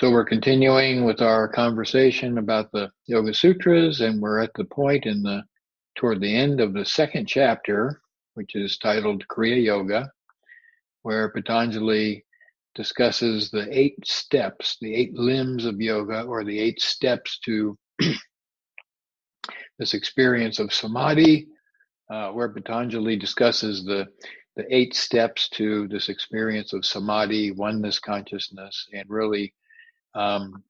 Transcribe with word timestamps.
So 0.00 0.10
we're 0.10 0.24
continuing 0.24 1.04
with 1.04 1.20
our 1.20 1.46
conversation 1.46 2.38
about 2.38 2.72
the 2.72 2.90
Yoga 3.04 3.34
Sutras, 3.34 4.00
and 4.00 4.18
we're 4.18 4.40
at 4.40 4.54
the 4.54 4.64
point 4.64 5.04
in 5.04 5.22
the 5.22 5.44
toward 5.94 6.22
the 6.22 6.34
end 6.34 6.58
of 6.58 6.72
the 6.72 6.86
second 6.86 7.26
chapter, 7.26 8.00
which 8.32 8.54
is 8.54 8.78
titled 8.78 9.28
Kriya 9.28 9.62
Yoga, 9.62 10.10
where 11.02 11.28
Patanjali 11.28 12.24
discusses 12.74 13.50
the 13.50 13.68
eight 13.78 13.96
steps, 14.06 14.78
the 14.80 14.94
eight 14.94 15.12
limbs 15.12 15.66
of 15.66 15.82
yoga, 15.82 16.22
or 16.22 16.44
the 16.44 16.58
eight 16.58 16.80
steps 16.80 17.38
to 17.40 17.76
this 19.78 19.92
experience 19.92 20.58
of 20.60 20.72
samadhi, 20.72 21.46
uh, 22.10 22.30
where 22.30 22.48
Patanjali 22.48 23.16
discusses 23.16 23.84
the 23.84 24.06
the 24.56 24.64
eight 24.74 24.94
steps 24.94 25.50
to 25.50 25.86
this 25.88 26.08
experience 26.08 26.72
of 26.72 26.86
samadhi, 26.86 27.50
oneness 27.50 27.98
consciousness, 27.98 28.88
and 28.94 29.04
really 29.06 29.52
um, 30.14 30.62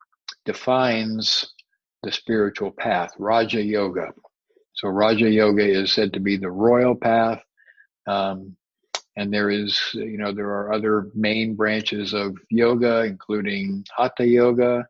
defines 0.44 1.54
the 2.02 2.12
spiritual 2.12 2.70
path, 2.70 3.12
Raja 3.18 3.62
Yoga. 3.62 4.12
So 4.74 4.88
Raja 4.88 5.28
Yoga 5.28 5.64
is 5.64 5.92
said 5.92 6.12
to 6.14 6.20
be 6.20 6.36
the 6.36 6.50
royal 6.50 6.94
path. 6.94 7.42
Um, 8.06 8.56
and 9.16 9.32
there 9.32 9.50
is, 9.50 9.78
you 9.92 10.16
know, 10.16 10.32
there 10.32 10.50
are 10.50 10.72
other 10.72 11.08
main 11.14 11.54
branches 11.54 12.14
of 12.14 12.36
yoga, 12.48 13.00
including 13.02 13.84
Hatha 13.94 14.26
Yoga. 14.26 14.86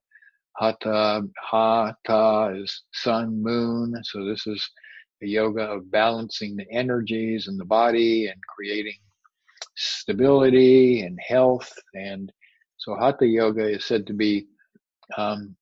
Hatha, 0.57 1.23
Hatha 1.39 2.55
is 2.57 2.83
sun, 2.93 3.43
moon. 3.43 3.95
So 4.05 4.25
this 4.25 4.47
is 4.47 4.69
the 5.21 5.29
yoga 5.29 5.63
of 5.63 5.91
balancing 5.91 6.57
the 6.57 6.71
energies 6.71 7.49
in 7.49 7.57
the 7.57 7.65
body 7.65 8.27
and 8.29 8.41
creating 8.47 8.99
stability 9.75 11.03
and 11.03 11.19
health. 11.27 11.73
And 11.95 12.31
so 12.81 12.97
Hatha 12.97 13.27
Yoga 13.27 13.69
is 13.69 13.85
said 13.85 14.07
to 14.09 14.15
be 14.15 14.47
um, 15.17 15.55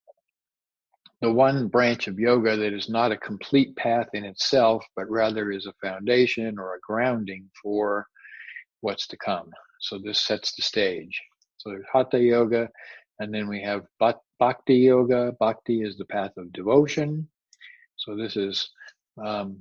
the 1.21 1.31
one 1.31 1.67
branch 1.67 2.07
of 2.07 2.17
yoga 2.17 2.55
that 2.55 2.73
is 2.73 2.87
not 2.89 3.11
a 3.11 3.17
complete 3.17 3.75
path 3.75 4.07
in 4.13 4.23
itself, 4.23 4.85
but 4.95 5.09
rather 5.09 5.51
is 5.51 5.65
a 5.65 5.73
foundation 5.85 6.57
or 6.57 6.75
a 6.75 6.79
grounding 6.79 7.49
for 7.61 8.07
what's 8.81 9.05
to 9.07 9.17
come. 9.17 9.49
So 9.81 9.99
this 9.99 10.21
sets 10.21 10.55
the 10.55 10.61
stage. 10.61 11.19
So 11.57 11.69
there's 11.71 11.85
Hatha 11.91 12.19
Yoga, 12.19 12.69
and 13.19 13.33
then 13.33 13.49
we 13.49 13.61
have 13.63 13.83
Bhakti 14.39 14.75
Yoga. 14.75 15.33
Bhakti 15.39 15.81
is 15.81 15.97
the 15.97 16.05
path 16.05 16.31
of 16.37 16.53
devotion. 16.53 17.27
So 17.97 18.15
this 18.15 18.37
is 18.37 18.69
um, 19.21 19.57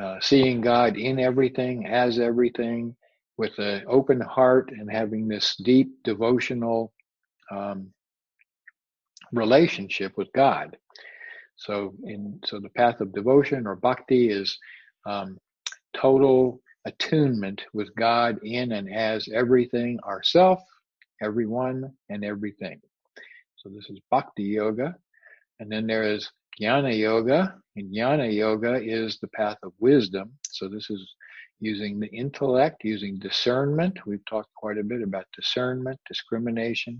uh, 0.00 0.16
seeing 0.20 0.62
God 0.62 0.96
in 0.96 1.18
everything, 1.18 1.86
as 1.86 2.18
everything, 2.18 2.96
with 3.38 3.58
an 3.58 3.84
open 3.86 4.20
heart 4.20 4.70
and 4.70 4.90
having 4.90 5.28
this 5.28 5.56
deep 5.56 6.02
devotional 6.04 6.92
um, 7.50 7.92
relationship 9.32 10.16
with 10.16 10.32
God. 10.32 10.76
So, 11.56 11.94
in 12.04 12.40
so 12.44 12.60
the 12.60 12.70
path 12.70 13.00
of 13.00 13.14
devotion 13.14 13.66
or 13.66 13.76
bhakti 13.76 14.30
is 14.30 14.58
um, 15.06 15.38
total 15.94 16.60
attunement 16.84 17.62
with 17.72 17.94
God 17.96 18.38
in 18.42 18.72
and 18.72 18.92
as 18.92 19.28
everything, 19.32 19.98
ourself, 20.04 20.60
everyone, 21.22 21.92
and 22.08 22.24
everything. 22.24 22.80
So 23.56 23.70
this 23.70 23.88
is 23.90 23.98
bhakti 24.10 24.44
yoga, 24.44 24.94
and 25.60 25.70
then 25.70 25.86
there 25.86 26.04
is 26.04 26.30
jnana 26.60 26.96
yoga, 26.96 27.56
and 27.74 27.92
jnana 27.92 28.32
yoga 28.32 28.74
is 28.82 29.18
the 29.18 29.28
path 29.28 29.58
of 29.62 29.72
wisdom. 29.80 30.32
So 30.50 30.68
this 30.68 30.90
is 30.90 31.14
using 31.60 31.98
the 31.98 32.08
intellect, 32.08 32.84
using 32.84 33.18
discernment. 33.18 34.06
We've 34.06 34.24
talked 34.26 34.52
quite 34.54 34.78
a 34.78 34.84
bit 34.84 35.02
about 35.02 35.26
discernment, 35.34 35.98
discrimination, 36.08 36.98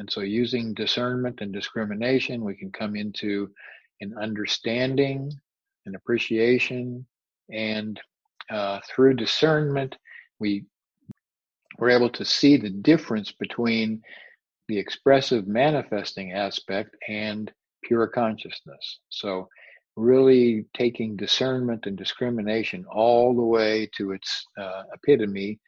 and 0.00 0.10
so, 0.10 0.22
using 0.22 0.72
discernment 0.72 1.42
and 1.42 1.52
discrimination, 1.52 2.42
we 2.42 2.56
can 2.56 2.72
come 2.72 2.96
into 2.96 3.50
an 4.00 4.14
understanding, 4.18 5.30
an 5.84 5.94
appreciation, 5.94 7.04
and 7.52 8.00
uh, 8.48 8.80
through 8.88 9.14
discernment, 9.14 9.94
we 10.38 10.64
we're 11.78 11.90
able 11.90 12.08
to 12.10 12.24
see 12.24 12.56
the 12.56 12.70
difference 12.70 13.30
between 13.30 14.00
the 14.68 14.78
expressive 14.78 15.46
manifesting 15.46 16.32
aspect 16.32 16.96
and 17.06 17.52
pure 17.84 18.06
consciousness. 18.06 19.00
So, 19.10 19.50
really 20.00 20.64
taking 20.74 21.14
discernment 21.16 21.86
and 21.86 21.96
discrimination 21.96 22.84
all 22.90 23.34
the 23.34 23.42
way 23.42 23.88
to 23.96 24.12
its 24.12 24.46
uh, 24.58 24.84
epitome 24.94 25.58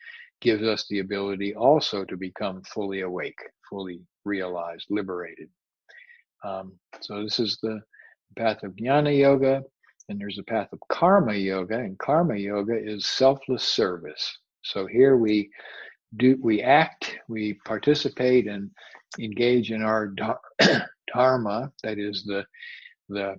gives 0.41 0.63
us 0.63 0.87
the 0.89 1.01
ability 1.01 1.55
also 1.55 2.05
to 2.05 2.17
become 2.17 2.63
fully 2.63 3.03
awake, 3.03 3.39
fully 3.69 4.01
realized, 4.25 4.87
liberated. 4.91 5.49
Um, 6.45 6.73
so 7.01 7.23
this 7.23 7.39
is 7.39 7.59
the 7.63 7.81
path 8.37 8.63
of 8.63 8.73
jnana 8.73 9.17
yoga, 9.17 9.63
and 10.09 10.21
there's 10.21 10.39
a 10.39 10.45
path 10.45 10.69
of 10.73 10.81
karma 10.89 11.35
yoga, 11.35 11.79
and 11.79 11.99
karma 11.99 12.37
yoga 12.37 12.75
is 12.75 13.07
selfless 13.07 13.63
service. 13.63 14.39
So 14.63 14.87
here 14.87 15.17
we 15.17 15.51
do 16.17 16.39
we 16.43 16.63
act, 16.63 17.19
we 17.29 17.55
participate 17.65 18.47
and 18.47 18.71
engage 19.19 19.71
in 19.71 19.83
our 19.83 20.13
dharma, 21.15 21.71
that 21.83 21.99
is 21.99 22.25
the 22.25 22.45
the 23.09 23.37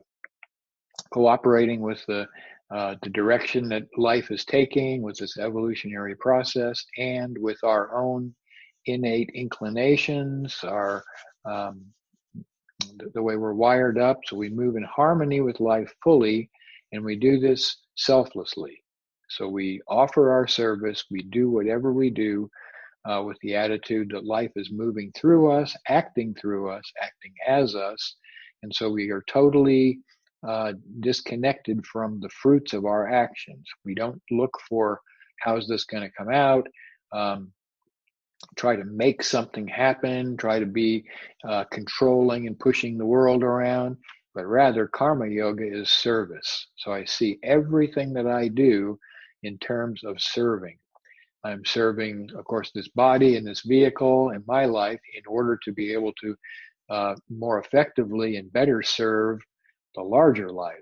cooperating 1.13 1.81
with 1.81 2.03
the 2.07 2.27
uh, 2.73 2.95
the 3.03 3.09
direction 3.09 3.69
that 3.69 3.83
life 3.97 4.31
is 4.31 4.45
taking 4.45 5.03
with 5.03 5.15
this 5.17 5.37
evolutionary 5.37 6.15
process 6.15 6.83
and 6.97 7.37
with 7.39 7.57
our 7.63 7.95
own 7.95 8.33
innate 8.87 9.29
inclinations, 9.35 10.57
our 10.63 11.03
um, 11.45 11.81
the, 13.13 13.21
way 13.21 13.35
we're 13.35 13.53
wired 13.53 13.99
up. 13.99 14.19
So 14.25 14.37
we 14.37 14.49
move 14.49 14.75
in 14.75 14.83
harmony 14.83 15.41
with 15.41 15.59
life 15.59 15.93
fully, 16.03 16.49
and 16.91 17.03
we 17.03 17.15
do 17.15 17.39
this 17.39 17.77
selflessly. 17.95 18.81
So 19.29 19.47
we 19.47 19.81
offer 19.87 20.31
our 20.31 20.47
service, 20.47 21.05
we 21.11 21.23
do 21.23 21.51
whatever 21.51 21.93
we 21.93 22.09
do 22.09 22.49
uh, 23.05 23.21
with 23.23 23.37
the 23.41 23.55
attitude 23.55 24.09
that 24.13 24.25
life 24.25 24.51
is 24.55 24.71
moving 24.71 25.11
through 25.15 25.51
us, 25.51 25.75
acting 25.87 26.35
through 26.39 26.71
us, 26.71 26.83
acting 27.01 27.33
as 27.47 27.75
us. 27.75 28.15
And 28.63 28.73
so 28.73 28.89
we 28.89 29.09
are 29.11 29.23
totally 29.27 29.99
uh, 30.47 30.73
disconnected 30.99 31.85
from 31.85 32.19
the 32.19 32.29
fruits 32.29 32.73
of 32.73 32.85
our 32.85 33.07
actions. 33.09 33.65
We 33.85 33.95
don't 33.95 34.21
look 34.31 34.57
for 34.67 34.99
how's 35.39 35.67
this 35.67 35.85
going 35.85 36.03
to 36.03 36.15
come 36.17 36.29
out. 36.29 36.67
Um, 37.11 37.51
try 38.57 38.75
to 38.75 38.83
make 38.83 39.23
something 39.23 39.67
happen, 39.67 40.37
try 40.37 40.59
to 40.59 40.65
be 40.65 41.05
uh, 41.47 41.63
controlling 41.65 42.47
and 42.47 42.59
pushing 42.59 42.97
the 42.97 43.05
world 43.05 43.43
around, 43.43 43.97
but 44.35 44.45
rather 44.45 44.87
karma 44.87 45.27
yoga 45.27 45.65
is 45.65 45.89
service. 45.89 46.67
So 46.75 46.91
I 46.91 47.05
see 47.05 47.39
everything 47.43 48.13
that 48.13 48.27
I 48.27 48.47
do 48.49 48.99
in 49.43 49.57
terms 49.59 50.03
of 50.03 50.21
serving. 50.21 50.77
I'm 51.45 51.65
serving, 51.65 52.29
of 52.37 52.45
course, 52.45 52.71
this 52.73 52.87
body 52.89 53.35
and 53.35 53.45
this 53.45 53.61
vehicle 53.61 54.29
and 54.29 54.43
my 54.47 54.65
life 54.65 55.01
in 55.15 55.23
order 55.27 55.59
to 55.63 55.71
be 55.73 55.91
able 55.93 56.13
to 56.21 56.35
uh, 56.89 57.15
more 57.29 57.59
effectively 57.59 58.37
and 58.37 58.51
better 58.53 58.81
serve 58.81 59.39
the 59.95 60.01
larger 60.01 60.51
life. 60.51 60.77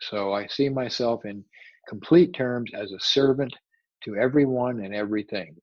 So 0.00 0.32
I 0.32 0.46
see 0.46 0.68
myself 0.68 1.24
in 1.24 1.44
complete 1.88 2.34
terms 2.34 2.70
as 2.74 2.92
a 2.92 3.00
servant 3.00 3.52
to 4.04 4.16
everyone 4.16 4.84
and 4.84 4.94
everything. 4.94 5.56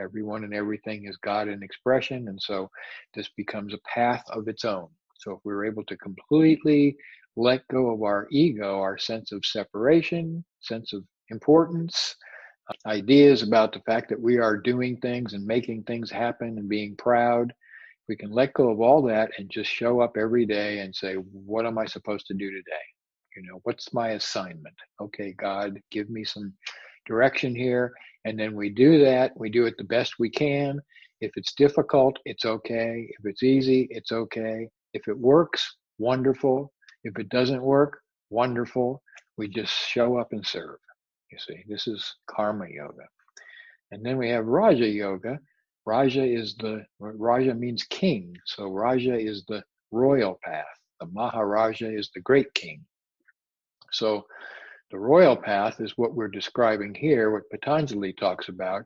Everyone 0.00 0.44
and 0.44 0.54
everything 0.54 1.06
is 1.06 1.16
God 1.18 1.48
in 1.48 1.62
expression, 1.62 2.28
and 2.28 2.40
so 2.40 2.70
this 3.14 3.28
becomes 3.36 3.74
a 3.74 3.88
path 3.94 4.24
of 4.30 4.48
its 4.48 4.64
own. 4.64 4.88
So 5.18 5.32
if 5.32 5.38
we're 5.44 5.66
able 5.66 5.84
to 5.84 5.96
completely 5.98 6.96
let 7.36 7.66
go 7.68 7.90
of 7.90 8.02
our 8.02 8.26
ego, 8.30 8.80
our 8.80 8.98
sense 8.98 9.32
of 9.32 9.44
separation, 9.44 10.44
sense 10.60 10.92
of 10.92 11.04
importance, 11.28 12.16
uh, 12.68 12.88
ideas 12.88 13.42
about 13.42 13.72
the 13.72 13.80
fact 13.80 14.08
that 14.08 14.20
we 14.20 14.38
are 14.38 14.56
doing 14.56 14.96
things 14.98 15.32
and 15.34 15.44
making 15.44 15.82
things 15.82 16.10
happen 16.10 16.58
and 16.58 16.68
being 16.68 16.96
proud, 16.96 17.52
we 18.08 18.16
can 18.16 18.30
let 18.30 18.54
go 18.54 18.70
of 18.70 18.80
all 18.80 19.02
that 19.02 19.30
and 19.38 19.50
just 19.50 19.70
show 19.70 20.00
up 20.00 20.16
every 20.16 20.46
day 20.46 20.80
and 20.80 20.94
say, 20.94 21.14
what 21.14 21.66
am 21.66 21.78
I 21.78 21.86
supposed 21.86 22.26
to 22.26 22.34
do 22.34 22.50
today? 22.50 22.84
You 23.36 23.42
know, 23.42 23.60
what's 23.62 23.94
my 23.94 24.10
assignment? 24.10 24.74
Okay, 25.00 25.32
God, 25.32 25.80
give 25.90 26.10
me 26.10 26.24
some 26.24 26.52
direction 27.06 27.54
here. 27.54 27.92
And 28.24 28.38
then 28.38 28.54
we 28.54 28.68
do 28.70 29.02
that. 29.04 29.32
We 29.36 29.50
do 29.50 29.66
it 29.66 29.74
the 29.78 29.84
best 29.84 30.14
we 30.18 30.30
can. 30.30 30.80
If 31.20 31.32
it's 31.36 31.54
difficult, 31.54 32.18
it's 32.24 32.44
okay. 32.44 33.08
If 33.08 33.24
it's 33.24 33.42
easy, 33.42 33.88
it's 33.90 34.12
okay. 34.12 34.68
If 34.92 35.08
it 35.08 35.18
works, 35.18 35.76
wonderful. 35.98 36.72
If 37.04 37.18
it 37.18 37.28
doesn't 37.28 37.62
work, 37.62 38.00
wonderful. 38.30 39.02
We 39.36 39.48
just 39.48 39.72
show 39.72 40.18
up 40.18 40.28
and 40.32 40.46
serve. 40.46 40.78
You 41.30 41.38
see, 41.38 41.64
this 41.68 41.86
is 41.86 42.14
karma 42.28 42.66
yoga. 42.68 43.06
And 43.92 44.04
then 44.04 44.18
we 44.18 44.28
have 44.30 44.46
Raja 44.46 44.88
Yoga. 44.88 45.38
Raja 45.84 46.24
is 46.24 46.54
the, 46.56 46.84
Raja 47.00 47.54
means 47.54 47.84
king. 47.84 48.36
So 48.46 48.68
Raja 48.68 49.18
is 49.18 49.44
the 49.48 49.62
royal 49.90 50.38
path. 50.42 50.64
The 51.00 51.06
Maharaja 51.06 51.88
is 51.88 52.10
the 52.14 52.20
great 52.20 52.52
king. 52.54 52.84
So 53.90 54.26
the 54.90 54.98
royal 54.98 55.36
path 55.36 55.80
is 55.80 55.96
what 55.96 56.14
we're 56.14 56.28
describing 56.28 56.94
here, 56.94 57.30
what 57.30 57.50
Patanjali 57.50 58.12
talks 58.12 58.48
about. 58.48 58.84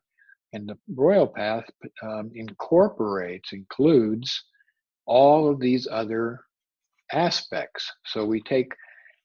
And 0.52 0.68
the 0.68 0.78
royal 0.94 1.26
path 1.26 1.64
um, 2.02 2.30
incorporates, 2.34 3.52
includes 3.52 4.44
all 5.04 5.50
of 5.50 5.60
these 5.60 5.86
other 5.90 6.40
aspects. 7.12 7.90
So 8.06 8.24
we 8.24 8.40
take 8.42 8.72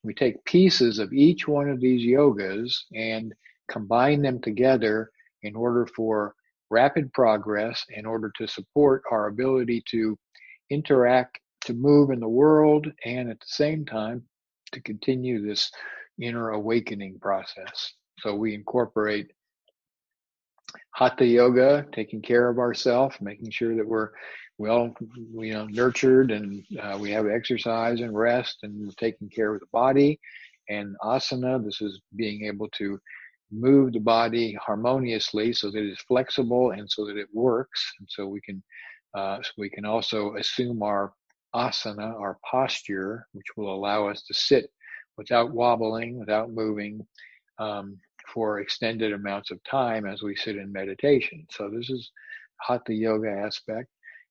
we 0.04 0.16
take 0.16 0.44
pieces 0.46 0.98
of 0.98 1.14
each 1.14 1.48
one 1.48 1.70
of 1.70 1.80
these 1.80 2.02
yogas 2.02 2.74
and 2.96 3.34
combine 3.70 4.24
them 4.24 4.42
together 4.42 5.12
in 5.44 5.56
order 5.56 5.88
for 5.96 6.34
rapid 6.72 7.14
progress, 7.14 7.86
in 7.90 8.06
order 8.06 8.32
to 8.38 8.48
support 8.48 9.04
our 9.12 9.28
ability 9.28 9.84
to 9.92 10.18
interact, 10.72 11.40
to 11.66 11.74
move 11.74 12.10
in 12.10 12.20
the 12.20 12.28
world, 12.28 12.88
and 13.06 13.30
at 13.30 13.40
the 13.40 13.46
same 13.46 13.86
time 13.86 14.24
to 14.72 14.82
continue 14.82 15.46
this 15.46 15.70
inner 16.20 16.52
awakening 16.52 17.20
process. 17.20 17.94
So 18.20 18.36
we 18.36 18.56
incorporate 18.56 19.32
hatha 20.96 21.26
yoga, 21.26 21.86
taking 21.92 22.22
care 22.22 22.50
of 22.50 22.58
ourselves, 22.58 23.18
making 23.20 23.52
sure 23.52 23.76
that 23.76 23.88
we're 23.88 24.12
well, 24.58 24.94
you 25.34 25.54
know, 25.54 25.66
nurtured 25.66 26.30
and 26.30 26.64
uh, 26.80 26.96
we 27.00 27.10
have 27.10 27.26
exercise 27.28 28.00
and 28.00 28.16
rest 28.16 28.60
and 28.62 28.96
taking 28.98 29.28
care 29.28 29.56
of 29.56 29.60
the 29.60 29.66
body. 29.74 30.20
And 30.70 30.96
asana, 31.04 31.64
this 31.64 31.82
is 31.82 32.00
being 32.16 32.46
able 32.46 32.70
to 32.78 33.00
move 33.52 33.94
the 33.94 34.00
body 34.00 34.58
harmoniously 34.66 35.54
so 35.54 35.70
that 35.72 35.84
it's 35.84 36.02
flexible 36.04 36.72
and 36.72 36.90
so 36.90 37.06
that 37.06 37.18
it 37.18 37.28
works. 37.34 37.94
And 38.00 38.08
so 38.10 38.28
we 38.28 38.42
can, 38.42 38.64
uh, 39.14 39.38
so 39.42 39.52
we 39.58 39.70
can 39.70 39.86
also 39.86 40.36
assume 40.36 40.82
our 40.84 41.14
asana, 41.54 42.20
our 42.20 42.38
posture, 42.50 43.28
which 43.34 43.48
will 43.58 43.74
allow 43.74 44.08
us 44.08 44.24
to 44.24 44.34
sit 44.34 44.70
without 45.18 45.52
wobbling, 45.52 46.18
without 46.18 46.52
moving, 46.52 47.06
um, 47.60 47.98
for 48.34 48.60
extended 48.60 49.12
amounts 49.12 49.52
of 49.52 49.64
time 49.64 50.06
as 50.06 50.22
we 50.22 50.36
sit 50.36 50.56
in 50.56 50.72
meditation. 50.72 51.46
So 51.52 51.70
this 51.70 51.90
is 51.90 52.12
hatha 52.62 52.94
yoga 52.94 53.30
aspect. 53.30 53.90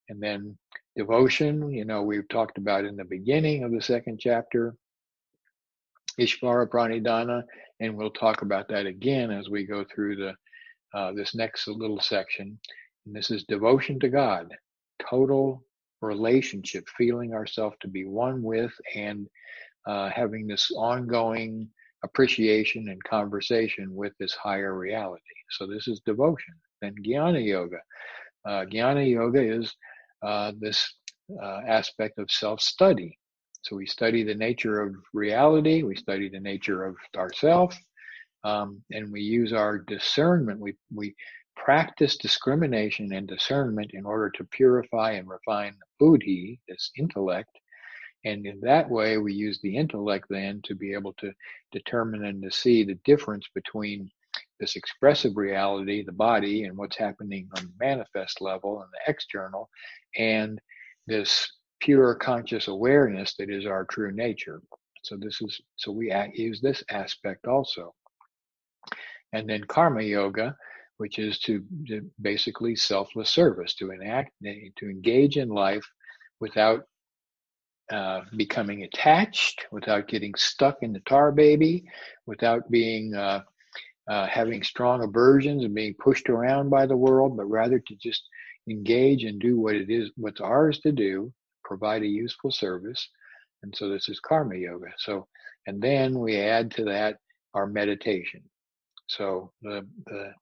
And 0.08 0.22
then 0.22 0.56
devotion, 0.96 1.70
you 1.70 1.84
know, 1.84 2.02
we've 2.02 2.28
talked 2.28 2.58
about 2.58 2.84
in 2.84 2.96
the 2.96 3.04
beginning 3.04 3.62
of 3.62 3.72
the 3.72 3.82
second 3.82 4.18
chapter, 4.18 4.74
Ishvara 6.18 6.66
Pranidhana, 6.68 7.42
and 7.80 7.96
we'll 7.96 8.10
talk 8.10 8.42
about 8.42 8.68
that 8.68 8.86
again 8.86 9.30
as 9.30 9.48
we 9.48 9.66
go 9.66 9.84
through 9.84 10.16
the 10.16 10.34
uh, 10.92 11.12
this 11.12 11.34
next 11.34 11.68
little 11.68 12.00
section. 12.00 12.58
And 13.06 13.14
this 13.14 13.30
is 13.30 13.44
devotion 13.44 14.00
to 14.00 14.08
God, 14.08 14.54
total 15.08 15.64
relationship, 16.02 16.84
feeling 16.96 17.32
ourselves 17.34 17.76
to 17.80 17.88
be 17.88 18.04
one 18.04 18.42
with 18.42 18.72
and 18.94 19.26
uh, 19.86 20.10
having 20.10 20.46
this 20.46 20.70
ongoing 20.76 21.68
appreciation 22.02 22.88
and 22.88 23.02
conversation 23.04 23.94
with 23.94 24.12
this 24.18 24.34
higher 24.34 24.74
reality. 24.76 25.22
So 25.50 25.66
this 25.66 25.86
is 25.86 26.00
devotion. 26.06 26.54
Then 26.80 26.94
Jnana 27.04 27.44
Yoga. 27.44 27.78
Uh, 28.44 28.64
Jnana 28.64 29.08
Yoga 29.08 29.42
is 29.42 29.74
uh, 30.22 30.52
this 30.58 30.92
uh, 31.42 31.60
aspect 31.66 32.18
of 32.18 32.30
self-study. 32.30 33.18
So 33.62 33.76
we 33.76 33.86
study 33.86 34.22
the 34.22 34.34
nature 34.34 34.80
of 34.80 34.94
reality, 35.12 35.82
we 35.82 35.96
study 35.96 36.28
the 36.28 36.40
nature 36.40 36.84
of 36.84 36.96
ourself, 37.16 37.76
um, 38.44 38.82
and 38.90 39.12
we 39.12 39.20
use 39.20 39.52
our 39.52 39.78
discernment. 39.78 40.60
We 40.60 40.74
we 40.94 41.14
practice 41.56 42.16
discrimination 42.16 43.12
and 43.12 43.28
discernment 43.28 43.90
in 43.92 44.06
order 44.06 44.30
to 44.30 44.44
purify 44.44 45.12
and 45.12 45.28
refine 45.28 45.74
the 45.78 46.04
buddhi, 46.06 46.58
this 46.68 46.90
intellect, 46.96 47.50
and 48.24 48.46
in 48.46 48.60
that 48.60 48.88
way 48.88 49.18
we 49.18 49.34
use 49.34 49.60
the 49.62 49.76
intellect 49.76 50.26
then 50.30 50.60
to 50.64 50.74
be 50.74 50.94
able 50.94 51.12
to 51.14 51.32
determine 51.72 52.24
and 52.24 52.42
to 52.42 52.50
see 52.50 52.82
the 52.84 52.98
difference 53.04 53.46
between 53.54 54.10
this 54.58 54.76
expressive 54.76 55.36
reality, 55.36 56.04
the 56.04 56.12
body, 56.12 56.64
and 56.64 56.76
what's 56.76 56.96
happening 56.96 57.48
on 57.56 57.64
the 57.64 57.84
manifest 57.84 58.40
level 58.40 58.82
and 58.82 58.90
the 58.92 59.10
external, 59.10 59.68
and 60.16 60.60
this 61.06 61.50
pure 61.80 62.14
conscious 62.14 62.68
awareness 62.68 63.34
that 63.38 63.50
is 63.50 63.66
our 63.66 63.84
true 63.86 64.12
nature. 64.12 64.62
So 65.02 65.16
this 65.16 65.40
is 65.40 65.60
so 65.76 65.92
we 65.92 66.12
use 66.34 66.60
this 66.60 66.84
aspect 66.90 67.46
also, 67.46 67.94
and 69.32 69.48
then 69.48 69.64
karma 69.64 70.02
yoga, 70.02 70.56
which 70.98 71.18
is 71.18 71.38
to, 71.40 71.64
to 71.88 72.02
basically 72.20 72.76
selfless 72.76 73.30
service, 73.30 73.74
to 73.76 73.90
enact, 73.90 74.32
to 74.42 74.90
engage 74.90 75.38
in 75.38 75.48
life 75.48 75.84
without 76.40 76.84
uh, 77.90 78.20
becoming 78.36 78.84
attached, 78.84 79.66
without 79.72 80.06
getting 80.06 80.34
stuck 80.34 80.82
in 80.82 80.92
the 80.92 81.00
tar 81.00 81.32
baby, 81.32 81.84
without 82.26 82.70
being 82.70 83.14
uh, 83.14 83.40
uh, 84.08 84.26
having 84.26 84.62
strong 84.62 85.02
aversions 85.02 85.64
and 85.64 85.74
being 85.74 85.94
pushed 85.94 86.28
around 86.28 86.68
by 86.68 86.84
the 86.84 86.96
world, 86.96 87.36
but 87.36 87.46
rather 87.46 87.78
to 87.78 87.94
just 87.96 88.22
engage 88.68 89.24
and 89.24 89.40
do 89.40 89.58
what 89.58 89.74
it 89.74 89.90
is, 89.90 90.10
what's 90.16 90.40
ours 90.40 90.78
to 90.80 90.92
do, 90.92 91.32
provide 91.70 92.02
a 92.02 92.08
useful 92.08 92.50
service. 92.50 93.08
And 93.62 93.72
so 93.76 93.88
this 93.88 94.08
is 94.08 94.18
karma 94.18 94.56
yoga. 94.56 94.88
So, 94.98 95.28
and 95.68 95.80
then 95.80 96.18
we 96.18 96.36
add 96.36 96.72
to 96.72 96.84
that 96.86 97.18
our 97.54 97.68
meditation. 97.68 98.42
So 99.06 99.52
the, 99.62 99.86
the 100.06 100.32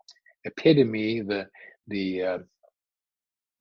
epitome, 0.44 1.20
the, 1.20 1.46
the, 1.86 2.22
uh, 2.22 2.38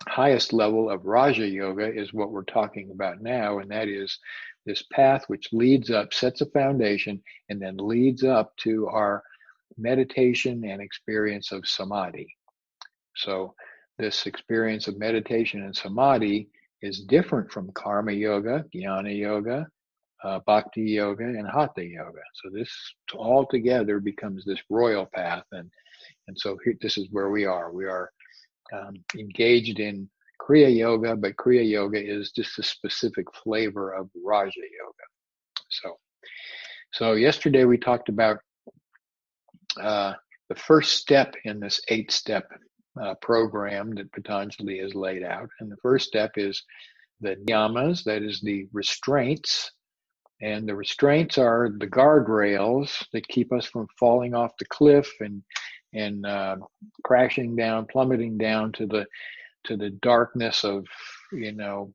highest 0.08 0.54
level 0.54 0.90
of 0.90 1.06
Raja 1.06 1.46
Yoga 1.48 1.94
is 1.94 2.14
what 2.14 2.32
we're 2.32 2.44
talking 2.44 2.92
about 2.92 3.22
now, 3.22 3.60
and 3.60 3.70
that 3.72 3.90
is 3.90 4.18
this 4.66 4.84
path 4.94 5.24
which 5.28 5.50
leads 5.52 5.90
up, 5.90 6.14
sets 6.14 6.40
a 6.42 6.46
foundation, 6.46 7.22
and 7.50 7.62
then 7.62 7.76
leads 7.78 8.24
up 8.24 8.56
to 8.58 8.88
our 8.88 9.24
meditation 9.78 10.64
and 10.66 10.82
experience 10.82 11.52
of 11.52 11.68
samadhi. 11.68 12.28
So, 13.16 13.54
this 13.98 14.28
experience 14.28 14.88
of 14.88 15.00
meditation 15.00 15.64
and 15.64 15.76
samadhi 15.76 16.50
is 16.82 17.02
different 17.02 17.52
from 17.52 17.72
karma 17.74 18.12
yoga, 18.12 18.66
jnana 18.74 19.18
yoga, 19.18 19.68
uh, 20.24 20.40
bhakti 20.46 20.82
yoga, 20.82 21.24
and 21.24 21.48
hatha 21.48 21.84
yoga. 21.86 22.22
So, 22.36 22.50
this 22.52 22.72
all 23.16 23.46
together 23.46 24.00
becomes 24.00 24.46
this 24.46 24.62
royal 24.70 25.08
path, 25.14 25.44
and 25.52 25.70
and 26.28 26.38
so 26.38 26.58
here, 26.64 26.76
this 26.82 26.98
is 26.98 27.08
where 27.12 27.30
we 27.30 27.46
are. 27.46 27.72
We 27.72 27.86
are 27.86 28.12
um, 28.74 28.96
engaged 29.18 29.80
in 29.80 30.10
Kriya 30.42 30.76
Yoga, 30.76 31.16
but 31.16 31.36
Kriya 31.36 31.68
Yoga 31.68 32.04
is 32.04 32.32
just 32.32 32.60
a 32.60 32.64
specific 32.64 33.26
flavor 33.44 33.94
of 33.94 34.10
Raja 34.24 34.52
Yoga. 34.56 35.04
So, 35.70 35.98
so 36.94 37.14
yesterday 37.14 37.66
we 37.66 37.78
talked 37.78 38.10
about 38.10 38.40
uh, 39.82 40.14
the 40.50 40.56
first 40.56 40.98
step 40.98 41.36
in 41.44 41.60
this 41.60 41.82
eight 41.90 42.12
step 42.12 42.50
uh, 43.00 43.16
program 43.22 43.94
that 43.96 44.12
Patanjali 44.12 44.80
has 44.80 44.96
laid 44.96 45.24
out. 45.24 45.50
And 45.60 45.72
the 45.72 45.78
first 45.78 46.08
step 46.08 46.32
is 46.38 46.64
the 47.22 47.36
niyamas, 47.48 48.04
that 48.04 48.24
is 48.24 48.42
the 48.42 48.68
restraints. 48.74 49.72
And 50.42 50.68
the 50.68 50.76
restraints 50.76 51.38
are 51.38 51.70
the 51.80 51.88
guardrails 51.88 53.06
that 53.12 53.28
keep 53.28 53.52
us 53.52 53.66
from 53.66 53.88
falling 54.00 54.36
off 54.36 54.52
the 54.60 54.66
cliff 54.66 55.12
and 55.20 55.42
and 55.94 56.26
uh, 56.26 56.58
crashing 57.04 57.56
down, 57.56 57.88
plummeting 57.88 58.38
down 58.38 58.72
to 58.74 58.86
the 58.86 59.06
to 59.64 59.78
the 59.78 59.90
darkness 60.02 60.64
of 60.64 60.86
you 61.32 61.54
know 61.54 61.94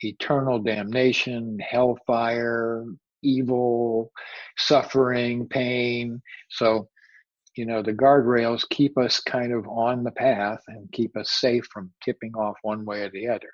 eternal 0.00 0.58
damnation, 0.58 1.58
hellfire, 1.58 2.84
evil, 3.22 4.12
suffering, 4.56 5.48
pain. 5.48 6.20
So 6.50 6.88
you 7.58 7.66
know, 7.66 7.82
the 7.82 7.92
guardrails 7.92 8.62
keep 8.70 8.96
us 8.96 9.18
kind 9.18 9.52
of 9.52 9.66
on 9.66 10.04
the 10.04 10.12
path 10.12 10.60
and 10.68 10.92
keep 10.92 11.16
us 11.16 11.40
safe 11.40 11.66
from 11.72 11.90
tipping 12.04 12.32
off 12.36 12.56
one 12.62 12.84
way 12.84 13.02
or 13.02 13.10
the 13.10 13.26
other. 13.26 13.50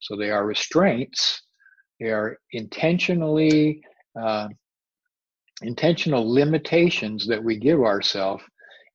So 0.00 0.16
they 0.16 0.30
are 0.30 0.46
restraints. 0.46 1.42
They 2.00 2.06
are 2.06 2.38
intentionally 2.52 3.84
uh, 4.18 4.48
intentional 5.60 6.32
limitations 6.32 7.26
that 7.26 7.44
we 7.44 7.58
give 7.58 7.80
ourselves, 7.80 8.42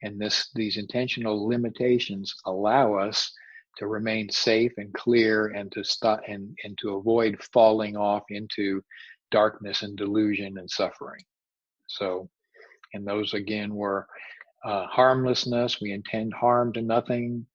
and 0.02 0.20
this 0.20 0.50
these 0.56 0.78
intentional 0.78 1.48
limitations 1.48 2.34
allow 2.48 2.96
us 2.96 3.32
to 3.78 3.86
remain 3.86 4.28
safe 4.32 4.74
and 4.78 4.92
clear 4.96 5.50
and 5.50 5.72
to 5.74 5.84
stop 5.84 6.22
and, 6.28 6.58
and 6.64 6.76
to 6.80 6.96
avoid 6.96 7.38
falling 7.54 7.96
off 7.96 8.24
into 8.32 8.82
darkness 9.30 9.84
and 9.84 9.96
delusion 9.96 10.58
and 10.58 10.68
suffering. 10.68 11.24
So, 11.86 12.28
and 12.96 13.06
those 13.08 13.36
again 13.36 13.76
were 13.76 14.08
uh, 14.68 14.86
harmlessness. 14.88 15.80
We 15.80 15.94
intend 15.94 16.34
harm 16.34 16.74
to 16.74 16.82
nothing. 16.82 17.46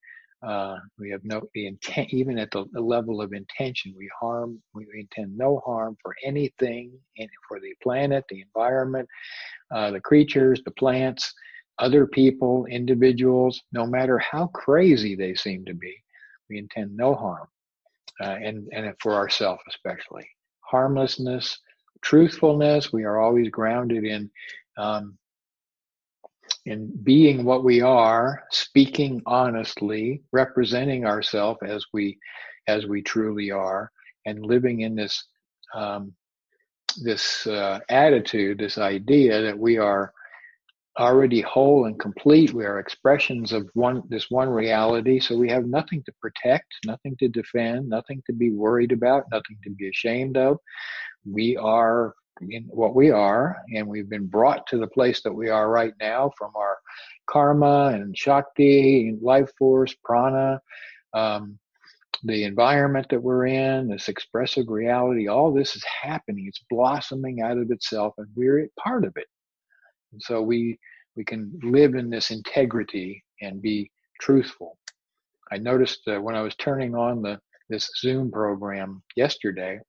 Uh, 0.41 0.77
we 0.97 1.11
have 1.11 1.23
no 1.23 1.41
the 1.53 1.67
intent, 1.67 2.11
even 2.11 2.37
at 2.39 2.49
the, 2.51 2.65
the, 2.73 2.81
level 2.81 3.21
of 3.21 3.31
intention, 3.33 3.93
we 3.95 4.09
harm. 4.19 4.61
We 4.73 4.85
intend 4.95 5.37
no 5.37 5.61
harm 5.63 5.95
for 6.01 6.15
anything, 6.25 6.91
and 7.17 7.29
for 7.47 7.59
the 7.59 7.73
planet, 7.81 8.25
the 8.29 8.41
environment, 8.41 9.07
uh, 9.73 9.91
the 9.91 10.01
creatures, 10.01 10.61
the 10.65 10.71
plants, 10.71 11.31
other 11.77 12.07
people, 12.07 12.65
individuals. 12.65 13.61
No 13.71 13.85
matter 13.85 14.17
how 14.17 14.47
crazy 14.47 15.15
they 15.15 15.35
seem 15.35 15.63
to 15.65 15.73
be, 15.75 15.95
we 16.49 16.57
intend 16.57 16.97
no 16.97 17.13
harm, 17.13 17.47
uh, 18.21 18.37
and 18.43 18.67
and 18.73 18.91
for 18.99 19.13
ourselves 19.13 19.61
especially. 19.69 20.27
Harmlessness, 20.61 21.59
truthfulness. 22.01 22.91
We 22.91 23.03
are 23.03 23.19
always 23.19 23.49
grounded 23.49 24.03
in 24.03 24.31
um, 24.77 25.17
in 26.65 26.91
being 27.03 27.43
what 27.43 27.63
we 27.63 27.81
are, 27.81 28.43
speaking 28.51 29.21
honestly, 29.25 30.21
representing 30.31 31.05
ourselves 31.05 31.59
as 31.65 31.85
we 31.93 32.17
as 32.67 32.85
we 32.85 33.01
truly 33.01 33.51
are, 33.51 33.91
and 34.25 34.45
living 34.45 34.81
in 34.81 34.95
this 34.95 35.25
um, 35.75 36.13
this 37.01 37.45
uh, 37.47 37.79
attitude, 37.89 38.59
this 38.59 38.77
idea 38.77 39.41
that 39.41 39.57
we 39.57 39.77
are 39.77 40.13
already 40.99 41.41
whole 41.41 41.85
and 41.85 41.99
complete. 41.99 42.53
We 42.53 42.65
are 42.65 42.79
expressions 42.79 43.51
of 43.51 43.69
one 43.73 44.03
this 44.09 44.29
one 44.29 44.49
reality. 44.49 45.19
So 45.19 45.35
we 45.35 45.49
have 45.49 45.65
nothing 45.65 46.03
to 46.05 46.13
protect, 46.21 46.71
nothing 46.85 47.15
to 47.17 47.27
defend, 47.27 47.89
nothing 47.89 48.21
to 48.27 48.33
be 48.33 48.51
worried 48.51 48.91
about, 48.91 49.25
nothing 49.31 49.57
to 49.63 49.69
be 49.71 49.89
ashamed 49.89 50.37
of. 50.37 50.57
We 51.25 51.57
are 51.57 52.13
in 52.41 52.63
what 52.63 52.95
we 52.95 53.11
are, 53.11 53.57
and 53.75 53.87
we've 53.87 54.09
been 54.09 54.27
brought 54.27 54.65
to 54.67 54.77
the 54.77 54.87
place 54.87 55.21
that 55.21 55.33
we 55.33 55.49
are 55.49 55.69
right 55.69 55.93
now 55.99 56.31
from 56.37 56.51
our 56.55 56.77
karma 57.27 57.91
and 57.93 58.17
shakti 58.17 59.09
and 59.09 59.21
life 59.21 59.51
force, 59.57 59.95
prana. 60.03 60.59
Um, 61.13 61.59
the 62.23 62.45
environment 62.45 63.07
that 63.09 63.21
we're 63.21 63.47
in, 63.47 63.89
this 63.89 64.07
expressive 64.07 64.69
reality, 64.69 65.27
all 65.27 65.53
this 65.53 65.75
is 65.75 65.83
happening. 65.83 66.45
It's 66.47 66.63
blossoming 66.69 67.41
out 67.41 67.57
of 67.57 67.69
itself, 67.69 68.13
and 68.17 68.27
we're 68.35 68.69
part 68.79 69.03
of 69.03 69.15
it. 69.17 69.27
And 70.11 70.21
so 70.21 70.41
we 70.41 70.79
we 71.15 71.23
can 71.23 71.59
live 71.61 71.95
in 71.95 72.09
this 72.09 72.31
integrity 72.31 73.23
and 73.41 73.61
be 73.61 73.91
truthful. 74.19 74.77
I 75.51 75.57
noticed 75.57 76.07
uh, 76.07 76.19
when 76.19 76.35
I 76.35 76.41
was 76.41 76.55
turning 76.55 76.95
on 76.95 77.21
the 77.21 77.39
this 77.69 77.89
Zoom 77.99 78.31
program 78.31 79.03
yesterday, 79.15 79.79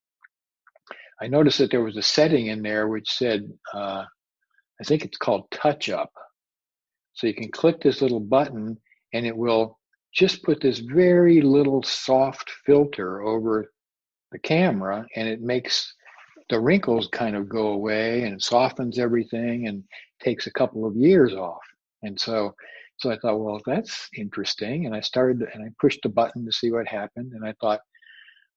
I 1.24 1.26
noticed 1.26 1.56
that 1.56 1.70
there 1.70 1.82
was 1.82 1.96
a 1.96 2.02
setting 2.02 2.48
in 2.48 2.60
there 2.60 2.86
which 2.86 3.10
said, 3.10 3.50
uh, 3.72 4.04
I 4.78 4.84
think 4.84 5.06
it's 5.06 5.16
called 5.16 5.50
Touch 5.50 5.88
Up. 5.88 6.12
So 7.14 7.26
you 7.26 7.32
can 7.32 7.50
click 7.50 7.80
this 7.80 8.02
little 8.02 8.20
button, 8.20 8.76
and 9.14 9.24
it 9.24 9.34
will 9.34 9.78
just 10.14 10.42
put 10.42 10.60
this 10.60 10.80
very 10.80 11.40
little 11.40 11.82
soft 11.82 12.50
filter 12.66 13.22
over 13.22 13.72
the 14.32 14.38
camera, 14.38 15.06
and 15.16 15.26
it 15.26 15.40
makes 15.40 15.94
the 16.50 16.60
wrinkles 16.60 17.08
kind 17.10 17.36
of 17.36 17.48
go 17.48 17.68
away 17.68 18.24
and 18.24 18.42
softens 18.42 18.98
everything 18.98 19.66
and 19.66 19.82
takes 20.22 20.46
a 20.46 20.52
couple 20.52 20.84
of 20.84 20.94
years 20.94 21.32
off. 21.32 21.62
And 22.02 22.20
so, 22.20 22.54
so 22.98 23.10
I 23.10 23.16
thought, 23.16 23.38
well, 23.38 23.62
that's 23.64 24.10
interesting. 24.14 24.84
And 24.84 24.94
I 24.94 25.00
started 25.00 25.48
and 25.54 25.64
I 25.64 25.68
pushed 25.80 26.00
the 26.02 26.10
button 26.10 26.44
to 26.44 26.52
see 26.52 26.70
what 26.70 26.86
happened. 26.86 27.32
And 27.32 27.46
I 27.46 27.54
thought, 27.62 27.80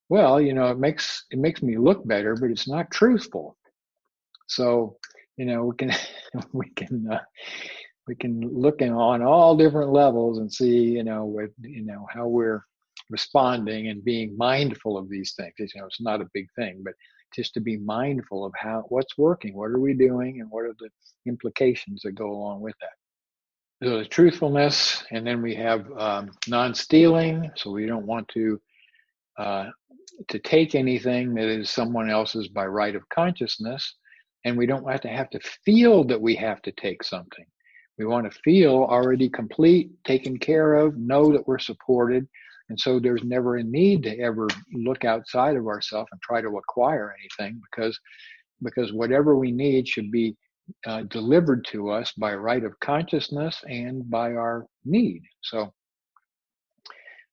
well, 0.10 0.40
you 0.40 0.54
know, 0.54 0.68
it 0.68 0.80
makes 0.80 1.26
it 1.32 1.40
makes 1.40 1.62
me 1.62 1.78
look 1.78 2.06
better, 2.08 2.36
but 2.36 2.50
it's 2.50 2.68
not 2.68 2.92
truthful. 2.92 3.58
So, 4.48 4.98
you 5.38 5.46
know, 5.46 5.66
we 5.66 5.76
can 5.76 5.92
we 6.54 6.70
can 6.76 7.10
uh, 7.12 7.20
we 8.08 8.16
can 8.16 8.40
look 8.42 8.82
in 8.82 8.94
on 8.94 9.22
all 9.22 9.58
different 9.58 9.92
levels 9.92 10.40
and 10.40 10.52
see, 10.52 10.84
you 10.84 11.04
know, 11.04 11.26
with 11.26 11.52
you 11.62 11.86
know 11.86 12.08
how 12.12 12.28
we're 12.28 12.64
responding 13.10 13.88
and 13.88 14.04
being 14.04 14.36
mindful 14.38 14.98
of 14.98 15.10
these 15.10 15.34
things. 15.36 15.54
You 15.58 15.82
know, 15.82 15.88
it's 15.88 16.02
not 16.02 16.22
a 16.22 16.30
big 16.34 16.48
thing, 16.56 16.82
but 16.84 16.94
just 17.36 17.54
to 17.54 17.60
be 17.60 17.78
mindful 17.78 18.46
of 18.46 18.54
how 18.58 18.86
what's 18.90 19.18
working, 19.18 19.56
what 19.56 19.72
are 19.72 19.80
we 19.80 19.94
doing, 19.94 20.40
and 20.40 20.50
what 20.50 20.66
are 20.66 20.76
the 20.80 20.90
implications 21.28 22.02
that 22.04 22.14
go 22.14 22.32
along 22.32 22.62
with 22.62 22.76
that. 22.82 23.86
So 23.86 24.00
the 24.00 24.06
truthfulness, 24.06 25.04
and 25.12 25.28
then 25.28 25.42
we 25.42 25.54
have 25.56 25.86
um, 25.98 26.32
non-stealing. 26.48 27.52
So 27.56 27.72
we 27.72 27.86
don't 27.86 28.08
want 28.08 28.28
to 28.30 28.60
uh, 29.38 29.70
to 30.30 30.40
take 30.40 30.76
anything 30.76 31.34
that 31.36 31.48
is 31.48 31.70
someone 31.70 32.10
else's 32.10 32.48
by 32.48 32.66
right 32.66 32.96
of 32.96 33.08
consciousness, 33.10 33.96
and 34.46 34.58
we 34.58 34.66
don't 34.66 34.90
have 34.90 35.02
to 35.02 35.10
have 35.10 35.30
to 35.32 35.40
feel 35.66 36.04
that 36.06 36.22
we 36.22 36.36
have 36.36 36.62
to 36.64 36.72
take 36.74 37.04
something. 37.04 37.46
We 37.98 38.06
want 38.06 38.32
to 38.32 38.40
feel 38.44 38.74
already 38.90 39.30
complete, 39.30 39.92
taken 40.04 40.38
care 40.38 40.76
of, 40.76 40.98
know 40.98 41.32
that 41.32 41.48
we're 41.48 41.60
supported, 41.60 42.28
and 42.70 42.80
so 42.80 43.00
there's 43.00 43.24
never 43.24 43.58
a 43.58 43.64
need 43.64 44.04
to 44.04 44.20
ever 44.20 44.48
look 44.74 45.06
outside 45.06 45.56
of 45.56 45.68
ourselves 45.68 46.10
and 46.12 46.22
try 46.22 46.42
to 46.42 46.58
acquire 46.58 47.16
anything 47.20 47.62
because 47.72 48.00
because 48.64 48.92
whatever 48.92 49.36
we 49.36 49.52
need 49.52 49.88
should 49.88 50.12
be 50.12 50.36
uh, 50.86 51.04
delivered 51.04 51.64
to 51.64 51.90
us 51.90 52.12
by 52.14 52.34
right 52.34 52.64
of 52.64 52.80
consciousness 52.80 53.64
and 53.68 54.10
by 54.10 54.34
our 54.34 54.66
need. 54.84 55.22
So 55.44 55.74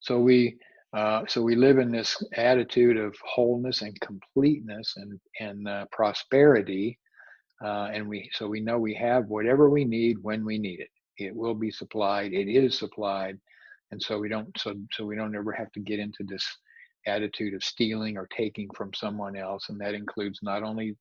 so 0.00 0.20
we 0.20 0.56
uh, 0.94 1.22
so 1.26 1.42
we 1.42 1.56
live 1.56 1.78
in 1.78 1.90
this 1.90 2.22
attitude 2.34 2.96
of 2.96 3.16
wholeness 3.24 3.82
and 3.82 3.98
completeness 4.00 4.94
and 4.96 5.18
and 5.40 5.68
uh, 5.68 5.86
prosperity, 5.90 6.98
uh, 7.64 7.88
and 7.92 8.08
we 8.08 8.30
so 8.32 8.46
we 8.46 8.60
know 8.60 8.78
we 8.78 8.94
have 8.94 9.26
whatever 9.26 9.68
we 9.68 9.84
need 9.84 10.16
when 10.22 10.44
we 10.44 10.58
need 10.58 10.80
it. 10.80 10.90
It 11.18 11.34
will 11.34 11.54
be 11.54 11.70
supplied. 11.70 12.32
It 12.32 12.48
is 12.48 12.78
supplied, 12.78 13.38
and 13.90 14.00
so 14.00 14.18
we 14.18 14.28
don't 14.28 14.48
so 14.58 14.74
so 14.92 15.04
we 15.04 15.16
don't 15.16 15.34
ever 15.34 15.52
have 15.52 15.72
to 15.72 15.80
get 15.80 15.98
into 15.98 16.24
this 16.24 16.46
attitude 17.06 17.54
of 17.54 17.64
stealing 17.64 18.16
or 18.16 18.28
taking 18.34 18.68
from 18.74 18.92
someone 18.94 19.36
else 19.36 19.68
and 19.68 19.78
that 19.80 19.94
includes 19.94 20.40
not 20.42 20.62
only 20.62 20.96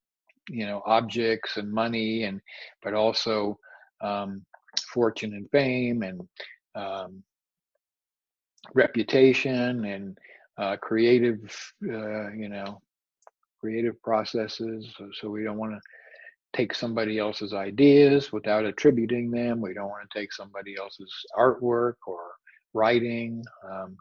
you 0.49 0.65
know 0.65 0.81
objects 0.85 1.57
and 1.57 1.71
money 1.71 2.23
and 2.23 2.41
but 2.83 2.93
also 2.93 3.57
um, 4.01 4.45
fortune 4.93 5.33
and 5.33 5.49
fame 5.51 6.03
and 6.03 6.19
um, 6.75 7.23
reputation 8.73 9.85
and 9.85 10.17
uh, 10.57 10.77
creative 10.77 11.39
uh, 11.83 12.31
you 12.31 12.49
know 12.49 12.81
creative 13.59 14.01
processes 14.01 14.93
so, 14.97 15.09
so 15.13 15.29
we 15.29 15.43
don't 15.43 15.57
want 15.57 15.71
to 15.71 15.79
take 16.55 16.73
somebody 16.73 17.17
else's 17.17 17.53
ideas 17.53 18.31
without 18.31 18.65
attributing 18.65 19.31
them 19.31 19.59
we 19.59 19.73
don't 19.73 19.89
want 19.89 20.07
to 20.09 20.19
take 20.19 20.31
somebody 20.31 20.75
else's 20.77 21.11
artwork 21.37 21.95
or 22.05 22.33
writing. 22.73 23.43
Um, 23.69 23.97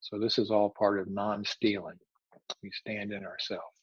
so 0.00 0.18
this 0.18 0.38
is 0.38 0.50
all 0.50 0.74
part 0.76 0.98
of 0.98 1.08
non-stealing. 1.08 1.98
We 2.62 2.70
stand 2.72 3.12
in 3.12 3.24
ourselves. 3.24 3.76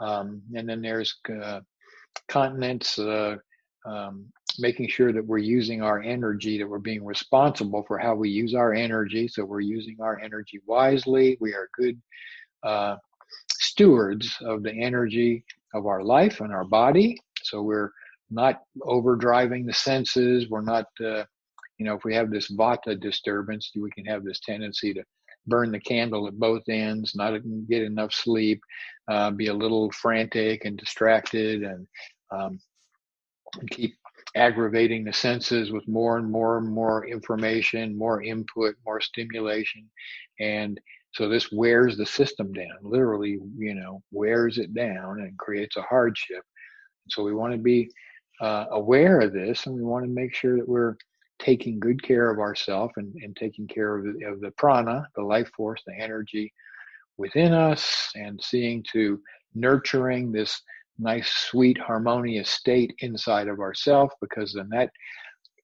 Um, 0.00 0.42
and 0.54 0.68
then 0.68 0.82
there's 0.82 1.14
uh, 1.28 1.60
uh, 2.34 3.36
um, 3.86 4.26
making 4.58 4.88
sure 4.88 5.12
that 5.12 5.26
we're 5.26 5.38
using 5.38 5.82
our 5.82 6.00
energy, 6.02 6.58
that 6.58 6.68
we're 6.68 6.78
being 6.78 7.04
responsible 7.04 7.84
for 7.86 7.98
how 7.98 8.14
we 8.14 8.30
use 8.30 8.54
our 8.54 8.72
energy. 8.72 9.28
So 9.28 9.44
we're 9.44 9.60
using 9.60 9.96
our 10.00 10.20
energy 10.20 10.60
wisely. 10.66 11.36
We 11.40 11.54
are 11.54 11.68
good 11.74 12.00
uh, 12.62 12.96
stewards 13.52 14.36
of 14.42 14.62
the 14.62 14.72
energy 14.72 15.44
of 15.74 15.86
our 15.86 16.02
life 16.02 16.40
and 16.40 16.52
our 16.52 16.64
body. 16.64 17.18
So 17.42 17.62
we're 17.62 17.90
not 18.30 18.62
overdriving 18.82 19.66
the 19.66 19.72
senses. 19.74 20.48
We're 20.48 20.62
not 20.62 20.86
uh, 21.04 21.24
you 21.78 21.86
know, 21.86 21.94
if 21.94 22.04
we 22.04 22.14
have 22.14 22.30
this 22.30 22.50
vata 22.50 22.98
disturbance, 22.98 23.70
we 23.74 23.90
can 23.90 24.04
have 24.04 24.24
this 24.24 24.40
tendency 24.40 24.94
to 24.94 25.02
burn 25.46 25.72
the 25.72 25.80
candle 25.80 26.26
at 26.26 26.38
both 26.38 26.62
ends, 26.68 27.14
not 27.14 27.38
get 27.68 27.82
enough 27.82 28.12
sleep, 28.12 28.60
uh, 29.08 29.30
be 29.30 29.48
a 29.48 29.54
little 29.54 29.90
frantic 29.90 30.64
and 30.64 30.78
distracted, 30.78 31.62
and, 31.62 31.86
um, 32.30 32.58
keep 33.70 33.94
aggravating 34.34 35.04
the 35.04 35.12
senses 35.12 35.70
with 35.70 35.86
more 35.86 36.18
and 36.18 36.30
more 36.30 36.58
and 36.58 36.68
more 36.68 37.06
information, 37.06 37.96
more 37.96 38.22
input, 38.22 38.74
more 38.84 39.00
stimulation, 39.00 39.88
and 40.40 40.80
so 41.14 41.28
this 41.28 41.52
wears 41.52 41.96
the 41.96 42.06
system 42.06 42.52
down. 42.52 42.76
Literally, 42.82 43.38
you 43.56 43.74
know, 43.74 44.02
wears 44.10 44.58
it 44.58 44.74
down 44.74 45.20
and 45.20 45.38
creates 45.38 45.76
a 45.76 45.82
hardship. 45.82 46.42
So 47.08 47.22
we 47.22 47.32
want 47.32 47.52
to 47.52 47.58
be 47.58 47.88
uh, 48.40 48.66
aware 48.72 49.20
of 49.20 49.32
this, 49.32 49.66
and 49.66 49.76
we 49.76 49.82
want 49.82 50.04
to 50.04 50.10
make 50.10 50.34
sure 50.34 50.56
that 50.56 50.68
we're 50.68 50.96
taking 51.38 51.78
good 51.78 52.02
care 52.02 52.30
of 52.30 52.40
ourselves 52.40 52.94
and, 52.96 53.14
and 53.22 53.36
taking 53.36 53.68
care 53.68 53.96
of 53.96 54.04
the, 54.04 54.24
of 54.24 54.40
the 54.40 54.50
prana, 54.52 55.06
the 55.14 55.22
life 55.22 55.50
force, 55.56 55.82
the 55.86 55.94
energy 55.94 56.52
within 57.16 57.52
us, 57.52 58.10
and 58.16 58.42
seeing 58.42 58.84
to 58.92 59.20
nurturing 59.54 60.32
this 60.32 60.60
nice, 60.98 61.28
sweet, 61.28 61.78
harmonious 61.78 62.50
state 62.50 62.94
inside 63.00 63.48
of 63.48 63.60
ourself, 63.60 64.12
because 64.20 64.52
then 64.52 64.68
that 64.70 64.90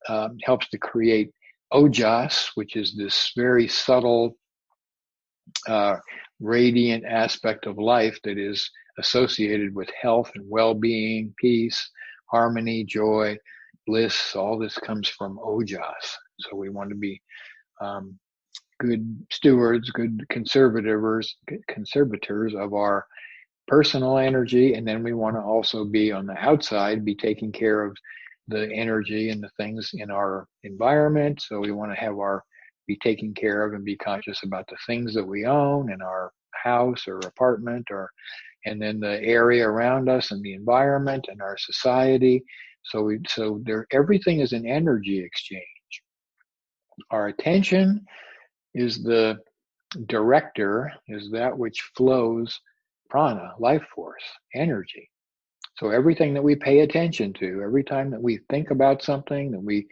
um, 0.09 0.37
helps 0.43 0.69
to 0.71 0.79
create 0.79 1.31
ojas, 1.73 2.51
which 2.55 2.77
is 2.77 2.97
this 2.97 3.33
very 3.37 3.69
subtle, 3.69 4.37
uh, 5.69 5.97
radiant 6.41 7.05
aspect 7.05 7.67
of 7.67 7.79
life 7.79 8.19
that 8.25 8.39
is 8.39 8.71
associated 8.99 9.75
with 9.75 9.89
health 10.01 10.31
and 10.35 10.45
well-being, 10.49 11.35
peace, 11.39 11.91
harmony, 12.27 12.85
joy, 12.85 13.37
bliss, 13.87 14.35
all 14.37 14.59
this 14.59 14.79
comes 14.79 15.09
from 15.09 15.39
ojas. 15.39 16.17
So 16.41 16.57
we 16.57 16.69
want 16.69 16.91
to 16.91 16.97
be 16.97 17.21
um, 17.81 18.19
good 18.79 19.27
stewards, 19.31 19.91
good 19.91 20.25
conservators, 20.29 21.37
conservators 21.69 22.55
of 22.55 22.73
our 22.75 23.07
personal 23.71 24.19
energy, 24.19 24.75
and 24.75 24.87
then 24.87 25.03
we 25.03 25.15
want 25.15 25.37
to 25.37 25.41
also 25.41 25.85
be 25.85 26.11
on 26.11 26.27
the 26.27 26.37
outside, 26.39 27.05
be 27.05 27.15
taking 27.15 27.53
care 27.53 27.85
of 27.85 27.97
the 28.49 28.71
energy 28.73 29.31
and 29.31 29.43
the 29.43 29.51
things 29.57 29.93
in 29.95 30.11
our 30.11 30.47
environment. 30.65 31.41
So 31.41 31.61
we 31.61 31.71
want 31.71 31.93
to 31.93 32.01
have 32.01 32.19
our 32.19 32.45
be 32.87 32.99
taken 33.01 33.33
care 33.33 33.65
of 33.65 33.73
and 33.73 33.85
be 33.85 33.97
conscious 33.97 34.43
about 34.43 34.67
the 34.67 34.77
things 34.87 35.15
that 35.15 35.25
we 35.25 35.47
own 35.47 35.93
in 35.93 36.03
our 36.03 36.33
house 36.53 37.07
or 37.07 37.19
apartment 37.21 37.87
or 37.91 38.11
and 38.67 38.83
then 38.83 38.99
the 39.01 39.23
area 39.23 39.67
around 39.67 40.09
us 40.09 40.33
and 40.33 40.43
the 40.43 40.53
environment 40.55 41.27
and 41.31 41.41
our 41.41 41.57
society 41.57 42.45
so 42.83 43.03
we 43.03 43.21
so 43.29 43.61
there 43.65 43.87
everything 43.93 44.41
is 44.41 44.53
an 44.53 44.67
energy 44.67 45.23
exchange. 45.23 45.63
Our 47.11 47.29
attention 47.29 48.05
is 48.75 49.03
the 49.03 49.39
director, 50.07 50.93
is 51.09 51.31
that 51.33 51.57
which 51.57 51.81
flows 51.97 52.59
prana, 53.11 53.53
life 53.59 53.83
force, 53.95 54.25
energy. 54.55 55.11
So 55.77 55.91
everything 55.91 56.35
that 56.35 56.43
we 56.43 56.57
pay 56.57 56.81
attention 56.81 57.33
to, 57.35 57.63
every 57.63 57.85
time 57.85 58.11
that 58.11 58.23
we 58.23 58.41
think 58.51 58.71
about 58.71 59.03
something, 59.03 59.51
that 59.51 59.63
we, 59.63 59.87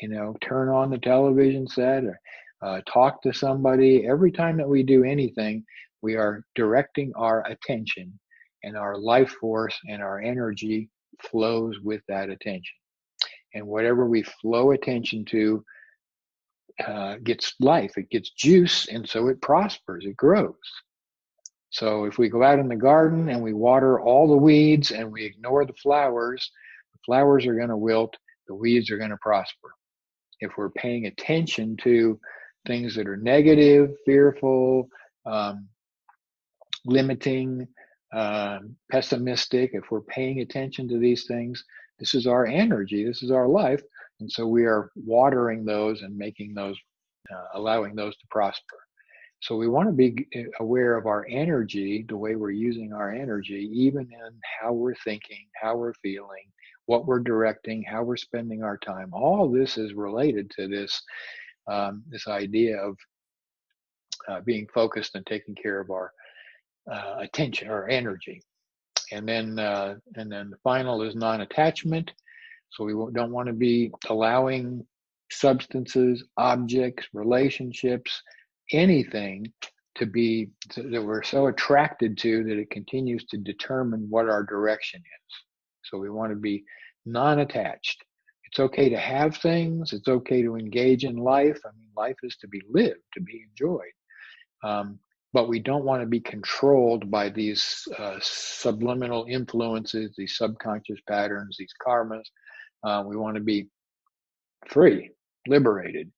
you 0.00 0.08
know, 0.08 0.34
turn 0.40 0.68
on 0.68 0.90
the 0.90 0.98
television 0.98 1.66
set 1.66 2.04
or 2.04 2.18
uh, 2.62 2.80
talk 2.86 3.20
to 3.22 3.32
somebody, 3.32 4.06
every 4.06 4.30
time 4.32 4.56
that 4.56 4.68
we 4.68 4.82
do 4.82 5.04
anything, 5.04 5.64
we 6.02 6.14
are 6.14 6.44
directing 6.54 7.12
our 7.16 7.44
attention 7.46 8.18
and 8.62 8.76
our 8.76 8.96
life 8.96 9.30
force 9.40 9.76
and 9.88 10.02
our 10.02 10.20
energy 10.20 10.88
flows 11.20 11.78
with 11.80 12.00
that 12.08 12.30
attention. 12.30 12.76
And 13.54 13.66
whatever 13.66 14.06
we 14.06 14.22
flow 14.22 14.72
attention 14.72 15.24
to 15.26 15.64
uh, 16.84 17.16
gets 17.22 17.54
life, 17.60 17.92
it 17.96 18.10
gets 18.10 18.30
juice, 18.30 18.88
and 18.88 19.08
so 19.08 19.28
it 19.28 19.40
prospers, 19.40 20.04
it 20.06 20.16
grows. 20.16 20.54
So 21.74 22.04
if 22.04 22.18
we 22.18 22.28
go 22.28 22.44
out 22.44 22.60
in 22.60 22.68
the 22.68 22.76
garden 22.76 23.28
and 23.28 23.42
we 23.42 23.52
water 23.52 24.00
all 24.00 24.28
the 24.28 24.36
weeds 24.36 24.92
and 24.92 25.10
we 25.10 25.24
ignore 25.24 25.66
the 25.66 25.72
flowers, 25.72 26.52
the 26.92 27.00
flowers 27.04 27.46
are 27.46 27.56
going 27.56 27.70
to 27.70 27.76
wilt, 27.76 28.16
the 28.46 28.54
weeds 28.54 28.92
are 28.92 28.96
going 28.96 29.10
to 29.10 29.16
prosper. 29.16 29.70
If 30.38 30.52
we're 30.56 30.70
paying 30.70 31.06
attention 31.06 31.76
to 31.82 32.20
things 32.64 32.94
that 32.94 33.08
are 33.08 33.16
negative, 33.16 33.90
fearful, 34.06 34.88
um, 35.26 35.66
limiting, 36.86 37.66
uh, 38.14 38.60
pessimistic, 38.92 39.70
if 39.72 39.90
we're 39.90 40.02
paying 40.02 40.42
attention 40.42 40.86
to 40.90 40.98
these 41.00 41.26
things, 41.26 41.64
this 41.98 42.14
is 42.14 42.28
our 42.28 42.46
energy, 42.46 43.04
this 43.04 43.24
is 43.24 43.32
our 43.32 43.48
life. 43.48 43.82
And 44.20 44.30
so 44.30 44.46
we 44.46 44.64
are 44.64 44.92
watering 44.94 45.64
those 45.64 46.02
and 46.02 46.16
making 46.16 46.54
those, 46.54 46.76
uh, 47.34 47.46
allowing 47.54 47.96
those 47.96 48.16
to 48.18 48.26
prosper. 48.30 48.76
So 49.44 49.56
we 49.56 49.68
want 49.68 49.88
to 49.88 49.92
be 49.92 50.26
uh, 50.34 50.44
aware 50.60 50.96
of 50.96 51.04
our 51.04 51.26
energy, 51.28 52.02
the 52.08 52.16
way 52.16 52.34
we're 52.34 52.50
using 52.50 52.94
our 52.94 53.12
energy, 53.12 53.68
even 53.74 54.04
in 54.04 54.40
how 54.42 54.72
we're 54.72 54.94
thinking, 55.04 55.44
how 55.60 55.76
we're 55.76 55.92
feeling, 56.02 56.46
what 56.86 57.04
we're 57.04 57.20
directing, 57.20 57.82
how 57.82 58.04
we're 58.04 58.16
spending 58.16 58.62
our 58.62 58.78
time. 58.78 59.10
All 59.12 59.50
this 59.50 59.76
is 59.76 59.92
related 59.92 60.50
to 60.52 60.66
this 60.66 60.98
um, 61.70 62.02
this 62.08 62.26
idea 62.26 62.78
of 62.78 62.96
uh, 64.28 64.40
being 64.46 64.66
focused 64.72 65.14
and 65.14 65.26
taking 65.26 65.54
care 65.54 65.78
of 65.78 65.90
our 65.90 66.10
uh, 66.90 67.16
attention 67.18 67.68
or 67.68 67.86
energy. 67.86 68.40
And 69.12 69.28
then 69.28 69.58
uh, 69.58 69.96
and 70.14 70.32
then 70.32 70.48
the 70.48 70.58
final 70.64 71.02
is 71.02 71.14
non-attachment. 71.14 72.10
So 72.70 72.84
we 72.84 72.94
don't 73.12 73.32
want 73.32 73.48
to 73.48 73.52
be 73.52 73.92
allowing 74.08 74.86
substances, 75.30 76.24
objects, 76.38 77.08
relationships, 77.12 78.22
anything 78.72 79.52
to 79.96 80.06
be 80.06 80.50
that 80.76 81.04
we're 81.04 81.22
so 81.22 81.46
attracted 81.46 82.18
to 82.18 82.42
that 82.44 82.58
it 82.58 82.70
continues 82.70 83.24
to 83.26 83.36
determine 83.36 84.06
what 84.10 84.28
our 84.28 84.42
direction 84.42 85.00
is. 85.00 85.36
So 85.84 85.98
we 85.98 86.10
want 86.10 86.32
to 86.32 86.36
be 86.36 86.64
non-attached. 87.06 88.02
It's 88.44 88.58
okay 88.58 88.88
to 88.88 88.98
have 88.98 89.36
things. 89.36 89.92
It's 89.92 90.08
okay 90.08 90.42
to 90.42 90.56
engage 90.56 91.04
in 91.04 91.16
life. 91.16 91.58
I 91.64 91.70
mean, 91.76 91.88
life 91.96 92.16
is 92.22 92.36
to 92.36 92.48
be 92.48 92.62
lived, 92.70 93.02
to 93.14 93.20
be 93.20 93.44
enjoyed. 93.50 93.92
Um, 94.62 94.98
but 95.32 95.48
we 95.48 95.58
don't 95.58 95.84
want 95.84 96.00
to 96.00 96.06
be 96.06 96.20
controlled 96.20 97.10
by 97.10 97.28
these 97.28 97.86
uh, 97.98 98.18
subliminal 98.22 99.26
influences, 99.28 100.14
these 100.16 100.38
subconscious 100.38 101.00
patterns, 101.08 101.56
these 101.58 101.74
karmas. 101.84 102.22
Uh, 102.84 103.02
we 103.04 103.16
want 103.16 103.34
to 103.34 103.42
be 103.42 103.68
free, 104.68 105.10
liberated. 105.48 106.10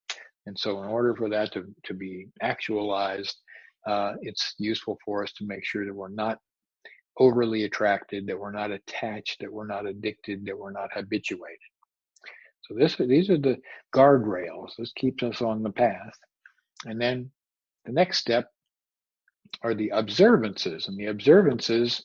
And 0.46 0.58
so, 0.58 0.82
in 0.82 0.88
order 0.88 1.14
for 1.14 1.28
that 1.30 1.52
to, 1.52 1.66
to 1.84 1.94
be 1.94 2.28
actualized, 2.40 3.36
uh, 3.86 4.14
it's 4.20 4.54
useful 4.58 4.98
for 5.04 5.22
us 5.22 5.32
to 5.34 5.46
make 5.46 5.64
sure 5.64 5.84
that 5.84 5.94
we're 5.94 6.08
not 6.08 6.38
overly 7.18 7.64
attracted, 7.64 8.26
that 8.26 8.38
we're 8.38 8.52
not 8.52 8.70
attached, 8.70 9.40
that 9.40 9.52
we're 9.52 9.66
not 9.66 9.86
addicted, 9.86 10.44
that 10.46 10.58
we're 10.58 10.72
not 10.72 10.90
habituated. 10.92 11.58
So 12.62 12.74
this 12.74 12.96
these 12.96 13.30
are 13.30 13.38
the 13.38 13.58
guardrails. 13.94 14.70
This 14.76 14.92
keeps 14.92 15.22
us 15.22 15.40
on 15.40 15.62
the 15.62 15.70
path. 15.70 16.14
And 16.84 17.00
then 17.00 17.30
the 17.84 17.92
next 17.92 18.18
step 18.18 18.50
are 19.62 19.74
the 19.74 19.90
observances, 19.90 20.88
and 20.88 20.98
the 20.98 21.06
observances 21.06 22.02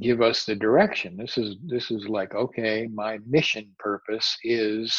give 0.00 0.20
us 0.20 0.44
the 0.44 0.56
direction. 0.56 1.16
This 1.16 1.38
is 1.38 1.56
this 1.64 1.90
is 1.90 2.08
like 2.08 2.34
okay, 2.34 2.88
my 2.92 3.18
mission 3.26 3.70
purpose 3.78 4.36
is 4.42 4.96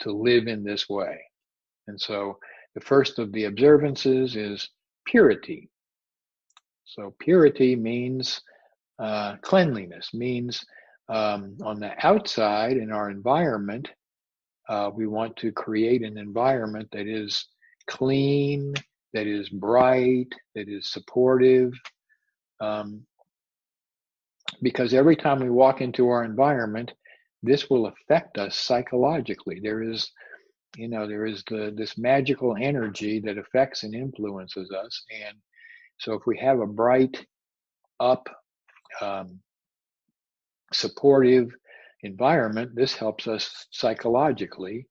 to 0.00 0.12
live 0.12 0.46
in 0.46 0.62
this 0.62 0.88
way. 0.88 1.18
And 1.88 2.00
so 2.00 2.38
the 2.74 2.80
first 2.80 3.18
of 3.18 3.32
the 3.32 3.44
observances 3.44 4.36
is 4.36 4.68
purity. 5.06 5.68
So 6.84 7.14
purity 7.18 7.76
means 7.76 8.40
uh, 8.98 9.36
cleanliness, 9.42 10.14
means 10.14 10.64
um, 11.08 11.56
on 11.62 11.80
the 11.80 11.92
outside 12.06 12.76
in 12.76 12.92
our 12.92 13.10
environment, 13.10 13.88
uh, 14.68 14.90
we 14.94 15.06
want 15.06 15.36
to 15.36 15.50
create 15.50 16.02
an 16.02 16.18
environment 16.18 16.88
that 16.92 17.06
is 17.06 17.46
clean, 17.86 18.74
that 19.14 19.26
is 19.26 19.48
bright, 19.48 20.28
that 20.54 20.68
is 20.68 20.90
supportive. 20.90 21.72
Um, 22.60 23.06
because 24.62 24.92
every 24.92 25.16
time 25.16 25.40
we 25.40 25.50
walk 25.50 25.80
into 25.80 26.08
our 26.08 26.24
environment, 26.24 26.92
this 27.42 27.70
will 27.70 27.86
affect 27.86 28.38
us 28.38 28.56
psychologically. 28.56 29.60
There 29.62 29.82
is, 29.82 30.10
you 30.76 30.88
know, 30.88 31.06
there 31.06 31.26
is 31.26 31.42
the, 31.48 31.72
this 31.76 31.96
magical 31.98 32.56
energy 32.60 33.20
that 33.20 33.38
affects 33.38 33.82
and 33.82 33.94
influences 33.94 34.70
us. 34.70 35.02
And 35.26 35.36
so 35.98 36.14
if 36.14 36.22
we 36.26 36.38
have 36.38 36.60
a 36.60 36.66
bright, 36.66 37.26
up, 38.00 38.28
um, 39.00 39.40
supportive, 40.72 41.50
environment, 42.02 42.74
this 42.74 42.94
helps 42.94 43.26
us 43.26 43.66
psychologically. 43.70 44.86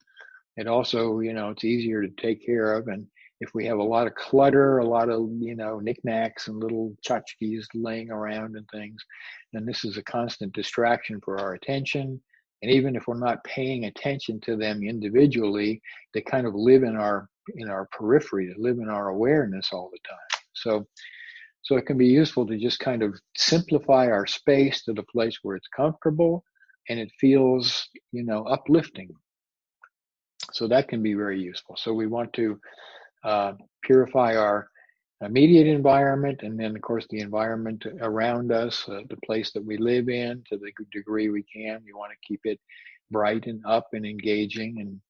It 0.57 0.67
also, 0.67 1.19
you 1.19 1.33
know, 1.33 1.49
it's 1.51 1.63
easier 1.63 2.01
to 2.01 2.09
take 2.21 2.45
care 2.45 2.73
of. 2.73 2.87
And 2.87 3.07
if 3.39 3.53
we 3.53 3.65
have 3.67 3.77
a 3.77 3.83
lot 3.83 4.07
of 4.07 4.15
clutter, 4.15 4.79
a 4.79 4.85
lot 4.85 5.09
of, 5.09 5.29
you 5.39 5.55
know, 5.55 5.79
knickknacks 5.79 6.47
and 6.47 6.59
little 6.59 6.95
tchotchkes 7.07 7.65
laying 7.75 8.11
around 8.11 8.55
and 8.55 8.67
things, 8.69 9.01
then 9.53 9.65
this 9.65 9.85
is 9.85 9.97
a 9.97 10.03
constant 10.03 10.53
distraction 10.53 11.21
for 11.23 11.39
our 11.39 11.53
attention. 11.53 12.19
And 12.61 12.71
even 12.71 12.95
if 12.95 13.07
we're 13.07 13.19
not 13.19 13.43
paying 13.43 13.85
attention 13.85 14.39
to 14.41 14.55
them 14.55 14.83
individually, 14.83 15.81
they 16.13 16.21
kind 16.21 16.47
of 16.47 16.55
live 16.55 16.83
in 16.83 16.95
our 16.95 17.29
in 17.55 17.69
our 17.69 17.87
periphery, 17.93 18.47
they 18.47 18.61
live 18.61 18.77
in 18.79 18.89
our 18.89 19.09
awareness 19.09 19.69
all 19.71 19.89
the 19.91 19.99
time. 20.07 20.41
So 20.53 20.87
so 21.61 21.75
it 21.75 21.85
can 21.85 21.97
be 21.97 22.07
useful 22.07 22.47
to 22.47 22.57
just 22.57 22.79
kind 22.79 23.03
of 23.03 23.19
simplify 23.35 24.07
our 24.07 24.25
space 24.25 24.83
to 24.85 24.93
the 24.93 25.03
place 25.03 25.39
where 25.43 25.55
it's 25.55 25.67
comfortable 25.67 26.43
and 26.89 26.99
it 26.99 27.11
feels, 27.19 27.89
you 28.11 28.23
know, 28.23 28.43
uplifting. 28.45 29.09
So 30.53 30.67
that 30.69 30.87
can 30.87 31.03
be 31.03 31.13
very 31.13 31.41
useful. 31.41 31.75
So 31.77 31.93
we 31.93 32.07
want 32.07 32.31
to 32.33 32.59
uh, 33.23 33.53
purify 33.83 34.37
our 34.37 34.69
immediate 35.21 35.67
environment 35.67 36.41
and 36.43 36.59
then 36.59 36.75
of 36.75 36.81
course 36.81 37.05
the 37.09 37.19
environment 37.19 37.85
around 38.01 38.51
us 38.51 38.87
uh, 38.87 38.99
the 39.09 39.17
place 39.25 39.51
that 39.51 39.65
we 39.65 39.77
live 39.77 40.09
in 40.09 40.43
to 40.47 40.57
the 40.57 40.71
degree 40.91 41.29
we 41.29 41.43
can. 41.43 41.81
We 41.83 41.93
want 41.93 42.11
to 42.11 42.27
keep 42.27 42.41
it 42.43 42.59
bright 43.09 43.47
and 43.47 43.63
up 43.65 43.87
and 43.93 44.05
engaging 44.05 44.79
and 44.79 45.01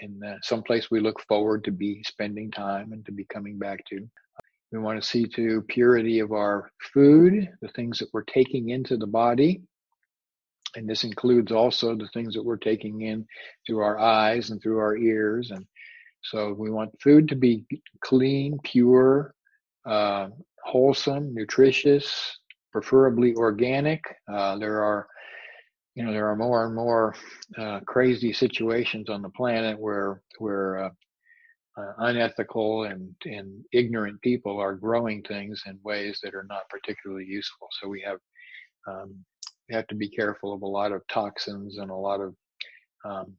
and 0.00 0.24
uh, 0.24 0.36
someplace 0.42 0.90
we 0.90 0.98
look 0.98 1.22
forward 1.28 1.62
to 1.64 1.70
be 1.70 2.02
spending 2.04 2.50
time 2.50 2.92
and 2.92 3.06
to 3.06 3.12
be 3.12 3.24
coming 3.26 3.58
back 3.58 3.84
to. 3.86 4.08
We 4.72 4.80
want 4.80 5.00
to 5.00 5.08
see 5.08 5.26
to 5.36 5.62
purity 5.68 6.18
of 6.18 6.32
our 6.32 6.72
food 6.92 7.48
the 7.62 7.68
things 7.68 8.00
that 8.00 8.08
we're 8.12 8.24
taking 8.24 8.70
into 8.70 8.96
the 8.96 9.06
body 9.06 9.62
and 10.76 10.88
this 10.88 11.04
includes 11.04 11.52
also 11.52 11.94
the 11.94 12.08
things 12.08 12.34
that 12.34 12.44
we're 12.44 12.56
taking 12.56 13.02
in 13.02 13.26
through 13.66 13.80
our 13.80 13.98
eyes 13.98 14.50
and 14.50 14.60
through 14.60 14.78
our 14.78 14.96
ears 14.96 15.50
and 15.50 15.64
so 16.22 16.52
we 16.54 16.70
want 16.70 17.00
food 17.00 17.28
to 17.28 17.36
be 17.36 17.64
clean 18.00 18.58
pure 18.64 19.34
uh, 19.86 20.28
wholesome 20.64 21.34
nutritious 21.34 22.38
preferably 22.72 23.34
organic 23.34 24.02
uh, 24.32 24.56
there 24.58 24.82
are 24.82 25.06
you 25.94 26.04
know 26.04 26.12
there 26.12 26.28
are 26.28 26.36
more 26.36 26.66
and 26.66 26.74
more 26.74 27.14
uh, 27.58 27.80
crazy 27.86 28.32
situations 28.32 29.08
on 29.08 29.22
the 29.22 29.28
planet 29.30 29.78
where 29.78 30.22
where 30.38 30.84
uh, 30.84 30.90
uh, 31.76 31.92
unethical 31.98 32.84
and, 32.84 33.14
and 33.24 33.64
ignorant 33.72 34.20
people 34.22 34.58
are 34.60 34.74
growing 34.74 35.22
things 35.22 35.62
in 35.66 35.78
ways 35.82 36.20
that 36.22 36.34
are 36.34 36.46
not 36.48 36.68
particularly 36.68 37.24
useful. 37.24 37.68
So 37.80 37.88
we 37.88 38.00
have 38.02 38.18
um, 38.86 39.14
we 39.68 39.74
have 39.74 39.86
to 39.88 39.94
be 39.94 40.08
careful 40.08 40.52
of 40.52 40.62
a 40.62 40.66
lot 40.66 40.92
of 40.92 41.02
toxins 41.08 41.78
and 41.78 41.90
a 41.90 41.94
lot 41.94 42.20
of 42.20 42.34
um, 43.04 43.32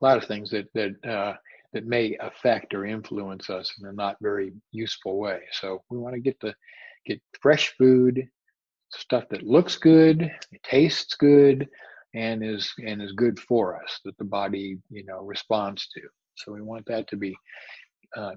a 0.00 0.04
lot 0.04 0.18
of 0.18 0.24
things 0.24 0.50
that 0.50 0.66
that 0.74 0.94
uh, 1.08 1.34
that 1.72 1.86
may 1.86 2.16
affect 2.20 2.74
or 2.74 2.86
influence 2.86 3.50
us 3.50 3.74
in 3.80 3.88
a 3.88 3.92
not 3.92 4.16
very 4.22 4.52
useful 4.72 5.18
way. 5.18 5.40
So 5.52 5.82
we 5.90 5.98
want 5.98 6.14
to 6.14 6.20
get 6.20 6.38
the 6.40 6.54
get 7.06 7.20
fresh 7.40 7.74
food, 7.78 8.28
stuff 8.92 9.24
that 9.30 9.42
looks 9.44 9.76
good, 9.76 10.30
tastes 10.64 11.14
good, 11.16 11.68
and 12.14 12.44
is 12.44 12.72
and 12.86 13.02
is 13.02 13.12
good 13.12 13.38
for 13.40 13.82
us 13.82 14.00
that 14.04 14.16
the 14.18 14.24
body 14.24 14.78
you 14.90 15.04
know 15.04 15.20
responds 15.22 15.88
to. 15.94 16.02
So 16.36 16.52
we 16.52 16.62
want 16.62 16.86
that 16.86 17.08
to 17.08 17.16
be 17.16 17.36
uh, 18.16 18.34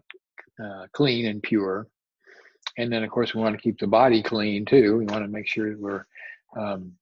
uh, 0.64 0.88
clean 0.94 1.28
and 1.28 1.42
pure. 1.44 1.88
and 2.78 2.92
then 2.92 3.04
of 3.04 3.10
course 3.12 3.34
we 3.36 3.42
want 3.42 3.56
to 3.56 3.62
keep 3.62 3.80
the 3.80 3.88
body 3.88 4.24
clean 4.24 4.66
too. 4.66 4.98
We 4.98 5.06
want 5.06 5.24
to 5.24 5.32
make 5.32 5.48
sure 5.48 5.70
that 5.72 5.80
we're 5.80 6.06
um, 6.58 6.94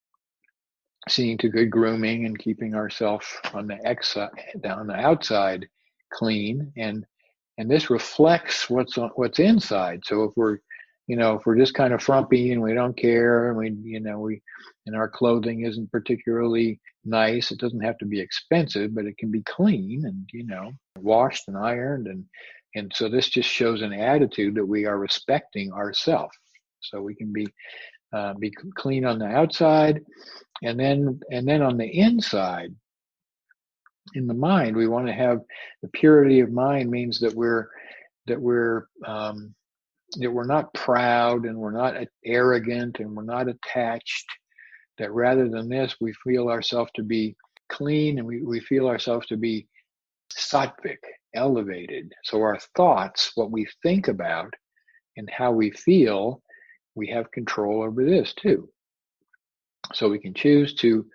seeing 1.09 1.37
to 1.39 1.49
good 1.49 1.71
grooming 1.71 2.25
and 2.25 2.37
keeping 2.39 2.75
ourselves 2.75 3.27
on 3.53 3.67
the 3.67 3.75
exi- 3.85 4.61
down 4.61 4.87
the 4.87 4.95
outside 4.95 5.67
clean 6.11 6.71
and 6.77 7.05
and 7.57 7.69
this 7.69 7.89
reflects 7.89 8.69
what's 8.69 8.97
on 8.97 9.11
what's 9.15 9.39
inside. 9.39 10.01
So 10.05 10.23
if 10.23 10.31
we're 10.35 10.59
you 11.09 11.17
know 11.17 11.33
if 11.33 11.45
we're 11.45 11.57
just 11.57 11.73
kind 11.73 11.93
of 11.93 12.01
frumpy 12.01 12.53
and 12.53 12.61
we 12.61 12.73
don't 12.73 12.95
care 12.95 13.49
and 13.49 13.57
we 13.57 13.75
you 13.83 13.99
know 13.99 14.19
we 14.19 14.41
and 14.85 14.95
our 14.95 15.09
clothing 15.09 15.65
isn't 15.65 15.91
particularly 15.91 16.79
nice 17.03 17.51
it 17.51 17.59
doesn't 17.59 17.83
have 17.83 17.97
to 17.97 18.05
be 18.05 18.19
expensive 18.19 18.93
but 18.93 19.05
it 19.05 19.17
can 19.17 19.31
be 19.31 19.41
clean 19.41 20.05
and 20.05 20.29
you 20.31 20.45
know 20.45 20.71
washed 20.99 21.47
and 21.47 21.57
ironed 21.57 22.07
and 22.07 22.23
and 22.75 22.91
so 22.95 23.09
this 23.09 23.27
just 23.27 23.49
shows 23.49 23.81
an 23.81 23.91
attitude 23.91 24.53
that 24.53 24.65
we 24.65 24.85
are 24.85 24.99
respecting 24.99 25.71
ourselves 25.73 26.37
so 26.81 27.01
we 27.01 27.15
can 27.15 27.33
be 27.33 27.47
uh, 28.13 28.33
be 28.35 28.51
clean 28.75 29.03
on 29.03 29.17
the 29.17 29.25
outside 29.25 30.01
and 30.61 30.79
then 30.79 31.19
and 31.31 31.47
then 31.47 31.63
on 31.63 31.77
the 31.77 31.87
inside 31.87 32.73
in 34.15 34.27
the 34.27 34.33
mind. 34.33 34.75
We 34.75 34.87
want 34.87 35.07
to 35.07 35.13
have 35.13 35.41
the 35.81 35.89
purity 35.89 36.39
of 36.39 36.51
mind 36.51 36.89
means 36.89 37.19
that 37.19 37.33
we're 37.33 37.67
that 38.27 38.39
we're 38.39 38.87
um, 39.05 39.53
that 40.17 40.31
we're 40.31 40.45
not 40.45 40.73
proud 40.73 41.45
and 41.45 41.57
we're 41.57 41.71
not 41.71 41.95
arrogant 42.25 42.99
and 42.99 43.15
we're 43.15 43.23
not 43.23 43.47
attached 43.47 44.25
that 44.97 45.11
rather 45.11 45.47
than 45.47 45.69
this 45.69 45.95
we 46.01 46.13
feel 46.23 46.49
ourselves 46.49 46.91
to 46.95 47.03
be 47.03 47.35
clean 47.69 48.17
and 48.17 48.27
we, 48.27 48.41
we 48.41 48.59
feel 48.59 48.87
ourselves 48.87 49.27
to 49.27 49.37
be 49.37 49.67
sattvic 50.33 50.97
elevated. 51.35 52.11
So 52.23 52.41
our 52.41 52.59
thoughts 52.75 53.31
what 53.35 53.51
we 53.51 53.67
think 53.83 54.07
about 54.07 54.53
and 55.17 55.29
how 55.29 55.51
we 55.51 55.71
feel 55.71 56.41
we 56.95 57.07
have 57.07 57.31
control 57.31 57.83
over 57.83 58.03
this 58.03 58.33
too. 58.33 58.69
So 59.93 60.09
we 60.09 60.19
can 60.19 60.33
choose 60.33 60.73
to 60.75 61.05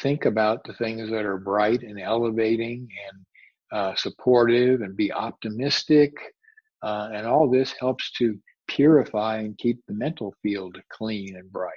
think 0.00 0.24
about 0.24 0.64
the 0.64 0.74
things 0.74 1.10
that 1.10 1.24
are 1.24 1.38
bright 1.38 1.82
and 1.82 2.00
elevating 2.00 2.88
and 3.08 3.26
uh, 3.72 3.94
supportive 3.96 4.80
and 4.82 4.96
be 4.96 5.12
optimistic. 5.12 6.12
Uh, 6.82 7.10
and 7.12 7.26
all 7.26 7.50
this 7.50 7.74
helps 7.78 8.10
to 8.12 8.38
purify 8.68 9.38
and 9.38 9.58
keep 9.58 9.80
the 9.86 9.94
mental 9.94 10.34
field 10.42 10.78
clean 10.90 11.36
and 11.36 11.50
bright. 11.50 11.72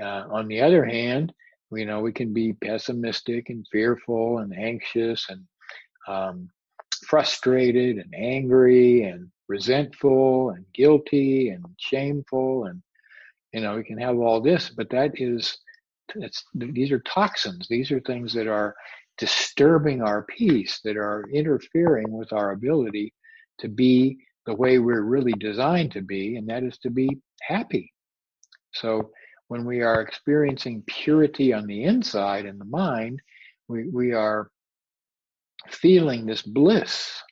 Uh, 0.00 0.24
on 0.30 0.48
the 0.48 0.60
other 0.60 0.84
hand, 0.84 1.32
you 1.72 1.86
know, 1.86 2.00
we 2.00 2.12
can 2.12 2.32
be 2.32 2.52
pessimistic 2.52 3.48
and 3.50 3.66
fearful 3.70 4.38
and 4.38 4.56
anxious 4.56 5.26
and 5.28 5.42
um, 6.06 6.48
frustrated 7.06 7.98
and 7.98 8.14
angry 8.14 9.02
and 9.02 9.28
resentful 9.48 10.50
and 10.50 10.64
guilty 10.72 11.50
and 11.50 11.64
shameful 11.78 12.64
and 12.64 12.82
you 13.52 13.60
know 13.60 13.76
we 13.76 13.84
can 13.84 13.98
have 13.98 14.18
all 14.18 14.40
this 14.40 14.70
but 14.70 14.88
that 14.90 15.12
is 15.20 15.58
it's 16.16 16.44
these 16.54 16.92
are 16.92 17.00
toxins 17.00 17.66
these 17.68 17.90
are 17.90 18.00
things 18.00 18.32
that 18.32 18.46
are 18.46 18.74
disturbing 19.18 20.02
our 20.02 20.24
peace 20.24 20.80
that 20.84 20.96
are 20.96 21.24
interfering 21.32 22.10
with 22.10 22.32
our 22.32 22.52
ability 22.52 23.12
to 23.58 23.68
be 23.68 24.18
the 24.46 24.54
way 24.54 24.78
we're 24.78 25.02
really 25.02 25.32
designed 25.32 25.92
to 25.92 26.02
be 26.02 26.36
and 26.36 26.48
that 26.48 26.62
is 26.62 26.78
to 26.78 26.90
be 26.90 27.08
happy 27.42 27.92
so 28.72 29.10
when 29.48 29.64
we 29.64 29.82
are 29.82 30.00
experiencing 30.00 30.82
purity 30.86 31.52
on 31.52 31.66
the 31.66 31.84
inside 31.84 32.46
in 32.46 32.58
the 32.58 32.64
mind 32.64 33.20
we, 33.68 33.88
we 33.88 34.12
are 34.12 34.50
feeling 35.68 36.26
this 36.26 36.42
bliss 36.42 37.22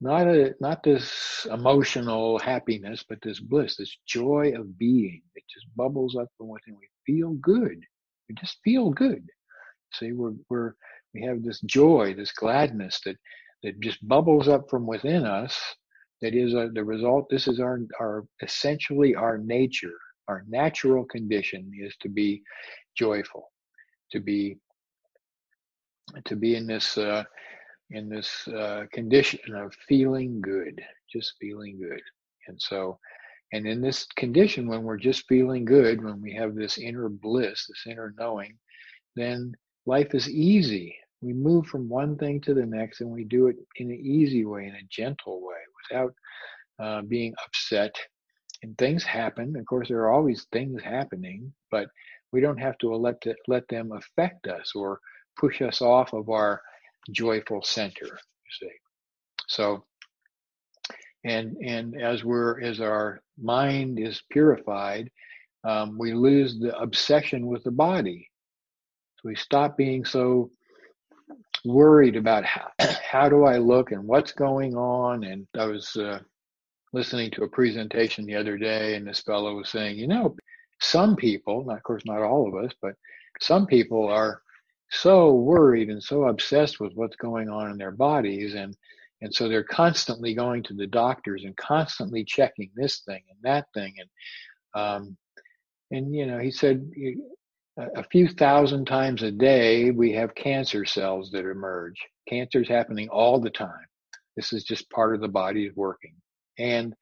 not 0.00 0.26
a 0.26 0.54
not 0.60 0.82
this 0.82 1.46
emotional 1.50 2.38
happiness, 2.38 3.04
but 3.06 3.18
this 3.22 3.38
bliss, 3.38 3.76
this 3.76 3.94
joy 4.06 4.52
of 4.56 4.78
being. 4.78 5.20
It 5.34 5.44
just 5.52 5.66
bubbles 5.76 6.16
up 6.16 6.28
from 6.38 6.48
within. 6.48 6.76
We 6.76 6.88
feel 7.04 7.32
good. 7.34 7.84
We 8.30 8.34
just 8.36 8.58
feel 8.62 8.90
good. 8.90 9.28
See, 9.94 10.12
we're 10.12 10.34
we're 10.48 10.74
we 11.12 11.22
have 11.22 11.42
this 11.42 11.60
joy, 11.62 12.14
this 12.16 12.30
gladness 12.30 13.00
that 13.04 13.16
that 13.64 13.80
just 13.80 14.06
bubbles 14.06 14.46
up 14.46 14.70
from 14.70 14.86
within 14.86 15.24
us. 15.24 15.60
That 16.22 16.36
is 16.36 16.54
a, 16.54 16.70
the 16.72 16.84
result. 16.84 17.26
This 17.28 17.48
is 17.48 17.58
our 17.58 17.80
our 17.98 18.24
essentially 18.40 19.16
our 19.16 19.36
nature. 19.36 19.98
Our 20.28 20.44
natural 20.48 21.04
condition 21.06 21.72
is 21.76 21.96
to 22.02 22.08
be 22.08 22.44
joyful, 22.96 23.50
to 24.12 24.20
be 24.20 24.58
to 26.24 26.36
be 26.36 26.54
in 26.54 26.68
this 26.68 26.96
uh, 26.98 27.24
in 27.90 28.08
this 28.08 28.46
uh, 28.46 28.84
condition 28.92 29.56
of 29.56 29.74
feeling 29.88 30.40
good, 30.40 30.80
just 31.12 31.34
feeling 31.40 31.80
good. 31.80 32.02
And 32.46 32.62
so, 32.62 32.96
and 33.52 33.66
in 33.66 33.80
this 33.80 34.06
condition, 34.16 34.68
when 34.68 34.82
we're 34.82 34.96
just 34.96 35.26
feeling 35.26 35.64
good, 35.64 36.02
when 36.02 36.20
we 36.20 36.32
have 36.34 36.54
this 36.54 36.78
inner 36.78 37.08
bliss, 37.08 37.66
this 37.66 37.84
inner 37.86 38.14
knowing, 38.16 38.56
then 39.16 39.54
life 39.86 40.14
is 40.14 40.28
easy. 40.30 40.96
We 41.20 41.32
move 41.32 41.66
from 41.66 41.88
one 41.88 42.16
thing 42.16 42.40
to 42.42 42.54
the 42.54 42.64
next 42.64 43.00
and 43.00 43.10
we 43.10 43.24
do 43.24 43.48
it 43.48 43.56
in 43.76 43.90
an 43.90 44.00
easy 44.00 44.44
way, 44.44 44.66
in 44.66 44.74
a 44.74 44.88
gentle 44.88 45.40
way, 45.44 45.56
without 45.90 46.14
uh, 46.78 47.02
being 47.02 47.34
upset. 47.44 47.94
And 48.62 48.76
things 48.78 49.02
happen. 49.02 49.56
Of 49.56 49.66
course, 49.66 49.88
there 49.88 50.00
are 50.00 50.12
always 50.12 50.46
things 50.52 50.82
happening, 50.82 51.52
but 51.70 51.88
we 52.32 52.40
don't 52.40 52.58
have 52.58 52.78
to 52.78 52.94
let, 52.94 53.20
to, 53.22 53.34
let 53.48 53.66
them 53.68 53.92
affect 53.92 54.46
us 54.46 54.72
or 54.74 55.00
push 55.38 55.60
us 55.62 55.82
off 55.82 56.12
of 56.12 56.28
our 56.28 56.60
joyful 57.10 57.62
center, 57.62 58.04
you 58.04 58.50
see. 58.60 58.72
So, 59.48 59.84
and 61.24 61.56
and 61.58 62.00
as 62.00 62.24
we're 62.24 62.60
as 62.60 62.80
our 62.80 63.20
mind 63.40 63.98
is 63.98 64.22
purified, 64.30 65.10
um, 65.64 65.98
we 65.98 66.14
lose 66.14 66.58
the 66.58 66.76
obsession 66.78 67.46
with 67.46 67.64
the 67.64 67.70
body. 67.70 68.28
So 69.16 69.28
we 69.28 69.36
stop 69.36 69.76
being 69.76 70.04
so 70.04 70.50
worried 71.64 72.16
about 72.16 72.44
how 72.44 72.70
how 72.78 73.28
do 73.28 73.44
I 73.44 73.58
look 73.58 73.92
and 73.92 74.04
what's 74.06 74.32
going 74.32 74.74
on. 74.76 75.24
And 75.24 75.46
I 75.58 75.66
was 75.66 75.94
uh, 75.96 76.20
listening 76.92 77.30
to 77.32 77.44
a 77.44 77.48
presentation 77.48 78.24
the 78.24 78.36
other 78.36 78.56
day, 78.56 78.94
and 78.96 79.06
this 79.06 79.20
fellow 79.20 79.56
was 79.56 79.68
saying, 79.68 79.98
you 79.98 80.06
know, 80.06 80.36
some 80.80 81.16
people, 81.16 81.70
of 81.70 81.82
course 81.82 82.04
not 82.06 82.22
all 82.22 82.48
of 82.48 82.64
us, 82.64 82.72
but 82.80 82.94
some 83.40 83.66
people 83.66 84.08
are 84.08 84.42
so 84.90 85.32
worried 85.34 85.88
and 85.88 86.02
so 86.02 86.24
obsessed 86.24 86.80
with 86.80 86.92
what's 86.94 87.16
going 87.16 87.48
on 87.48 87.70
in 87.70 87.78
their 87.78 87.92
bodies 87.92 88.54
and 88.54 88.76
and 89.22 89.34
so 89.34 89.48
they're 89.48 89.64
constantly 89.64 90.34
going 90.34 90.62
to 90.64 90.74
the 90.74 90.86
doctors 90.86 91.44
and 91.44 91.56
constantly 91.56 92.24
checking 92.24 92.70
this 92.74 93.00
thing 93.00 93.22
and 93.30 93.38
that 93.42 93.66
thing. 93.74 93.94
And 93.98 94.82
um 94.82 95.16
and 95.90 96.14
you 96.14 96.26
know 96.26 96.38
he 96.38 96.50
said 96.50 96.90
a 97.96 98.04
few 98.04 98.28
thousand 98.28 98.86
times 98.86 99.22
a 99.22 99.30
day 99.30 99.90
we 99.90 100.12
have 100.12 100.34
cancer 100.34 100.84
cells 100.84 101.30
that 101.32 101.44
emerge. 101.44 101.96
Cancer 102.28 102.62
is 102.62 102.68
happening 102.68 103.08
all 103.08 103.40
the 103.40 103.50
time. 103.50 103.86
This 104.36 104.52
is 104.52 104.64
just 104.64 104.90
part 104.90 105.14
of 105.14 105.20
the 105.20 105.28
body's 105.28 105.74
working. 105.74 106.14
And 106.58 106.94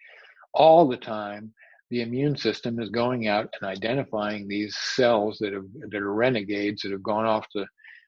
all 0.54 0.88
the 0.88 0.96
time 0.96 1.52
the 1.90 2.02
immune 2.02 2.36
system 2.36 2.80
is 2.80 2.90
going 2.90 3.28
out 3.28 3.48
and 3.60 3.68
identifying 3.68 4.46
these 4.46 4.76
cells 4.76 5.38
that 5.40 5.52
have 5.52 5.64
that 5.90 6.02
are 6.02 6.12
renegades 6.12 6.82
that 6.82 6.92
have 6.92 7.02
gone 7.02 7.24
off 7.24 7.46
the 7.54 7.66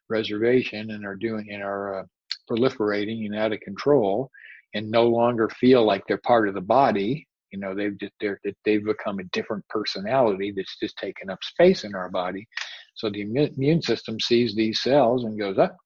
reservation 0.09 0.90
and 0.90 1.07
are 1.07 1.16
doing 1.16 1.49
and 1.51 1.62
are 1.62 2.01
uh, 2.01 2.05
proliferating 2.51 3.27
and 3.27 3.37
out 3.37 3.53
of 3.53 3.61
control 3.61 4.31
and 4.75 4.91
no 4.91 5.07
longer 5.07 5.49
feel 5.49 5.85
like 5.85 6.03
they're 6.07 6.19
part 6.19 6.49
of 6.49 6.55
the 6.55 6.61
body 6.61 7.27
you 7.53 7.59
know 7.59 7.75
they've 7.75 7.99
just 7.99 8.13
they're, 8.21 8.41
they've 8.65 8.85
become 8.85 9.19
a 9.19 9.25
different 9.33 9.67
personality 9.69 10.53
that's 10.55 10.79
just 10.79 10.97
taken 10.97 11.31
up 11.31 11.43
space 11.43 11.83
in 11.83 11.97
our 11.97 12.09
body. 12.09 12.47
So 12.95 13.11
the 13.11 13.23
immune 13.23 13.83
system 13.83 14.21
sees 14.21 14.55
these 14.55 14.83
cells 14.83 15.25
and 15.25 15.39
goes 15.39 15.59
up 15.59 15.77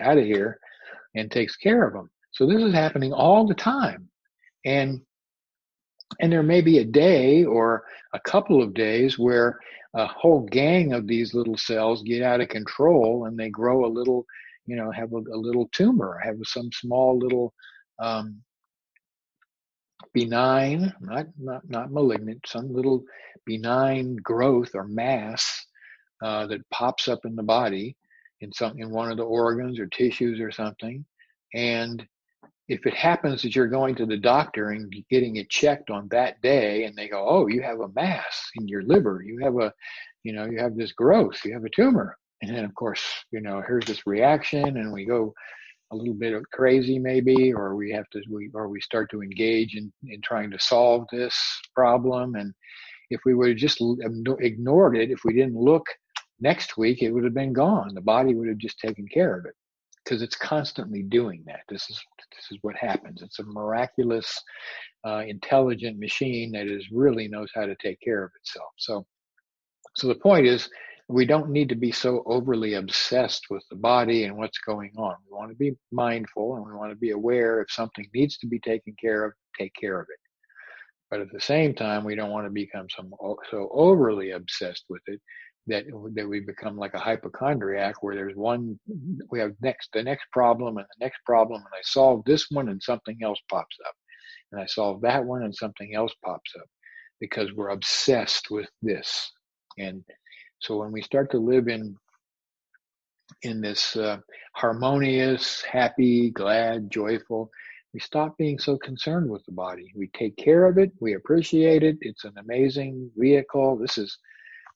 out 0.00 0.18
of 0.18 0.24
here 0.24 0.58
and 1.14 1.30
takes 1.30 1.56
care 1.56 1.86
of 1.86 1.92
them 1.92 2.10
so 2.36 2.46
this 2.46 2.62
is 2.62 2.74
happening 2.74 3.14
all 3.14 3.46
the 3.46 3.54
time. 3.54 4.10
And 4.66 5.00
and 6.20 6.30
there 6.30 6.42
may 6.42 6.60
be 6.60 6.78
a 6.78 6.84
day 6.84 7.44
or 7.44 7.84
a 8.12 8.20
couple 8.20 8.62
of 8.62 8.74
days 8.74 9.18
where 9.18 9.58
a 9.94 10.06
whole 10.06 10.42
gang 10.42 10.92
of 10.92 11.06
these 11.06 11.34
little 11.34 11.56
cells 11.56 12.02
get 12.02 12.22
out 12.22 12.42
of 12.42 12.48
control 12.48 13.24
and 13.24 13.38
they 13.38 13.48
grow 13.48 13.86
a 13.86 13.88
little, 13.90 14.24
you 14.66 14.76
know, 14.76 14.90
have 14.90 15.12
a, 15.12 15.16
a 15.16 15.38
little 15.38 15.68
tumor, 15.72 16.20
have 16.22 16.36
some 16.44 16.70
small 16.72 17.18
little 17.18 17.54
um, 17.98 18.42
benign, 20.12 20.92
not, 21.00 21.26
not, 21.38 21.62
not 21.68 21.92
malignant, 21.92 22.44
some 22.46 22.72
little 22.72 23.04
benign 23.44 24.16
growth 24.16 24.70
or 24.74 24.86
mass 24.86 25.66
uh, 26.22 26.46
that 26.46 26.68
pops 26.70 27.08
up 27.08 27.24
in 27.24 27.36
the 27.36 27.42
body 27.42 27.96
in 28.40 28.52
some 28.52 28.78
in 28.78 28.90
one 28.90 29.10
of 29.10 29.16
the 29.16 29.24
organs 29.24 29.78
or 29.78 29.86
tissues 29.86 30.40
or 30.40 30.50
something. 30.50 31.04
And 31.54 32.06
if 32.68 32.84
it 32.84 32.94
happens 32.94 33.42
that 33.42 33.54
you're 33.54 33.68
going 33.68 33.94
to 33.94 34.06
the 34.06 34.16
doctor 34.16 34.70
and 34.70 34.92
getting 35.08 35.36
it 35.36 35.48
checked 35.48 35.90
on 35.90 36.08
that 36.10 36.40
day 36.42 36.84
and 36.84 36.96
they 36.96 37.08
go 37.08 37.24
oh 37.26 37.46
you 37.46 37.62
have 37.62 37.80
a 37.80 37.88
mass 37.94 38.50
in 38.56 38.66
your 38.66 38.82
liver. 38.82 39.22
You 39.24 39.38
have 39.42 39.56
a 39.56 39.72
you 40.24 40.32
know 40.32 40.46
you 40.46 40.58
have 40.58 40.76
this 40.76 40.92
growth. 40.92 41.44
You 41.44 41.54
have 41.54 41.64
a 41.64 41.70
tumor 41.70 42.18
and 42.42 42.54
then 42.54 42.64
of 42.64 42.74
course 42.74 43.04
you 43.30 43.40
know 43.40 43.62
here's 43.66 43.86
this 43.86 44.06
reaction 44.06 44.76
and 44.76 44.92
we 44.92 45.04
go 45.04 45.34
a 45.92 45.96
little 45.96 46.14
bit 46.14 46.34
crazy 46.52 46.98
maybe, 46.98 47.52
or 47.52 47.76
we 47.76 47.92
have 47.92 48.08
to, 48.10 48.20
we, 48.30 48.50
or 48.54 48.68
we 48.68 48.80
start 48.80 49.10
to 49.10 49.22
engage 49.22 49.76
in, 49.76 49.92
in 50.08 50.20
trying 50.20 50.50
to 50.50 50.58
solve 50.58 51.06
this 51.12 51.36
problem. 51.74 52.34
And 52.34 52.52
if 53.10 53.20
we 53.24 53.34
would 53.34 53.50
have 53.50 53.56
just 53.56 53.80
ignored 54.40 54.96
it, 54.96 55.10
if 55.10 55.20
we 55.24 55.32
didn't 55.32 55.56
look 55.56 55.86
next 56.40 56.76
week, 56.76 57.02
it 57.02 57.12
would 57.12 57.24
have 57.24 57.34
been 57.34 57.52
gone. 57.52 57.94
The 57.94 58.00
body 58.00 58.34
would 58.34 58.48
have 58.48 58.58
just 58.58 58.78
taken 58.78 59.06
care 59.12 59.38
of 59.38 59.46
it 59.46 59.54
because 60.04 60.22
it's 60.22 60.36
constantly 60.36 61.02
doing 61.02 61.44
that. 61.46 61.60
This 61.68 61.88
is 61.88 62.00
this 62.34 62.46
is 62.50 62.58
what 62.62 62.76
happens. 62.76 63.22
It's 63.22 63.38
a 63.38 63.44
miraculous, 63.44 64.42
uh, 65.06 65.22
intelligent 65.26 65.98
machine 65.98 66.52
that 66.52 66.66
is 66.66 66.84
really 66.92 67.28
knows 67.28 67.50
how 67.54 67.64
to 67.64 67.74
take 67.76 68.00
care 68.00 68.24
of 68.24 68.30
itself. 68.40 68.68
So, 68.76 69.06
so 69.94 70.08
the 70.08 70.16
point 70.16 70.46
is, 70.46 70.68
we 71.08 71.24
don't 71.24 71.50
need 71.50 71.68
to 71.68 71.76
be 71.76 71.92
so 71.92 72.22
overly 72.26 72.74
obsessed 72.74 73.46
with 73.48 73.62
the 73.70 73.76
body 73.76 74.24
and 74.24 74.36
what's 74.36 74.58
going 74.58 74.92
on. 74.96 75.14
We 75.30 75.36
want 75.36 75.50
to 75.50 75.56
be 75.56 75.76
mindful 75.92 76.56
and 76.56 76.66
we 76.66 76.72
want 76.72 76.90
to 76.90 76.96
be 76.96 77.10
aware 77.10 77.60
if 77.60 77.70
something 77.70 78.06
needs 78.12 78.38
to 78.38 78.46
be 78.46 78.58
taken 78.58 78.94
care 79.00 79.24
of, 79.24 79.32
take 79.56 79.72
care 79.80 80.00
of 80.00 80.06
it. 80.10 80.18
But 81.10 81.20
at 81.20 81.30
the 81.32 81.40
same 81.40 81.74
time, 81.74 82.02
we 82.02 82.16
don't 82.16 82.32
want 82.32 82.46
to 82.46 82.50
become 82.50 82.88
some 82.94 83.12
so 83.50 83.68
overly 83.72 84.32
obsessed 84.32 84.84
with 84.88 85.02
it 85.06 85.20
that 85.68 85.84
that 86.14 86.28
we 86.28 86.40
become 86.40 86.76
like 86.76 86.94
a 86.94 86.98
hypochondriac 86.98 88.02
where 88.02 88.14
there's 88.14 88.36
one 88.36 88.78
we 89.30 89.40
have 89.40 89.52
next 89.60 89.88
the 89.92 90.02
next 90.02 90.26
problem 90.32 90.76
and 90.76 90.86
the 90.86 91.04
next 91.04 91.18
problem 91.24 91.60
and 91.60 91.72
I 91.72 91.82
solve 91.82 92.24
this 92.24 92.46
one 92.50 92.68
and 92.68 92.82
something 92.82 93.18
else 93.22 93.40
pops 93.50 93.76
up 93.86 93.94
and 94.52 94.60
I 94.60 94.66
solve 94.66 95.00
that 95.02 95.24
one 95.24 95.42
and 95.42 95.54
something 95.54 95.94
else 95.94 96.12
pops 96.24 96.52
up 96.58 96.68
because 97.20 97.52
we're 97.52 97.70
obsessed 97.70 98.50
with 98.50 98.68
this 98.82 99.32
and 99.78 100.04
so 100.60 100.78
when 100.78 100.92
we 100.92 101.02
start 101.02 101.30
to 101.30 101.38
live 101.38 101.68
in 101.68 101.96
in 103.42 103.60
this 103.60 103.96
uh, 103.96 104.18
harmonious 104.54 105.62
happy 105.62 106.30
glad 106.30 106.90
joyful 106.90 107.50
we 107.96 108.00
stop 108.00 108.36
being 108.36 108.58
so 108.58 108.76
concerned 108.76 109.30
with 109.30 109.42
the 109.46 109.52
body. 109.52 109.90
We 109.96 110.08
take 110.08 110.36
care 110.36 110.66
of 110.66 110.76
it. 110.76 110.92
We 111.00 111.14
appreciate 111.14 111.82
it. 111.82 111.96
It's 112.02 112.24
an 112.24 112.34
amazing 112.36 113.10
vehicle. 113.16 113.78
This 113.78 113.96
is 113.96 114.18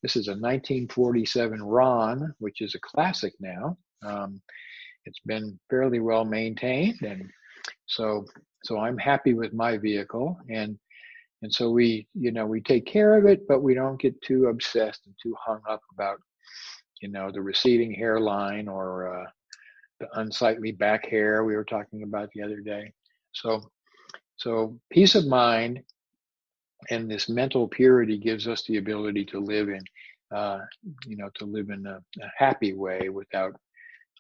this 0.02 0.16
is 0.16 0.28
a 0.28 0.30
1947 0.30 1.62
Ron, 1.62 2.34
which 2.38 2.62
is 2.62 2.74
a 2.74 2.80
classic 2.80 3.34
now. 3.38 3.76
Um, 4.02 4.40
it's 5.04 5.20
been 5.26 5.60
fairly 5.68 6.00
well 6.00 6.24
maintained, 6.24 7.02
and 7.02 7.28
so 7.84 8.24
so 8.64 8.78
I'm 8.78 8.96
happy 8.96 9.34
with 9.34 9.52
my 9.52 9.76
vehicle, 9.76 10.38
and 10.48 10.78
and 11.42 11.52
so 11.52 11.70
we 11.70 12.06
you 12.14 12.32
know 12.32 12.46
we 12.46 12.60
take 12.60 12.86
care 12.86 13.16
of 13.16 13.26
it, 13.26 13.46
but 13.48 13.62
we 13.62 13.74
don't 13.74 14.00
get 14.00 14.20
too 14.22 14.46
obsessed 14.46 15.06
and 15.06 15.14
too 15.22 15.34
hung 15.44 15.60
up 15.68 15.80
about 15.92 16.18
you 17.00 17.08
know 17.08 17.30
the 17.32 17.40
receding 17.40 17.92
hairline 17.92 18.68
or 18.68 19.14
uh, 19.14 19.26
the 20.00 20.08
unsightly 20.20 20.72
back 20.72 21.06
hair 21.06 21.44
we 21.44 21.56
were 21.56 21.64
talking 21.64 22.02
about 22.02 22.30
the 22.34 22.42
other 22.42 22.60
day. 22.60 22.92
So 23.32 23.70
so 24.36 24.78
peace 24.90 25.14
of 25.14 25.26
mind 25.26 25.82
and 26.90 27.10
this 27.10 27.28
mental 27.28 27.68
purity 27.68 28.18
gives 28.18 28.48
us 28.48 28.64
the 28.64 28.78
ability 28.78 29.24
to 29.26 29.38
live 29.38 29.68
in 29.68 29.82
uh, 30.34 30.60
you 31.06 31.16
know 31.16 31.30
to 31.36 31.44
live 31.44 31.70
in 31.70 31.86
a, 31.86 32.00
a 32.22 32.30
happy 32.36 32.74
way 32.74 33.08
without 33.08 33.54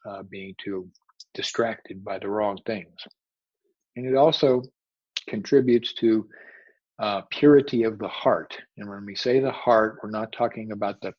uh, 0.06 0.22
being 0.22 0.54
too 0.62 0.88
distracted 1.34 2.02
by 2.02 2.18
the 2.18 2.28
wrong 2.28 2.58
things 2.66 3.06
and 3.96 4.06
it 4.06 4.16
also 4.16 4.62
contributes 5.28 5.92
to 5.94 6.26
uh, 7.00 7.22
purity 7.30 7.82
of 7.84 7.98
the 7.98 8.08
heart 8.08 8.56
and 8.76 8.88
when 8.88 9.04
we 9.06 9.14
say 9.14 9.40
the 9.40 9.50
heart 9.50 9.98
we're 10.02 10.10
not 10.10 10.32
talking 10.32 10.72
about 10.72 11.00
the 11.00 11.12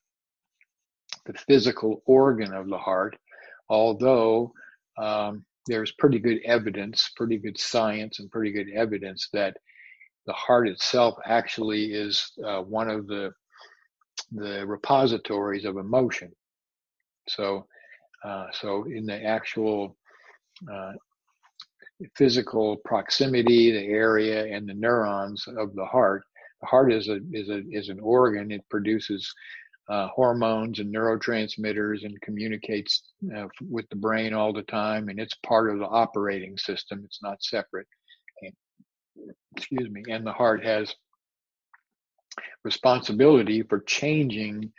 the 1.25 1.33
physical 1.33 2.01
organ 2.05 2.53
of 2.53 2.67
the 2.69 2.77
heart 2.77 3.17
although 3.69 4.51
um, 4.97 5.43
there's 5.67 5.91
pretty 5.93 6.19
good 6.19 6.39
evidence 6.45 7.11
pretty 7.15 7.37
good 7.37 7.59
science 7.59 8.19
and 8.19 8.31
pretty 8.31 8.51
good 8.51 8.69
evidence 8.75 9.27
that 9.33 9.55
the 10.27 10.33
heart 10.33 10.67
itself 10.67 11.15
actually 11.25 11.93
is 11.93 12.31
uh, 12.45 12.61
one 12.61 12.89
of 12.89 13.07
the 13.07 13.31
the 14.31 14.65
repositories 14.65 15.65
of 15.65 15.77
emotion. 15.77 16.31
So, 17.27 17.67
uh, 18.23 18.45
so 18.53 18.85
in 18.85 19.05
the 19.05 19.23
actual 19.23 19.97
uh, 20.71 20.93
physical 22.15 22.77
proximity, 22.85 23.71
the 23.71 23.85
area, 23.85 24.55
and 24.55 24.67
the 24.67 24.73
neurons 24.73 25.45
of 25.47 25.75
the 25.75 25.85
heart, 25.85 26.23
the 26.61 26.67
heart 26.67 26.93
is 26.93 27.07
a 27.07 27.19
is 27.31 27.49
a 27.49 27.63
is 27.69 27.89
an 27.89 27.99
organ. 27.99 28.51
It 28.51 28.67
produces 28.69 29.33
uh, 29.89 30.07
hormones 30.07 30.79
and 30.79 30.93
neurotransmitters 30.93 32.05
and 32.05 32.21
communicates 32.21 33.11
uh, 33.35 33.47
with 33.69 33.87
the 33.89 33.95
brain 33.95 34.33
all 34.33 34.53
the 34.53 34.63
time, 34.63 35.09
and 35.09 35.19
it's 35.19 35.35
part 35.45 35.69
of 35.69 35.79
the 35.79 35.87
operating 35.87 36.57
system. 36.57 37.01
It's 37.05 37.21
not 37.21 37.43
separate 37.43 37.87
excuse 39.55 39.89
me, 39.89 40.03
and 40.09 40.25
the 40.25 40.33
heart 40.33 40.63
has 40.63 40.93
responsibility 42.63 43.63
for 43.63 43.79
changing 43.81 44.71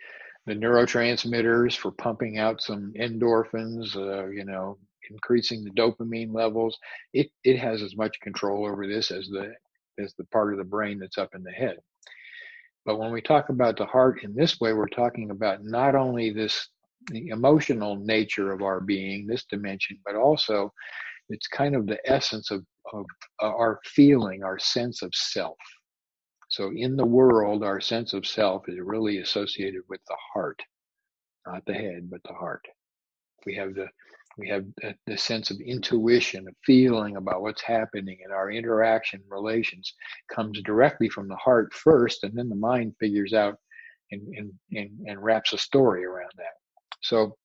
the 0.47 0.55
neurotransmitters, 0.55 1.77
for 1.77 1.93
pumping 1.93 2.39
out 2.39 2.61
some 2.61 2.93
endorphins, 2.99 3.95
uh, 3.97 4.27
you 4.29 4.45
know, 4.45 4.79
increasing 5.11 5.65
the 5.65 5.71
dopamine 5.71 6.35
levels. 6.35 6.79
It 7.13 7.31
it 7.45 7.59
has 7.59 7.83
as 7.83 7.97
much 7.97 8.21
control 8.21 8.67
over 8.67 8.87
this 8.87 9.11
as 9.11 9.29
the 9.29 9.53
as 9.99 10.15
the 10.15 10.25
part 10.27 10.53
of 10.53 10.59
the 10.59 10.65
brain 10.65 10.99
that's 10.99 11.19
up 11.19 11.35
in 11.35 11.43
the 11.43 11.51
head. 11.51 11.77
But 12.85 12.99
when 12.99 13.13
we 13.13 13.21
talk 13.21 13.49
about 13.49 13.77
the 13.77 13.87
heart 13.87 14.25
in 14.25 14.35
this 14.35 14.61
way, 14.61 14.73
we're 14.73 14.89
talking 14.89 15.31
about 15.31 15.63
not 15.65 15.95
only 15.95 16.31
this 16.31 16.69
the 17.11 17.29
emotional 17.29 17.97
nature 17.97 18.53
of 18.53 18.63
our 18.63 18.81
being, 18.81 19.27
this 19.27 19.45
dimension, 19.45 19.99
but 20.05 20.15
also 20.15 20.73
it's 21.29 21.49
kind 21.49 21.75
of 21.75 21.87
the 21.87 21.99
essence 22.11 22.51
of, 22.51 22.65
of 22.93 23.05
uh, 23.43 23.47
our 23.47 23.81
feeling, 23.85 24.43
our 24.45 24.59
sense 24.59 25.03
of 25.03 25.11
self. 25.15 25.57
So 26.49 26.71
in 26.77 26.97
the 26.97 27.07
world, 27.07 27.65
our 27.65 27.81
sense 27.81 28.13
of 28.13 28.27
self 28.27 28.69
is 28.69 28.79
really 28.79 29.19
associated 29.19 29.83
with 29.89 30.01
the 30.07 30.17
heart, 30.35 30.61
not 31.47 31.65
the 31.67 31.75
head, 31.75 32.11
but 32.11 32.21
the 32.25 32.35
heart. 32.35 32.65
We 33.47 33.55
have 33.57 33.75
the 33.75 33.89
we 34.39 34.49
have 34.49 34.65
the, 35.07 35.17
sense 35.17 35.51
of 35.51 35.61
intuition, 35.61 36.49
of 36.49 36.55
feeling 36.65 37.17
about 37.17 37.43
what's 37.43 37.63
happening, 37.63 38.19
and 38.25 38.33
our 38.33 38.51
interaction 38.51 39.21
relations 39.29 39.93
comes 40.35 40.61
directly 40.63 41.09
from 41.09 41.29
the 41.29 41.37
heart 41.37 41.73
first, 41.75 42.25
and 42.25 42.35
then 42.35 42.49
the 42.49 42.55
mind 42.55 42.95
figures 42.99 43.33
out 43.33 43.57
and, 44.11 44.23
and, 44.37 44.53
and, 44.73 44.91
and 45.07 45.23
wraps 45.23 45.53
a 45.53 45.59
story 45.59 46.05
around 46.05 46.33
that. 46.37 46.55
So 47.03 47.37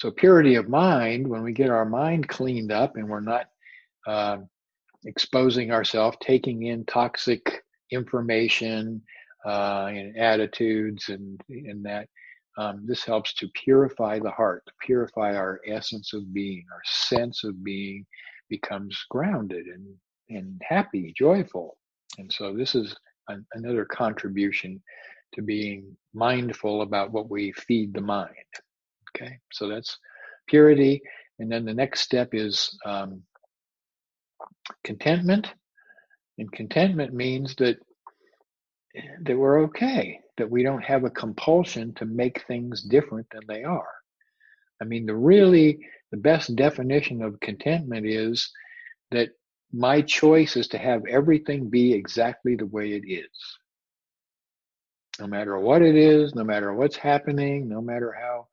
so 0.00 0.10
purity 0.10 0.54
of 0.54 0.66
mind, 0.66 1.28
when 1.28 1.42
we 1.42 1.52
get 1.52 1.68
our 1.68 1.84
mind 1.84 2.26
cleaned 2.26 2.72
up 2.72 2.96
and 2.96 3.06
we're 3.06 3.20
not 3.20 3.48
uh, 4.06 4.38
exposing 5.04 5.72
ourselves, 5.72 6.16
taking 6.22 6.62
in 6.62 6.86
toxic 6.86 7.62
information 7.90 9.02
uh, 9.46 9.90
and 9.92 10.16
attitudes 10.16 11.10
and, 11.10 11.38
and 11.50 11.84
that, 11.84 12.08
um, 12.58 12.84
this 12.84 13.04
helps 13.04 13.34
to 13.34 13.48
purify 13.54 14.18
the 14.18 14.30
heart, 14.30 14.62
to 14.66 14.72
purify 14.84 15.34
our 15.34 15.60
essence 15.66 16.12
of 16.12 16.32
being, 16.32 16.64
our 16.72 16.82
sense 16.84 17.44
of 17.44 17.62
being 17.62 18.04
becomes 18.48 18.98
grounded 19.08 19.66
and, 19.66 19.86
and 20.28 20.60
happy, 20.66 21.14
joyful. 21.16 21.76
And 22.18 22.32
so 22.32 22.54
this 22.54 22.74
is 22.74 22.96
an, 23.28 23.46
another 23.54 23.84
contribution 23.84 24.82
to 25.34 25.42
being 25.42 25.96
mindful 26.12 26.82
about 26.82 27.12
what 27.12 27.30
we 27.30 27.52
feed 27.52 27.94
the 27.94 28.00
mind. 28.00 28.34
Okay, 29.16 29.38
so 29.52 29.68
that's 29.68 29.96
purity. 30.48 31.00
And 31.38 31.50
then 31.50 31.64
the 31.64 31.74
next 31.74 32.00
step 32.00 32.30
is 32.32 32.76
um, 32.84 33.22
contentment. 34.84 35.48
And 36.38 36.50
contentment 36.52 37.14
means 37.14 37.54
that 37.56 37.78
that 39.22 39.38
we're 39.38 39.62
okay, 39.64 40.18
that 40.40 40.50
we 40.50 40.62
don't 40.62 40.82
have 40.82 41.04
a 41.04 41.10
compulsion 41.10 41.94
to 41.94 42.04
make 42.04 42.44
things 42.46 42.82
different 42.82 43.26
than 43.30 43.42
they 43.46 43.62
are. 43.62 43.94
I 44.80 44.84
mean, 44.84 45.06
the 45.06 45.14
really 45.14 45.86
the 46.10 46.16
best 46.16 46.56
definition 46.56 47.22
of 47.22 47.38
contentment 47.40 48.06
is 48.06 48.50
that 49.10 49.30
my 49.72 50.02
choice 50.02 50.56
is 50.56 50.68
to 50.68 50.78
have 50.78 51.02
everything 51.06 51.70
be 51.70 51.92
exactly 51.92 52.56
the 52.56 52.66
way 52.66 52.92
it 52.92 53.04
is. 53.06 53.30
No 55.20 55.26
matter 55.26 55.58
what 55.58 55.82
it 55.82 55.94
is, 55.94 56.34
no 56.34 56.42
matter 56.42 56.72
what's 56.72 56.96
happening, 56.96 57.68
no 57.68 57.80
matter 57.80 58.16
how 58.18 58.48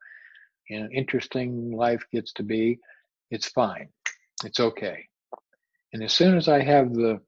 you 0.69 0.81
know, 0.81 0.89
interesting 0.93 1.71
life 1.71 2.03
gets 2.11 2.33
to 2.33 2.43
be, 2.43 2.79
it's 3.31 3.47
fine. 3.47 3.87
It's 4.43 4.59
okay. 4.59 5.05
And 5.93 6.03
as 6.03 6.13
soon 6.13 6.37
as 6.37 6.47
I 6.49 6.61
have 6.61 6.93
the 6.93 7.21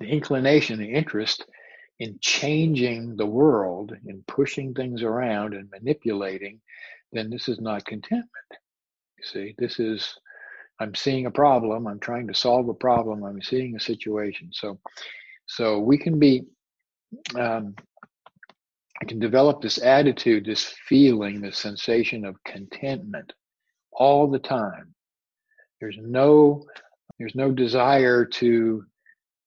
the 0.00 0.06
inclination, 0.06 0.78
the 0.78 0.92
interest 0.92 1.44
in 2.00 2.18
changing 2.20 3.16
the 3.16 3.26
world, 3.26 3.94
in 4.06 4.24
pushing 4.26 4.74
things 4.74 5.02
around 5.02 5.54
and 5.54 5.70
manipulating, 5.70 6.60
then 7.12 7.30
this 7.30 7.48
is 7.48 7.60
not 7.60 7.84
contentment. 7.84 8.28
You 9.18 9.24
see, 9.24 9.54
this 9.58 9.78
is 9.78 10.18
I'm 10.80 10.94
seeing 10.94 11.26
a 11.26 11.30
problem, 11.30 11.86
I'm 11.86 12.00
trying 12.00 12.26
to 12.28 12.34
solve 12.34 12.68
a 12.68 12.74
problem, 12.74 13.24
I'm 13.24 13.42
seeing 13.42 13.76
a 13.76 13.80
situation. 13.80 14.50
So 14.52 14.78
so 15.46 15.78
we 15.78 15.98
can 15.98 16.18
be 16.18 16.44
um, 17.38 17.74
I 19.00 19.04
can 19.04 19.18
develop 19.18 19.60
this 19.60 19.78
attitude, 19.82 20.46
this 20.46 20.64
feeling, 20.88 21.40
this 21.40 21.58
sensation 21.58 22.24
of 22.24 22.42
contentment 22.44 23.32
all 23.92 24.30
the 24.30 24.38
time. 24.38 24.94
There's 25.80 25.98
no 26.00 26.64
there's 27.18 27.34
no 27.34 27.52
desire 27.52 28.24
to 28.24 28.84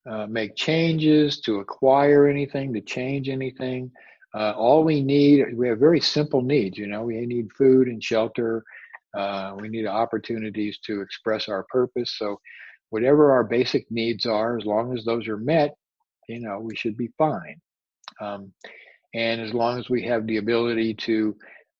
uh, 0.09 0.27
make 0.27 0.55
changes, 0.55 1.39
to 1.41 1.59
acquire 1.59 2.27
anything, 2.27 2.73
to 2.73 2.81
change 2.81 3.29
anything. 3.29 3.91
Uh, 4.33 4.51
all 4.51 4.83
we 4.83 5.01
need, 5.01 5.57
we 5.57 5.67
have 5.67 5.79
very 5.79 5.99
simple 5.99 6.41
needs. 6.41 6.77
You 6.77 6.87
know, 6.87 7.03
we 7.03 7.25
need 7.25 7.51
food 7.57 7.87
and 7.87 8.03
shelter. 8.03 8.63
Uh, 9.17 9.55
we 9.59 9.69
need 9.69 9.87
opportunities 9.87 10.79
to 10.85 11.01
express 11.01 11.49
our 11.49 11.63
purpose. 11.69 12.15
So, 12.17 12.39
whatever 12.89 13.31
our 13.31 13.43
basic 13.43 13.89
needs 13.91 14.25
are, 14.25 14.57
as 14.57 14.65
long 14.65 14.97
as 14.97 15.03
those 15.03 15.27
are 15.27 15.37
met, 15.37 15.75
you 16.29 16.39
know, 16.39 16.59
we 16.59 16.75
should 16.75 16.95
be 16.95 17.09
fine. 17.17 17.59
Um, 18.21 18.53
and 19.13 19.41
as 19.41 19.53
long 19.53 19.79
as 19.79 19.89
we 19.89 20.03
have 20.03 20.25
the 20.27 20.37
ability 20.37 20.93
to 20.93 21.35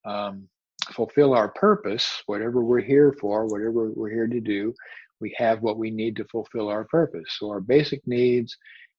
um, 0.06 0.48
fulfill 0.94 1.34
our 1.34 1.50
purpose, 1.50 2.24
whatever 2.26 2.64
we're 2.64 2.82
here 2.82 3.16
for, 3.20 3.46
whatever 3.46 3.92
we're 3.92 4.10
here 4.10 4.28
to 4.28 4.40
do, 4.40 4.74
we 5.20 5.36
have 5.38 5.62
what 5.62 5.78
we 5.78 5.92
need 5.92 6.16
to 6.18 6.26
fulfill 6.26 6.70
our 6.70 6.86
purpose. 6.86 7.26
So, 7.40 7.50
our 7.50 7.62
basic 7.62 8.06
needs 8.08 8.56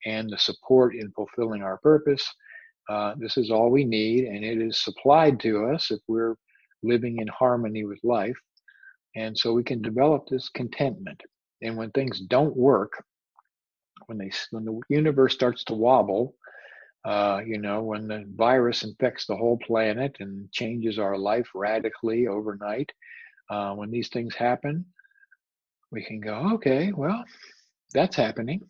and 0.07 0.31
the 0.31 0.39
support 0.39 0.95
in 0.95 1.11
fulfilling 1.13 1.63
our 1.63 1.79
purpose, 1.79 2.27
uh, 2.89 3.15
this 3.19 3.37
is 3.37 3.51
all 3.51 3.71
we 3.71 3.85
need, 3.85 4.25
and 4.25 4.45
it 4.45 4.61
is 4.61 4.79
supplied 4.79 5.41
to 5.41 5.67
us 5.67 5.91
if 5.91 6.01
we're 6.09 6.37
living 6.83 7.19
in 7.19 7.29
harmony 7.29 7.85
with 7.85 7.99
life. 8.03 8.37
And 9.17 9.37
so 9.37 9.53
we 9.53 9.65
can 9.65 9.83
develop 9.83 10.27
this 10.27 10.49
contentment. 10.49 11.21
And 11.63 11.77
when 11.77 11.91
things 11.91 12.21
don't 12.21 12.57
work, 12.57 12.93
when 14.07 14.19
they 14.19 14.31
when 14.51 14.65
the 14.65 14.81
universe 14.89 15.35
starts 15.35 15.65
to 15.65 15.75
wobble, 15.75 16.35
uh, 17.05 17.41
you 17.45 17.59
know, 17.59 17.83
when 17.83 18.09
the 18.09 18.25
virus 18.37 18.85
infects 18.85 19.27
the 19.27 19.37
whole 19.37 19.59
planet 19.59 20.17
and 20.21 20.51
changes 20.53 20.99
our 20.99 21.17
life 21.17 21.49
radically 21.55 22.27
overnight, 22.27 22.91
uh, 23.51 23.73
when 23.75 23.91
these 23.91 24.09
things 24.09 24.35
happen, 24.35 24.85
we 25.91 26.05
can 26.05 26.21
go, 26.21 26.53
okay, 26.55 26.93
well, 26.93 27.25
that's 27.93 28.17
happening, 28.17 28.61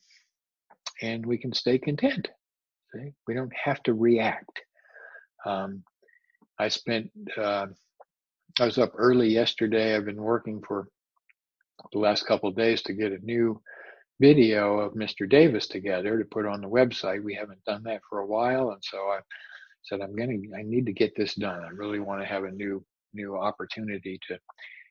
and 1.02 1.24
we 1.24 1.38
can 1.38 1.52
stay 1.52 1.78
content. 1.78 2.28
See? 2.94 3.12
We 3.26 3.34
don't 3.34 3.52
have 3.64 3.82
to 3.84 3.94
react. 3.94 4.62
Um, 5.44 5.82
I 6.58 6.68
spent, 6.68 7.10
uh, 7.36 7.66
I 8.58 8.64
was 8.64 8.78
up 8.78 8.92
early 8.96 9.28
yesterday. 9.28 9.94
I've 9.94 10.04
been 10.04 10.22
working 10.22 10.62
for 10.66 10.88
the 11.92 11.98
last 11.98 12.26
couple 12.26 12.48
of 12.48 12.56
days 12.56 12.82
to 12.82 12.92
get 12.92 13.12
a 13.12 13.24
new 13.24 13.60
video 14.20 14.78
of 14.80 14.94
Mr. 14.94 15.28
Davis 15.28 15.68
together 15.68 16.18
to 16.18 16.24
put 16.24 16.46
on 16.46 16.60
the 16.60 16.68
website. 16.68 17.22
We 17.22 17.34
haven't 17.34 17.64
done 17.64 17.84
that 17.84 18.02
for 18.08 18.20
a 18.20 18.26
while, 18.26 18.70
and 18.70 18.82
so 18.82 18.98
I 18.98 19.20
said 19.84 20.00
I'm 20.00 20.14
going 20.14 20.42
to 20.42 20.58
I 20.58 20.62
need 20.62 20.86
to 20.86 20.92
get 20.92 21.14
this 21.16 21.34
done. 21.34 21.62
I 21.62 21.68
really 21.68 22.00
want 22.00 22.20
to 22.20 22.26
have 22.26 22.44
a 22.44 22.50
new 22.50 22.84
new 23.14 23.36
opportunity 23.36 24.18
to 24.28 24.38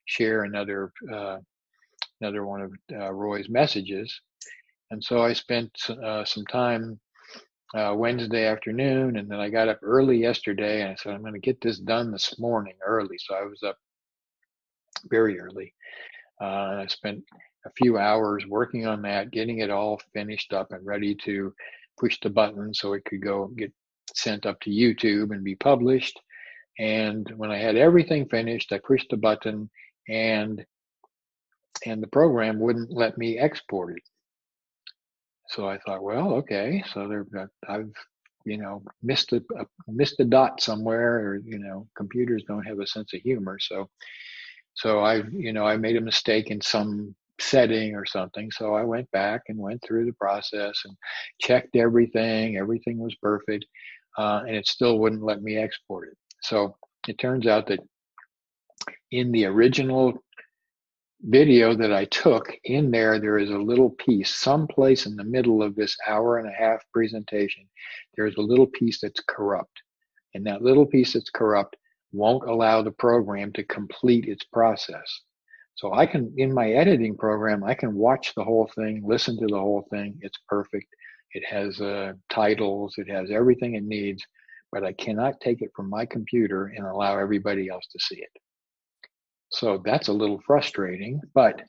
share 0.06 0.44
another 0.44 0.92
uh, 1.12 1.38
another 2.20 2.44
one 2.44 2.62
of 2.62 2.72
uh, 2.92 3.12
Roy's 3.12 3.48
messages, 3.48 4.20
and 4.90 5.02
so 5.02 5.22
I 5.22 5.32
spent 5.32 5.70
uh, 5.90 6.24
some 6.24 6.46
time. 6.46 7.00
Uh, 7.76 7.92
Wednesday 7.94 8.46
afternoon, 8.46 9.18
and 9.18 9.30
then 9.30 9.40
I 9.40 9.50
got 9.50 9.68
up 9.68 9.78
early 9.82 10.16
yesterday, 10.16 10.80
and 10.80 10.92
I 10.92 10.94
said 10.94 11.12
I'm 11.12 11.20
going 11.20 11.34
to 11.34 11.38
get 11.38 11.60
this 11.60 11.78
done 11.78 12.10
this 12.10 12.38
morning 12.38 12.72
early. 12.82 13.18
So 13.18 13.34
I 13.34 13.42
was 13.42 13.62
up 13.62 13.76
very 15.10 15.38
early. 15.38 15.74
Uh, 16.40 16.82
I 16.82 16.86
spent 16.88 17.22
a 17.66 17.70
few 17.76 17.98
hours 17.98 18.46
working 18.46 18.86
on 18.86 19.02
that, 19.02 19.30
getting 19.30 19.58
it 19.58 19.70
all 19.70 20.00
finished 20.12 20.52
up 20.52 20.72
and 20.72 20.84
ready 20.86 21.14
to 21.24 21.52
push 21.98 22.18
the 22.22 22.30
button 22.30 22.72
so 22.72 22.92
it 22.92 23.04
could 23.04 23.22
go 23.22 23.48
get 23.48 23.72
sent 24.14 24.46
up 24.46 24.60
to 24.60 24.70
YouTube 24.70 25.32
and 25.32 25.44
be 25.44 25.56
published. 25.56 26.18
And 26.78 27.30
when 27.36 27.50
I 27.50 27.58
had 27.58 27.76
everything 27.76 28.28
finished, 28.28 28.72
I 28.72 28.78
pushed 28.78 29.08
the 29.10 29.16
button 29.16 29.68
and 30.08 30.64
and 31.86 32.02
the 32.02 32.08
program 32.08 32.58
wouldn't 32.58 32.90
let 32.90 33.18
me 33.18 33.38
export 33.38 33.96
it. 33.96 34.02
So 35.50 35.66
I 35.68 35.78
thought, 35.78 36.02
well, 36.02 36.34
okay, 36.34 36.82
so 36.92 37.08
there 37.08 37.26
I've 37.68 37.92
you 38.44 38.56
know 38.56 38.82
missed 39.02 39.32
a, 39.32 39.42
a 39.58 39.66
missed 39.88 40.20
a 40.20 40.24
dot 40.24 40.60
somewhere, 40.60 41.18
or 41.18 41.36
you 41.36 41.58
know 41.58 41.86
computers 41.96 42.44
don't 42.46 42.66
have 42.66 42.80
a 42.80 42.86
sense 42.86 43.12
of 43.14 43.20
humor. 43.20 43.58
So 43.60 43.88
so 44.74 45.00
I 45.00 45.22
you 45.32 45.52
know 45.52 45.66
I 45.66 45.76
made 45.76 45.96
a 45.96 46.00
mistake 46.00 46.50
in 46.50 46.60
some 46.60 47.14
setting 47.40 47.94
or 47.94 48.04
something. 48.04 48.50
So 48.50 48.74
I 48.74 48.84
went 48.84 49.10
back 49.10 49.42
and 49.48 49.58
went 49.58 49.82
through 49.82 50.06
the 50.06 50.12
process 50.14 50.82
and 50.84 50.96
checked 51.40 51.76
everything. 51.76 52.56
Everything 52.56 52.98
was 52.98 53.14
perfect, 53.16 53.64
uh, 54.18 54.42
and 54.46 54.56
it 54.56 54.66
still 54.66 54.98
wouldn't 54.98 55.22
let 55.22 55.42
me 55.42 55.56
export 55.56 56.08
it. 56.08 56.18
So 56.42 56.76
it 57.06 57.18
turns 57.18 57.46
out 57.46 57.66
that 57.68 57.80
in 59.10 59.32
the 59.32 59.46
original 59.46 60.14
video 61.22 61.74
that 61.74 61.92
I 61.92 62.04
took, 62.06 62.54
in 62.64 62.90
there, 62.90 63.18
there 63.18 63.38
is 63.38 63.50
a 63.50 63.58
little 63.58 63.90
piece, 63.90 64.34
someplace 64.34 65.06
in 65.06 65.16
the 65.16 65.24
middle 65.24 65.62
of 65.62 65.74
this 65.74 65.96
hour 66.06 66.38
and 66.38 66.48
a 66.48 66.52
half 66.52 66.82
presentation, 66.92 67.64
there's 68.16 68.36
a 68.36 68.42
little 68.42 68.66
piece 68.66 69.00
that's 69.00 69.22
corrupt. 69.28 69.82
And 70.34 70.46
that 70.46 70.62
little 70.62 70.86
piece 70.86 71.14
that's 71.14 71.30
corrupt 71.30 71.76
won't 72.12 72.48
allow 72.48 72.82
the 72.82 72.92
program 72.92 73.52
to 73.54 73.64
complete 73.64 74.26
its 74.26 74.44
process. 74.44 75.22
So 75.74 75.92
I 75.92 76.06
can, 76.06 76.32
in 76.36 76.52
my 76.52 76.70
editing 76.70 77.16
program, 77.16 77.62
I 77.62 77.74
can 77.74 77.94
watch 77.94 78.34
the 78.34 78.44
whole 78.44 78.70
thing, 78.74 79.02
listen 79.06 79.38
to 79.38 79.46
the 79.46 79.58
whole 79.58 79.86
thing. 79.90 80.18
It's 80.22 80.38
perfect. 80.48 80.86
It 81.32 81.44
has 81.44 81.80
uh, 81.80 82.14
titles, 82.30 82.94
it 82.96 83.08
has 83.08 83.30
everything 83.30 83.74
it 83.74 83.84
needs, 83.84 84.24
but 84.72 84.84
I 84.84 84.92
cannot 84.92 85.40
take 85.40 85.62
it 85.62 85.70
from 85.74 85.88
my 85.90 86.06
computer 86.06 86.66
and 86.76 86.86
allow 86.86 87.18
everybody 87.18 87.68
else 87.68 87.86
to 87.92 87.98
see 88.00 88.20
it. 88.20 88.30
So 89.50 89.82
that's 89.84 90.08
a 90.08 90.12
little 90.12 90.40
frustrating, 90.46 91.20
but 91.34 91.62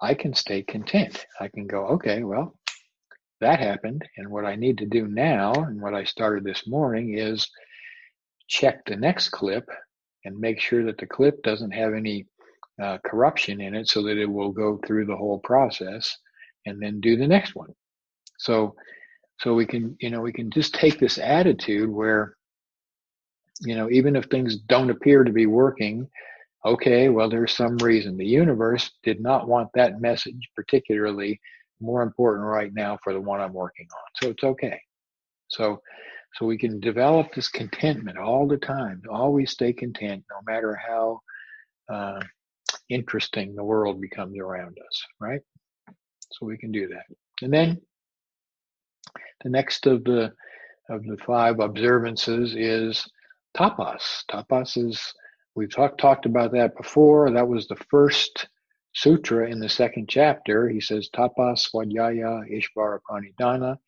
I 0.00 0.14
can 0.14 0.34
stay 0.34 0.62
content. 0.62 1.24
I 1.40 1.48
can 1.48 1.66
go, 1.66 1.86
okay, 1.88 2.22
well, 2.22 2.58
that 3.40 3.60
happened. 3.60 4.02
And 4.16 4.30
what 4.30 4.44
I 4.44 4.56
need 4.56 4.78
to 4.78 4.86
do 4.86 5.06
now, 5.06 5.52
and 5.52 5.80
what 5.80 5.94
I 5.94 6.04
started 6.04 6.44
this 6.44 6.66
morning, 6.66 7.18
is 7.18 7.48
check 8.48 8.84
the 8.84 8.96
next 8.96 9.30
clip 9.30 9.68
and 10.24 10.38
make 10.38 10.60
sure 10.60 10.84
that 10.84 10.98
the 10.98 11.06
clip 11.06 11.42
doesn't 11.42 11.70
have 11.72 11.94
any 11.94 12.26
uh, 12.82 12.98
corruption 13.04 13.60
in 13.60 13.74
it 13.74 13.88
so 13.88 14.02
that 14.02 14.18
it 14.18 14.26
will 14.26 14.52
go 14.52 14.78
through 14.86 15.06
the 15.06 15.16
whole 15.16 15.38
process 15.40 16.16
and 16.66 16.82
then 16.82 17.00
do 17.00 17.16
the 17.16 17.26
next 17.26 17.54
one. 17.54 17.70
So, 18.38 18.74
so 19.40 19.54
we 19.54 19.66
can, 19.66 19.96
you 20.00 20.10
know, 20.10 20.20
we 20.20 20.32
can 20.32 20.50
just 20.50 20.74
take 20.74 20.98
this 20.98 21.18
attitude 21.18 21.90
where, 21.90 22.36
you 23.62 23.74
know, 23.74 23.90
even 23.90 24.16
if 24.16 24.26
things 24.26 24.56
don't 24.56 24.90
appear 24.90 25.24
to 25.24 25.32
be 25.32 25.46
working, 25.46 26.08
okay, 26.66 27.08
well, 27.08 27.30
there's 27.30 27.54
some 27.54 27.76
reason. 27.78 28.16
The 28.16 28.26
universe 28.26 28.90
did 29.02 29.20
not 29.20 29.48
want 29.48 29.68
that 29.74 30.00
message 30.00 30.50
particularly 30.54 31.40
more 31.80 32.02
important 32.02 32.46
right 32.46 32.72
now 32.74 32.98
for 33.02 33.12
the 33.12 33.20
one 33.20 33.40
I'm 33.40 33.52
working 33.52 33.86
on. 33.92 34.22
So 34.22 34.30
it's 34.30 34.44
okay. 34.44 34.80
So, 35.48 35.80
so 36.34 36.46
we 36.46 36.58
can 36.58 36.80
develop 36.80 37.32
this 37.34 37.48
contentment 37.48 38.18
all 38.18 38.48
the 38.48 38.56
time. 38.56 39.00
Always 39.10 39.52
stay 39.52 39.72
content, 39.72 40.24
no 40.30 40.52
matter 40.52 40.74
how 40.76 41.20
uh, 41.92 42.20
interesting 42.88 43.54
the 43.54 43.64
world 43.64 44.00
becomes 44.00 44.38
around 44.38 44.76
us, 44.78 45.02
right? 45.20 45.40
So 46.32 46.46
we 46.46 46.58
can 46.58 46.72
do 46.72 46.88
that. 46.88 47.04
And 47.42 47.52
then 47.52 47.80
the 49.44 49.50
next 49.50 49.86
of 49.86 50.04
the 50.04 50.32
of 50.88 51.02
the 51.04 51.16
five 51.26 51.58
observances 51.58 52.54
is 52.56 53.04
tapas. 53.56 54.24
Tapas 54.30 54.76
is 54.76 55.12
we've 55.56 55.74
talked 55.74 55.98
talked 55.98 56.26
about 56.26 56.52
that 56.52 56.76
before. 56.76 57.30
That 57.30 57.48
was 57.48 57.66
the 57.66 57.76
first 57.90 58.46
sutra 58.94 59.50
in 59.50 59.58
the 59.58 59.68
second 59.68 60.08
chapter. 60.08 60.68
He 60.68 60.80
says 60.80 61.08
tapas 61.14 61.68
swadhyaya 61.68 62.44
ishvara 62.50 63.00
pranidhana. 63.10 63.78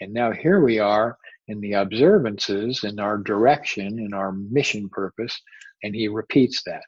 And 0.00 0.12
now 0.12 0.30
here 0.32 0.60
we 0.60 0.78
are 0.78 1.18
in 1.48 1.60
the 1.60 1.74
observances 1.74 2.84
in 2.84 3.00
our 3.00 3.18
direction, 3.18 3.98
in 3.98 4.14
our 4.14 4.32
mission 4.32 4.88
purpose, 4.88 5.40
and 5.82 5.94
he 5.94 6.08
repeats 6.08 6.62
that. 6.64 6.82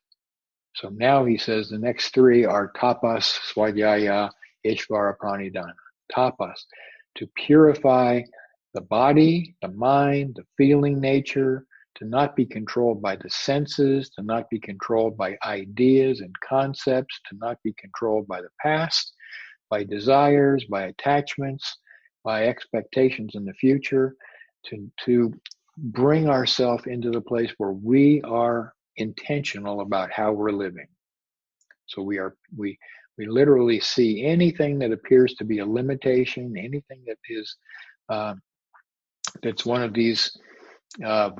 So 0.74 0.90
now 0.90 1.24
he 1.24 1.36
says 1.36 1.68
the 1.68 1.78
next 1.78 2.14
three 2.14 2.44
are 2.44 2.72
tapas, 2.72 3.38
swadhyaya, 3.52 4.30
ishvara 4.64 5.14
pranidhana. 5.20 5.74
Tapas, 6.14 6.60
to 7.16 7.26
purify 7.34 8.22
the 8.74 8.80
body, 8.82 9.56
the 9.62 9.68
mind, 9.68 10.34
the 10.36 10.44
feeling 10.56 11.00
nature, 11.00 11.66
to 11.98 12.04
not 12.06 12.36
be 12.36 12.46
controlled 12.46 13.02
by 13.02 13.16
the 13.16 13.28
senses, 13.30 14.10
to 14.10 14.22
not 14.22 14.48
be 14.50 14.58
controlled 14.58 15.16
by 15.16 15.36
ideas 15.44 16.20
and 16.20 16.34
concepts, 16.48 17.20
to 17.28 17.36
not 17.38 17.58
be 17.64 17.74
controlled 17.78 18.26
by 18.28 18.40
the 18.40 18.50
past, 18.60 19.12
by 19.68 19.82
desires, 19.82 20.64
by 20.70 20.84
attachments, 20.84 21.76
by 22.24 22.46
expectations 22.46 23.32
in 23.34 23.44
the 23.44 23.52
future, 23.54 24.14
to, 24.66 24.90
to 25.04 25.32
bring 25.76 26.28
ourselves 26.28 26.86
into 26.86 27.10
the 27.10 27.20
place 27.20 27.52
where 27.58 27.72
we 27.72 28.22
are 28.22 28.72
intentional 28.96 29.80
about 29.80 30.12
how 30.12 30.32
we're 30.32 30.50
living. 30.50 30.86
So 31.86 32.02
we 32.02 32.18
are 32.18 32.36
we 32.56 32.78
we 33.16 33.26
literally 33.26 33.80
see 33.80 34.24
anything 34.24 34.78
that 34.78 34.92
appears 34.92 35.34
to 35.34 35.44
be 35.44 35.58
a 35.58 35.66
limitation, 35.66 36.56
anything 36.56 37.02
that 37.06 37.16
is 37.28 37.56
uh, 38.08 38.34
that's 39.42 39.64
one 39.64 39.82
of 39.82 39.94
these 39.94 40.36
uh, 41.04 41.30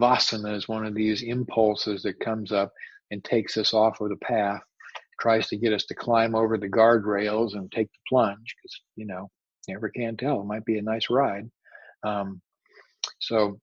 is 0.47 0.69
one 0.69 0.87
of 0.87 0.95
these 0.95 1.23
impulses 1.23 2.03
that 2.03 2.21
comes 2.21 2.53
up 2.53 2.73
and 3.11 3.25
takes 3.25 3.57
us 3.57 3.75
off 3.75 4.01
of 4.01 4.11
the 4.11 4.17
path. 4.17 4.61
tries 5.21 5.49
to 5.49 5.57
get 5.57 5.73
us 5.73 5.85
to 5.87 5.95
climb 5.95 6.35
over 6.35 6.57
the 6.57 6.69
guardrails 6.69 7.55
and 7.55 7.71
take 7.73 7.91
the 7.91 7.99
plunge 8.09 8.55
because 8.57 8.81
you 8.97 9.07
know 9.07 9.31
never 9.69 9.89
can 9.89 10.17
tell. 10.17 10.41
It 10.41 10.47
might 10.47 10.65
be 10.65 10.79
a 10.79 10.83
nice 10.83 11.11
ride. 11.11 11.51
Um, 12.05 12.41
so 13.19 13.59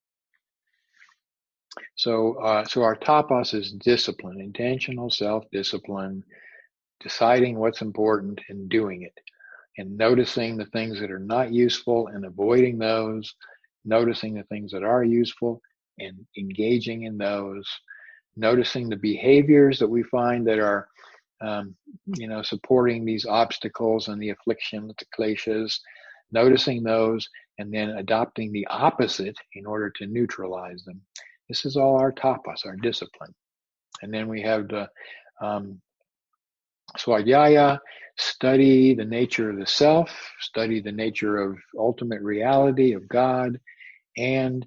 so 1.95 2.35
uh, 2.39 2.65
so 2.65 2.83
our 2.83 2.95
tapas 2.95 3.53
is 3.53 3.71
discipline, 3.71 4.41
intentional 4.41 5.09
self-discipline, 5.09 6.23
deciding 7.01 7.57
what's 7.57 7.81
important 7.81 8.39
and 8.49 8.69
doing 8.69 9.03
it, 9.03 9.17
and 9.77 9.97
noticing 9.97 10.57
the 10.57 10.65
things 10.67 10.99
that 10.99 11.11
are 11.11 11.19
not 11.19 11.53
useful 11.53 12.07
and 12.07 12.25
avoiding 12.25 12.77
those, 12.77 13.33
noticing 13.85 14.33
the 14.33 14.43
things 14.43 14.71
that 14.71 14.83
are 14.83 15.03
useful 15.03 15.61
and 15.99 16.25
engaging 16.37 17.03
in 17.03 17.17
those, 17.17 17.67
noticing 18.35 18.89
the 18.89 18.95
behaviors 18.97 19.79
that 19.79 19.87
we 19.87 20.03
find 20.03 20.45
that 20.47 20.59
are 20.59 20.87
um, 21.41 21.75
you 22.17 22.27
know, 22.27 22.41
supporting 22.41 23.03
these 23.03 23.25
obstacles 23.25 24.07
and 24.07 24.21
the 24.21 24.29
affliction, 24.29 24.87
the 24.87 25.05
kleshas, 25.17 25.79
noticing 26.31 26.83
those, 26.83 27.29
and 27.59 27.73
then 27.73 27.89
adopting 27.89 28.51
the 28.51 28.65
opposite 28.67 29.35
in 29.53 29.65
order 29.65 29.89
to 29.89 30.07
neutralize 30.07 30.83
them. 30.83 31.01
This 31.49 31.65
is 31.65 31.77
all 31.77 31.97
our 31.97 32.11
tapas, 32.11 32.65
our 32.65 32.75
discipline. 32.75 33.33
And 34.01 34.13
then 34.13 34.27
we 34.27 34.41
have 34.41 34.67
the 34.67 34.89
um, 35.41 35.81
swadhyaya, 36.97 37.79
study 38.17 38.95
the 38.95 39.05
nature 39.05 39.49
of 39.49 39.57
the 39.57 39.67
self, 39.67 40.09
study 40.39 40.81
the 40.81 40.91
nature 40.91 41.37
of 41.37 41.57
ultimate 41.77 42.21
reality 42.21 42.93
of 42.93 43.07
God, 43.07 43.59
and 44.17 44.65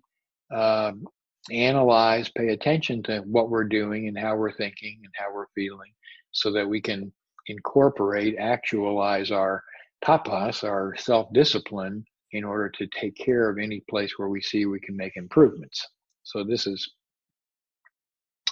um, 0.54 1.06
analyze, 1.50 2.28
pay 2.30 2.48
attention 2.48 3.02
to 3.04 3.20
what 3.20 3.50
we're 3.50 3.64
doing 3.64 4.08
and 4.08 4.18
how 4.18 4.36
we're 4.36 4.52
thinking 4.52 5.00
and 5.04 5.12
how 5.16 5.32
we're 5.34 5.46
feeling 5.54 5.92
so 6.32 6.52
that 6.52 6.68
we 6.68 6.80
can 6.80 7.12
incorporate, 7.46 8.36
actualize 8.38 9.30
our 9.30 9.62
tapas, 10.04 10.64
our 10.64 10.94
self 10.96 11.32
discipline, 11.32 12.04
in 12.32 12.44
order 12.44 12.68
to 12.68 12.86
take 12.88 13.16
care 13.16 13.48
of 13.48 13.58
any 13.58 13.80
place 13.88 14.12
where 14.16 14.28
we 14.28 14.40
see 14.40 14.66
we 14.66 14.80
can 14.80 14.96
make 14.96 15.16
improvements. 15.16 15.86
So 16.24 16.44
this 16.44 16.66
is 16.66 16.90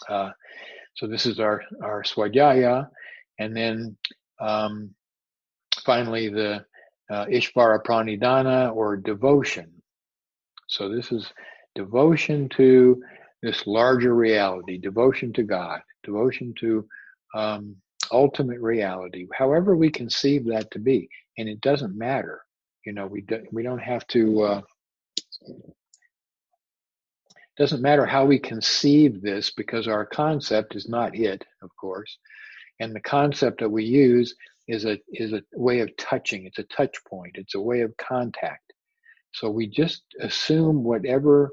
uh, 0.09 0.31
so 0.95 1.07
this 1.07 1.27
is 1.27 1.41
our 1.41 1.63
our 1.83 2.03
swadhyaya, 2.03 2.89
and 3.39 3.55
then 3.55 3.97
um, 4.41 4.95
finally 5.85 6.29
the 6.29 6.65
uh, 7.11 7.27
Ishvara 7.27 7.83
Pranidhana 7.85 8.75
or 8.75 8.97
devotion. 8.97 9.71
So 10.69 10.89
this 10.89 11.13
is 11.13 11.33
devotion 11.77 12.49
to 12.57 13.01
this 13.43 13.67
larger 13.67 14.15
reality, 14.15 14.79
devotion 14.79 15.33
to 15.35 15.45
God, 15.45 15.81
devotion 16.03 16.55
to 16.61 16.87
um, 17.35 17.77
ultimate 18.11 18.61
reality, 18.61 19.27
however 19.33 19.77
we 19.77 19.91
conceive 19.91 20.47
that 20.47 20.71
to 20.73 20.79
be, 20.81 21.09
and 21.39 21.49
it 21.49 21.61
doesn't 21.61 21.97
matter. 21.97 22.41
You 22.85 22.93
know, 22.93 23.07
we 23.07 23.21
do, 23.21 23.45
we 23.53 23.63
don't 23.63 23.79
have 23.79 24.07
to. 24.09 24.43
Uh, 24.43 24.61
doesn't 27.59 27.83
matter 27.83 28.05
how 28.05 28.27
we 28.27 28.39
conceive 28.39 29.23
this 29.23 29.51
because 29.51 29.89
our 29.89 30.05
concept 30.05 30.77
is 30.77 30.89
not 30.89 31.17
it, 31.17 31.43
of 31.63 31.71
course, 31.81 32.19
and 32.81 32.95
the 32.95 33.01
concept 33.01 33.61
that 33.61 33.71
we 33.71 33.85
use 33.85 34.35
is 34.69 34.85
a 34.85 34.99
is 35.13 35.33
a 35.33 35.43
way 35.55 35.81
of 35.81 35.97
touching. 35.97 36.47
It's 36.47 36.59
a 36.59 36.65
touch 36.65 36.97
point. 37.09 37.33
It's 37.37 37.55
a 37.55 37.61
way 37.61 37.81
of 37.81 37.97
contact. 37.97 38.66
So 39.37 39.51
we 39.51 39.67
just 39.67 40.03
assume 40.21 40.83
whatever 40.83 41.53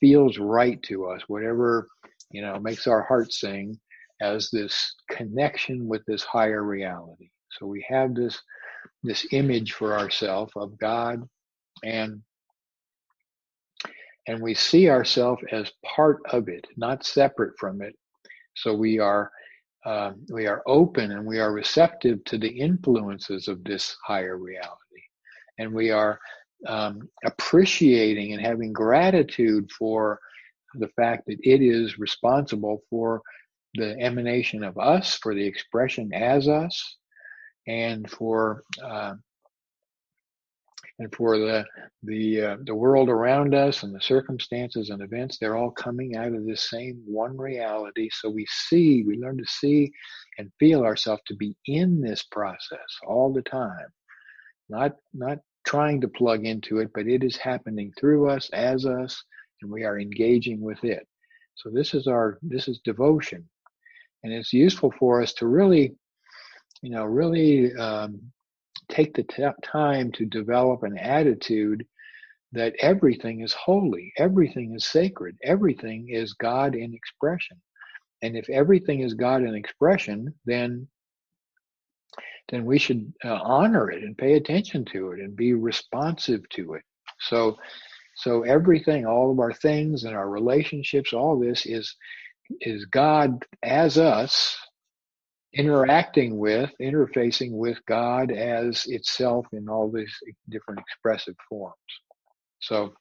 feels 0.00 0.38
right 0.38 0.82
to 0.84 1.06
us, 1.06 1.22
whatever 1.28 1.86
you 2.30 2.42
know 2.42 2.58
makes 2.58 2.86
our 2.86 3.02
heart 3.02 3.32
sing, 3.32 3.78
as 4.20 4.50
this 4.50 4.94
connection 5.10 5.86
with 5.86 6.02
this 6.06 6.22
higher 6.22 6.62
reality. 6.62 7.30
So 7.50 7.66
we 7.66 7.84
have 7.88 8.14
this 8.14 8.40
this 9.02 9.26
image 9.32 9.72
for 9.72 9.98
ourselves 9.98 10.52
of 10.56 10.78
God 10.78 11.22
and 11.84 12.22
and 14.26 14.42
we 14.42 14.54
see 14.54 14.90
ourselves 14.90 15.42
as 15.52 15.72
part 15.84 16.20
of 16.30 16.48
it, 16.48 16.66
not 16.76 17.04
separate 17.04 17.54
from 17.58 17.80
it. 17.82 17.94
So 18.56 18.74
we 18.74 18.98
are 18.98 19.30
uh, 19.84 20.12
we 20.30 20.46
are 20.46 20.62
open 20.66 21.12
and 21.12 21.26
we 21.26 21.38
are 21.38 21.52
receptive 21.52 22.24
to 22.24 22.38
the 22.38 22.48
influences 22.48 23.48
of 23.48 23.62
this 23.64 23.96
higher 24.04 24.36
reality, 24.36 25.02
and 25.58 25.72
we 25.72 25.90
are 25.90 26.18
um, 26.66 27.08
appreciating 27.24 28.32
and 28.32 28.42
having 28.42 28.72
gratitude 28.72 29.70
for 29.70 30.18
the 30.74 30.88
fact 30.96 31.24
that 31.26 31.38
it 31.42 31.62
is 31.62 31.98
responsible 31.98 32.82
for 32.90 33.22
the 33.74 33.98
emanation 34.00 34.64
of 34.64 34.78
us, 34.78 35.16
for 35.22 35.34
the 35.34 35.44
expression 35.46 36.12
as 36.12 36.48
us, 36.48 36.96
and 37.66 38.10
for 38.10 38.64
uh, 38.82 39.14
and 40.98 41.14
for 41.14 41.38
the 41.38 41.64
the 42.02 42.42
uh, 42.42 42.56
the 42.64 42.74
world 42.74 43.08
around 43.08 43.54
us 43.54 43.82
and 43.82 43.94
the 43.94 44.00
circumstances 44.00 44.90
and 44.90 45.02
events 45.02 45.38
they're 45.38 45.56
all 45.56 45.70
coming 45.70 46.16
out 46.16 46.34
of 46.34 46.44
this 46.44 46.70
same 46.70 47.00
one 47.06 47.36
reality. 47.36 48.08
So 48.12 48.28
we 48.28 48.46
see 48.48 49.04
we 49.06 49.16
learn 49.16 49.38
to 49.38 49.46
see 49.46 49.92
and 50.38 50.50
feel 50.58 50.82
ourselves 50.82 51.22
to 51.26 51.36
be 51.36 51.54
in 51.66 52.00
this 52.00 52.24
process 52.24 52.78
all 53.06 53.32
the 53.32 53.42
time. 53.42 53.86
Not 54.68 54.96
not 55.14 55.38
trying 55.64 56.00
to 56.00 56.08
plug 56.08 56.46
into 56.46 56.78
it 56.78 56.90
but 56.94 57.06
it 57.06 57.22
is 57.22 57.36
happening 57.36 57.92
through 57.98 58.28
us 58.28 58.48
as 58.52 58.86
us 58.86 59.24
and 59.62 59.70
we 59.70 59.84
are 59.84 59.98
engaging 59.98 60.60
with 60.60 60.82
it. 60.84 61.06
So 61.54 61.70
this 61.70 61.94
is 61.94 62.06
our 62.06 62.38
this 62.42 62.68
is 62.68 62.80
devotion. 62.84 63.48
And 64.22 64.32
it's 64.32 64.52
useful 64.52 64.92
for 64.98 65.22
us 65.22 65.32
to 65.34 65.46
really 65.46 65.94
you 66.82 66.90
know 66.90 67.04
really 67.04 67.74
um, 67.74 68.20
take 68.88 69.14
the 69.14 69.24
t- 69.24 69.44
time 69.62 70.12
to 70.12 70.24
develop 70.24 70.82
an 70.82 70.96
attitude 70.96 71.84
that 72.52 72.74
everything 72.80 73.42
is 73.42 73.52
holy 73.52 74.10
everything 74.16 74.74
is 74.74 74.86
sacred 74.86 75.36
everything 75.44 76.08
is 76.08 76.34
god 76.34 76.74
in 76.74 76.94
expression. 76.94 77.56
And 78.22 78.36
if 78.36 78.48
everything 78.48 79.00
is 79.00 79.14
god 79.14 79.42
in 79.42 79.54
expression 79.54 80.34
then 80.44 80.88
then 82.50 82.64
we 82.64 82.78
should 82.78 83.12
uh, 83.24 83.38
honor 83.42 83.90
it 83.90 84.02
and 84.02 84.16
pay 84.16 84.34
attention 84.34 84.84
to 84.84 85.12
it 85.12 85.20
and 85.20 85.36
be 85.36 85.54
responsive 85.54 86.48
to 86.48 86.74
it 86.74 86.82
so 87.20 87.56
so 88.16 88.42
everything 88.42 89.06
all 89.06 89.30
of 89.30 89.38
our 89.38 89.52
things 89.52 90.04
and 90.04 90.16
our 90.16 90.28
relationships 90.28 91.12
all 91.12 91.38
this 91.38 91.66
is 91.66 91.94
is 92.60 92.86
God 92.86 93.44
as 93.62 93.98
us 93.98 94.56
interacting 95.54 96.38
with, 96.38 96.70
interfacing 96.80 97.52
with 97.52 97.78
God 97.86 98.30
as 98.30 98.86
itself 98.86 99.46
in 99.52 99.68
all 99.68 99.90
these 99.90 100.14
different 100.48 100.80
expressive 100.80 101.36
forms. 101.48 101.74
So, 102.60 102.92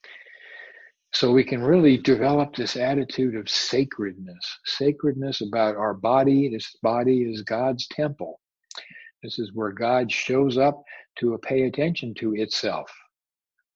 so 1.14 1.32
we 1.32 1.44
can 1.44 1.62
really 1.62 1.98
develop 1.98 2.56
this 2.56 2.76
attitude 2.76 3.36
of 3.36 3.50
sacredness, 3.50 4.60
sacredness 4.66 5.42
about 5.42 5.76
our 5.76 5.94
body. 5.94 6.50
This 6.50 6.76
body 6.84 7.24
is 7.24 7.42
God's 7.42 7.88
temple. 7.88 8.40
This 9.28 9.40
is 9.40 9.52
where 9.54 9.74
God 9.74 10.10
shows 10.10 10.58
up 10.58 10.82
to 11.20 11.38
pay 11.40 11.64
attention 11.64 12.14
to 12.14 12.34
itself. 12.36 12.90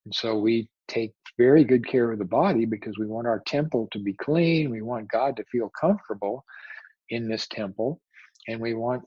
And 0.06 0.14
so 0.14 0.38
we 0.38 0.66
take 0.88 1.12
very 1.36 1.62
good 1.62 1.86
care 1.86 2.10
of 2.10 2.18
the 2.18 2.24
body 2.24 2.64
because 2.64 2.96
we 2.98 3.06
want 3.06 3.26
our 3.26 3.42
temple 3.46 3.86
to 3.92 3.98
be 3.98 4.14
clean. 4.14 4.70
We 4.70 4.80
want 4.80 5.12
God 5.12 5.36
to 5.36 5.44
feel 5.52 5.70
comfortable 5.78 6.42
in 7.10 7.28
this 7.28 7.46
temple. 7.48 8.00
And 8.48 8.62
we 8.62 8.72
want 8.72 9.02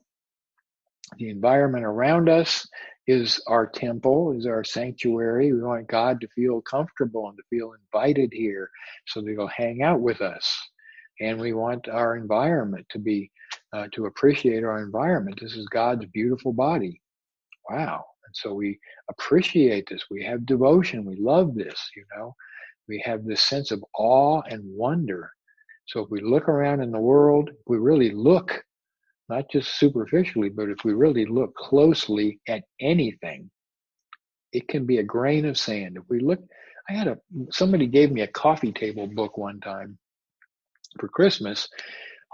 the 1.18 1.30
environment 1.30 1.84
around 1.84 2.28
us 2.28 2.64
is 3.08 3.42
our 3.48 3.66
temple, 3.66 4.30
is 4.38 4.46
our 4.46 4.62
sanctuary. 4.62 5.52
We 5.52 5.62
want 5.62 5.88
God 5.88 6.20
to 6.20 6.28
feel 6.28 6.60
comfortable 6.60 7.28
and 7.28 7.36
to 7.38 7.42
feel 7.50 7.72
invited 7.72 8.32
here 8.32 8.70
so 9.08 9.20
that 9.20 9.32
he'll 9.32 9.48
hang 9.48 9.82
out 9.82 10.00
with 10.00 10.20
us. 10.20 10.56
And 11.20 11.40
we 11.40 11.54
want 11.54 11.88
our 11.88 12.16
environment 12.16 12.86
to 12.90 13.00
be, 13.00 13.32
uh, 13.76 13.86
to 13.92 14.06
appreciate 14.06 14.64
our 14.64 14.82
environment. 14.82 15.38
This 15.40 15.54
is 15.54 15.66
God's 15.66 16.06
beautiful 16.06 16.52
body. 16.52 17.00
Wow. 17.68 18.04
And 18.24 18.34
so 18.34 18.54
we 18.54 18.78
appreciate 19.10 19.86
this. 19.88 20.04
We 20.10 20.24
have 20.24 20.46
devotion. 20.46 21.04
We 21.04 21.16
love 21.16 21.54
this, 21.54 21.78
you 21.94 22.04
know. 22.16 22.34
We 22.88 23.02
have 23.04 23.24
this 23.24 23.42
sense 23.42 23.70
of 23.72 23.84
awe 23.98 24.40
and 24.48 24.62
wonder. 24.64 25.30
So 25.86 26.00
if 26.00 26.10
we 26.10 26.20
look 26.22 26.48
around 26.48 26.80
in 26.80 26.90
the 26.90 26.98
world, 27.00 27.50
we 27.66 27.76
really 27.76 28.12
look, 28.12 28.62
not 29.28 29.44
just 29.50 29.78
superficially, 29.78 30.48
but 30.48 30.68
if 30.68 30.78
we 30.84 30.94
really 30.94 31.26
look 31.26 31.54
closely 31.54 32.40
at 32.48 32.62
anything, 32.80 33.50
it 34.52 34.68
can 34.68 34.86
be 34.86 34.98
a 34.98 35.02
grain 35.02 35.44
of 35.44 35.58
sand. 35.58 35.96
If 35.96 36.04
we 36.08 36.20
look, 36.20 36.40
I 36.88 36.94
had 36.94 37.08
a, 37.08 37.18
somebody 37.50 37.86
gave 37.86 38.10
me 38.10 38.22
a 38.22 38.28
coffee 38.28 38.72
table 38.72 39.06
book 39.06 39.36
one 39.36 39.60
time 39.60 39.98
for 40.98 41.08
Christmas 41.08 41.68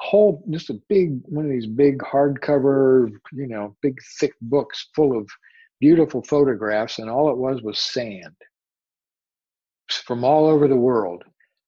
whole 0.03 0.45
just 0.51 0.71
a 0.71 0.81
big 0.89 1.21
one 1.27 1.45
of 1.45 1.51
these 1.51 1.67
big 1.67 1.99
hardcover 1.99 3.09
you 3.33 3.47
know 3.47 3.77
big 3.83 3.97
thick 4.19 4.33
books 4.43 4.89
full 4.95 5.17
of 5.17 5.29
beautiful 5.83 6.23
photographs, 6.23 7.01
and 7.01 7.11
all 7.11 7.29
it 7.29 7.37
was 7.37 7.61
was 7.63 7.77
sand 7.77 8.37
from 10.07 10.23
all 10.23 10.47
over 10.47 10.69
the 10.69 10.77
world. 10.77 11.25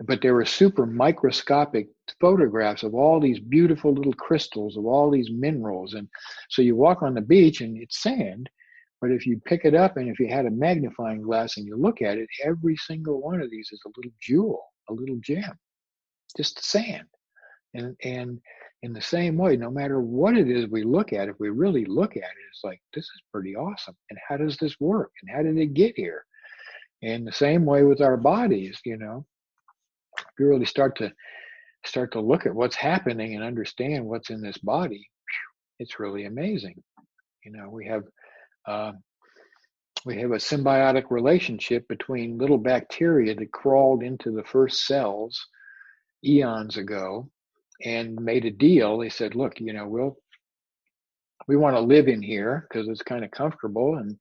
but 0.06 0.20
there 0.22 0.34
were 0.34 0.44
super 0.44 0.86
microscopic 0.86 1.88
photographs 2.20 2.82
of 2.84 2.94
all 2.94 3.20
these 3.20 3.40
beautiful 3.40 3.92
little 3.92 4.12
crystals 4.26 4.76
of 4.76 4.84
all 4.86 5.10
these 5.10 5.30
minerals 5.30 5.94
and 5.94 6.08
so 6.48 6.62
you 6.62 6.74
walk 6.76 7.02
on 7.02 7.14
the 7.14 7.20
beach 7.34 7.60
and 7.60 7.76
it's 7.82 8.02
sand 8.02 8.48
but 9.00 9.10
if 9.10 9.26
you 9.26 9.40
pick 9.50 9.64
it 9.64 9.74
up 9.74 9.96
and 9.96 10.08
if 10.08 10.18
you 10.20 10.28
had 10.28 10.46
a 10.46 10.60
magnifying 10.66 11.22
glass 11.22 11.56
and 11.56 11.66
you 11.66 11.76
look 11.76 12.02
at 12.02 12.18
it 12.18 12.28
every 12.44 12.76
single 12.76 13.20
one 13.20 13.40
of 13.40 13.50
these 13.50 13.68
is 13.72 13.82
a 13.86 13.92
little 13.96 14.12
jewel 14.20 14.64
a 14.90 14.92
little 14.92 15.18
gem 15.28 15.56
just 16.36 16.64
sand 16.64 17.08
and 17.74 17.96
and 18.02 18.40
in 18.82 18.92
the 18.92 19.00
same 19.00 19.36
way 19.36 19.56
no 19.56 19.70
matter 19.70 20.00
what 20.00 20.36
it 20.36 20.48
is 20.48 20.68
we 20.68 20.82
look 20.82 21.12
at 21.12 21.28
if 21.28 21.36
we 21.38 21.48
really 21.48 21.84
look 21.86 22.16
at 22.16 22.22
it 22.22 22.44
it's 22.50 22.64
like 22.64 22.80
this 22.94 23.04
is 23.04 23.22
pretty 23.32 23.56
awesome. 23.56 23.96
And 24.10 24.18
how 24.28 24.36
does 24.36 24.56
this 24.56 24.78
work? 24.78 25.10
And 25.22 25.36
how 25.36 25.42
did 25.42 25.58
it 25.58 25.74
get 25.74 25.94
here? 25.96 26.24
And 27.02 27.26
the 27.26 27.32
same 27.32 27.64
way 27.64 27.82
with 27.82 28.00
our 28.00 28.16
bodies 28.16 28.80
you 28.84 28.96
know? 28.96 29.26
If 30.18 30.24
you 30.38 30.46
really 30.46 30.66
start 30.66 30.96
to 30.98 31.12
start 31.84 32.12
to 32.12 32.20
look 32.20 32.46
at 32.46 32.54
what's 32.54 32.76
happening 32.76 33.34
and 33.34 33.44
understand 33.44 34.06
what's 34.06 34.30
in 34.30 34.40
this 34.40 34.58
body, 34.58 35.06
it's 35.78 35.98
really 35.98 36.24
amazing. 36.24 36.82
You 37.44 37.52
know, 37.52 37.68
we 37.68 37.86
have 37.86 38.04
uh, 38.66 38.92
we 40.06 40.18
have 40.20 40.30
a 40.30 40.36
symbiotic 40.36 41.04
relationship 41.10 41.88
between 41.88 42.38
little 42.38 42.58
bacteria 42.58 43.34
that 43.34 43.52
crawled 43.52 44.02
into 44.02 44.30
the 44.30 44.44
first 44.44 44.86
cells 44.86 45.44
eons 46.24 46.76
ago 46.76 47.28
and 47.82 48.16
made 48.16 48.44
a 48.44 48.50
deal. 48.50 48.98
They 48.98 49.08
said, 49.08 49.34
"Look, 49.34 49.60
you 49.60 49.72
know, 49.72 49.88
we'll 49.88 50.16
we 51.48 51.56
want 51.56 51.76
to 51.76 51.80
live 51.80 52.08
in 52.08 52.22
here 52.22 52.66
because 52.68 52.88
it's 52.88 53.02
kind 53.02 53.24
of 53.24 53.30
comfortable, 53.30 53.96
and 53.96 54.16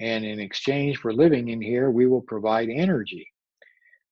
and 0.00 0.24
in 0.24 0.40
exchange 0.40 0.98
for 0.98 1.12
living 1.12 1.48
in 1.48 1.60
here, 1.60 1.90
we 1.90 2.06
will 2.06 2.22
provide 2.22 2.68
energy." 2.68 3.26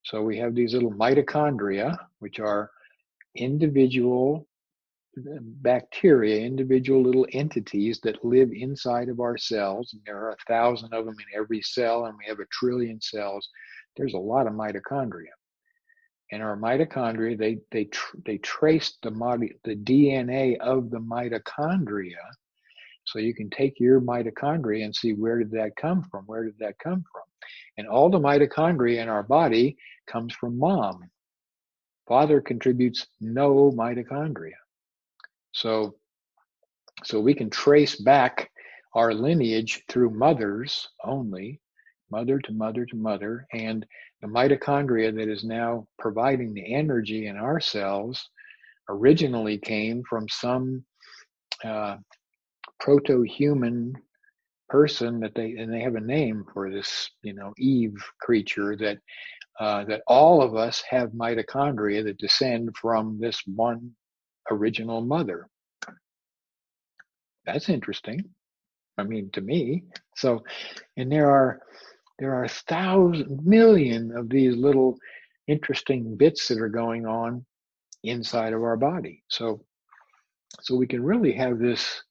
So 0.05 0.21
we 0.21 0.37
have 0.37 0.53
these 0.53 0.73
little 0.73 0.91
mitochondria, 0.91 1.97
which 2.19 2.39
are 2.39 2.69
individual 3.35 4.47
uh, 5.17 5.37
bacteria, 5.61 6.41
individual 6.41 7.01
little 7.01 7.27
entities 7.33 7.99
that 8.01 8.25
live 8.25 8.49
inside 8.51 9.09
of 9.09 9.19
our 9.19 9.37
cells. 9.37 9.93
And 9.93 10.01
there 10.05 10.17
are 10.17 10.31
a 10.31 10.45
thousand 10.47 10.93
of 10.93 11.05
them 11.05 11.15
in 11.15 11.39
every 11.39 11.61
cell, 11.61 12.05
and 12.05 12.17
we 12.17 12.25
have 12.27 12.39
a 12.39 12.45
trillion 12.51 12.99
cells. 12.99 13.47
There's 13.95 14.15
a 14.15 14.17
lot 14.17 14.47
of 14.47 14.53
mitochondria. 14.53 15.31
And 16.33 16.41
our 16.41 16.57
mitochondria, 16.57 17.37
they 17.37 17.59
they 17.71 17.85
tr- 17.85 18.17
they 18.25 18.39
trace 18.39 18.97
the 19.03 19.11
the 19.63 19.75
DNA 19.75 20.57
of 20.57 20.89
the 20.89 20.97
mitochondria. 20.97 22.23
So 23.05 23.19
you 23.19 23.35
can 23.35 23.51
take 23.51 23.79
your 23.79 24.01
mitochondria 24.01 24.83
and 24.83 24.95
see 24.95 25.13
where 25.13 25.37
did 25.37 25.51
that 25.51 25.75
come 25.75 26.01
from? 26.01 26.25
Where 26.25 26.43
did 26.43 26.57
that 26.57 26.79
come 26.79 27.03
from? 27.11 27.21
And 27.77 27.87
all 27.87 28.09
the 28.09 28.19
mitochondria 28.19 28.99
in 28.99 29.09
our 29.09 29.21
body 29.21 29.77
comes 30.07 30.33
from 30.33 30.57
mom. 30.57 31.11
Father 32.07 32.41
contributes 32.41 33.05
no 33.21 33.71
mitochondria. 33.71 34.57
So, 35.51 35.97
so 37.03 37.19
we 37.19 37.35
can 37.35 37.51
trace 37.51 37.95
back 37.95 38.49
our 38.95 39.13
lineage 39.13 39.83
through 39.87 40.09
mothers 40.09 40.89
only, 41.03 41.61
mother 42.09 42.39
to 42.39 42.51
mother 42.53 42.87
to 42.87 42.95
mother, 42.95 43.45
and 43.53 43.85
the 44.23 44.29
mitochondria 44.29 45.13
that 45.13 45.27
is 45.27 45.43
now 45.43 45.85
providing 45.99 46.53
the 46.53 46.73
energy 46.73 47.27
in 47.27 47.35
our 47.35 47.59
cells 47.59 48.29
originally 48.87 49.57
came 49.57 50.01
from 50.09 50.27
some 50.29 50.83
uh, 51.65 51.97
proto-human 52.79 53.93
person 54.69 55.19
that 55.19 55.35
they 55.35 55.51
and 55.57 55.71
they 55.71 55.81
have 55.81 55.95
a 55.95 56.01
name 56.01 56.45
for 56.53 56.71
this 56.71 57.11
you 57.21 57.33
know 57.33 57.53
eve 57.57 57.95
creature 58.21 58.77
that 58.77 58.97
uh, 59.59 59.83
that 59.83 60.01
all 60.07 60.41
of 60.41 60.55
us 60.55 60.81
have 60.89 61.09
mitochondria 61.09 62.01
that 62.01 62.17
descend 62.17 62.69
from 62.81 63.19
this 63.19 63.41
one 63.45 63.91
original 64.49 65.01
mother. 65.01 65.47
That's 67.45 67.67
interesting. 67.67 68.23
I 68.97 69.03
mean 69.03 69.29
to 69.33 69.41
me. 69.41 69.83
So 70.15 70.43
and 70.95 71.11
there 71.11 71.29
are 71.29 71.59
there 72.19 72.33
are 72.33 72.47
thousand 72.47 73.39
million 73.43 74.15
of 74.15 74.29
these 74.29 74.55
little 74.55 74.97
interesting 75.47 76.15
bits 76.15 76.47
that 76.47 76.59
are 76.59 76.69
going 76.69 77.05
on 77.05 77.45
inside 78.03 78.53
of 78.53 78.61
our 78.61 78.77
body 78.77 79.23
so 79.29 79.63
so 80.61 80.75
we 80.75 80.87
can 80.87 81.03
really 81.03 81.33
have 81.33 81.59
this 81.59 82.03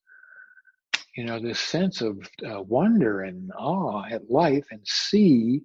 you 1.15 1.25
know, 1.25 1.39
this 1.39 1.59
sense 1.59 2.01
of 2.01 2.17
uh, 2.47 2.61
wonder 2.61 3.21
and 3.21 3.51
awe 3.57 4.03
at 4.09 4.29
life 4.31 4.65
and 4.71 4.81
see, 4.85 5.61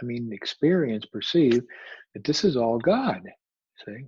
I 0.00 0.04
mean, 0.04 0.30
experience, 0.32 1.04
perceive 1.06 1.62
that 2.14 2.24
this 2.24 2.44
is 2.44 2.56
all 2.56 2.78
God. 2.78 3.22
See? 3.84 4.06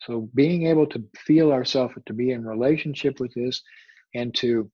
So 0.00 0.28
being 0.34 0.66
able 0.66 0.86
to 0.88 1.04
feel 1.16 1.52
ourselves 1.52 1.94
to 2.06 2.12
be 2.12 2.32
in 2.32 2.44
relationship 2.44 3.20
with 3.20 3.32
this 3.34 3.62
and 4.14 4.34
to 4.36 4.70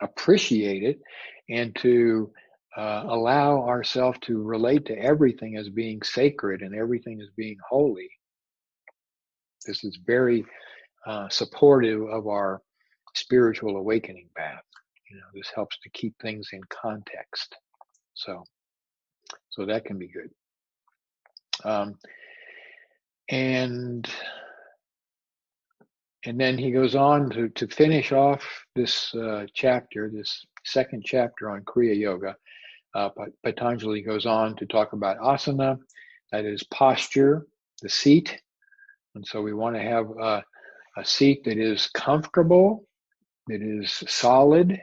appreciate 0.00 0.82
it 0.82 1.00
and 1.48 1.74
to 1.76 2.30
uh, 2.76 3.04
allow 3.06 3.66
ourselves 3.66 4.18
to 4.22 4.42
relate 4.42 4.86
to 4.86 4.98
everything 4.98 5.56
as 5.56 5.68
being 5.68 6.02
sacred 6.02 6.62
and 6.62 6.74
everything 6.74 7.20
as 7.20 7.28
being 7.36 7.56
holy. 7.68 8.08
This 9.66 9.84
is 9.84 9.98
very 10.06 10.44
uh, 11.06 11.28
supportive 11.28 12.02
of 12.02 12.26
our 12.26 12.62
spiritual 13.14 13.76
awakening 13.76 14.28
path. 14.36 14.62
You 15.10 15.16
know, 15.16 15.22
this 15.34 15.50
helps 15.54 15.78
to 15.82 15.90
keep 15.90 16.14
things 16.20 16.50
in 16.52 16.60
context. 16.70 17.56
So, 18.14 18.44
so 19.50 19.66
that 19.66 19.84
can 19.84 19.98
be 19.98 20.08
good. 20.08 20.30
Um, 21.64 21.96
and 23.28 24.08
and 26.26 26.38
then 26.38 26.58
he 26.58 26.70
goes 26.70 26.94
on 26.94 27.30
to 27.30 27.48
to 27.48 27.66
finish 27.68 28.12
off 28.12 28.42
this 28.74 29.14
uh, 29.14 29.46
chapter, 29.54 30.10
this 30.10 30.44
second 30.64 31.02
chapter 31.04 31.50
on 31.50 31.62
Kriya 31.62 31.98
Yoga. 31.98 32.36
Uh, 32.94 33.10
Patanjali 33.44 34.02
goes 34.02 34.26
on 34.26 34.56
to 34.56 34.66
talk 34.66 34.92
about 34.92 35.18
asana, 35.18 35.78
that 36.32 36.44
is 36.44 36.62
posture, 36.64 37.46
the 37.82 37.88
seat, 37.88 38.40
and 39.14 39.26
so 39.26 39.42
we 39.42 39.52
want 39.52 39.76
to 39.76 39.82
have 39.82 40.06
a, 40.10 40.44
a 40.96 41.04
seat 41.04 41.44
that 41.44 41.58
is 41.58 41.88
comfortable 41.88 42.84
that 43.48 43.62
is 43.62 44.04
solid 44.06 44.80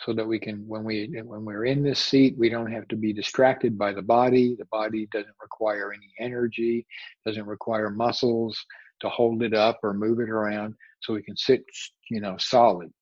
so 0.00 0.12
that 0.12 0.26
we 0.26 0.38
can 0.38 0.66
when 0.66 0.84
we 0.84 1.08
when 1.24 1.44
we're 1.44 1.64
in 1.64 1.82
this 1.82 2.00
seat 2.00 2.34
we 2.36 2.48
don't 2.48 2.72
have 2.72 2.86
to 2.88 2.96
be 2.96 3.12
distracted 3.12 3.78
by 3.78 3.92
the 3.92 4.02
body. 4.02 4.56
The 4.58 4.66
body 4.66 5.08
doesn't 5.12 5.34
require 5.40 5.92
any 5.92 6.12
energy 6.18 6.86
doesn't 7.24 7.46
require 7.46 7.90
muscles 7.90 8.62
to 9.00 9.08
hold 9.08 9.42
it 9.42 9.54
up 9.54 9.78
or 9.82 9.94
move 9.94 10.20
it 10.20 10.28
around 10.28 10.74
so 11.00 11.14
we 11.14 11.22
can 11.22 11.36
sit 11.36 11.64
you 12.10 12.20
know 12.20 12.36
solid 12.38 12.92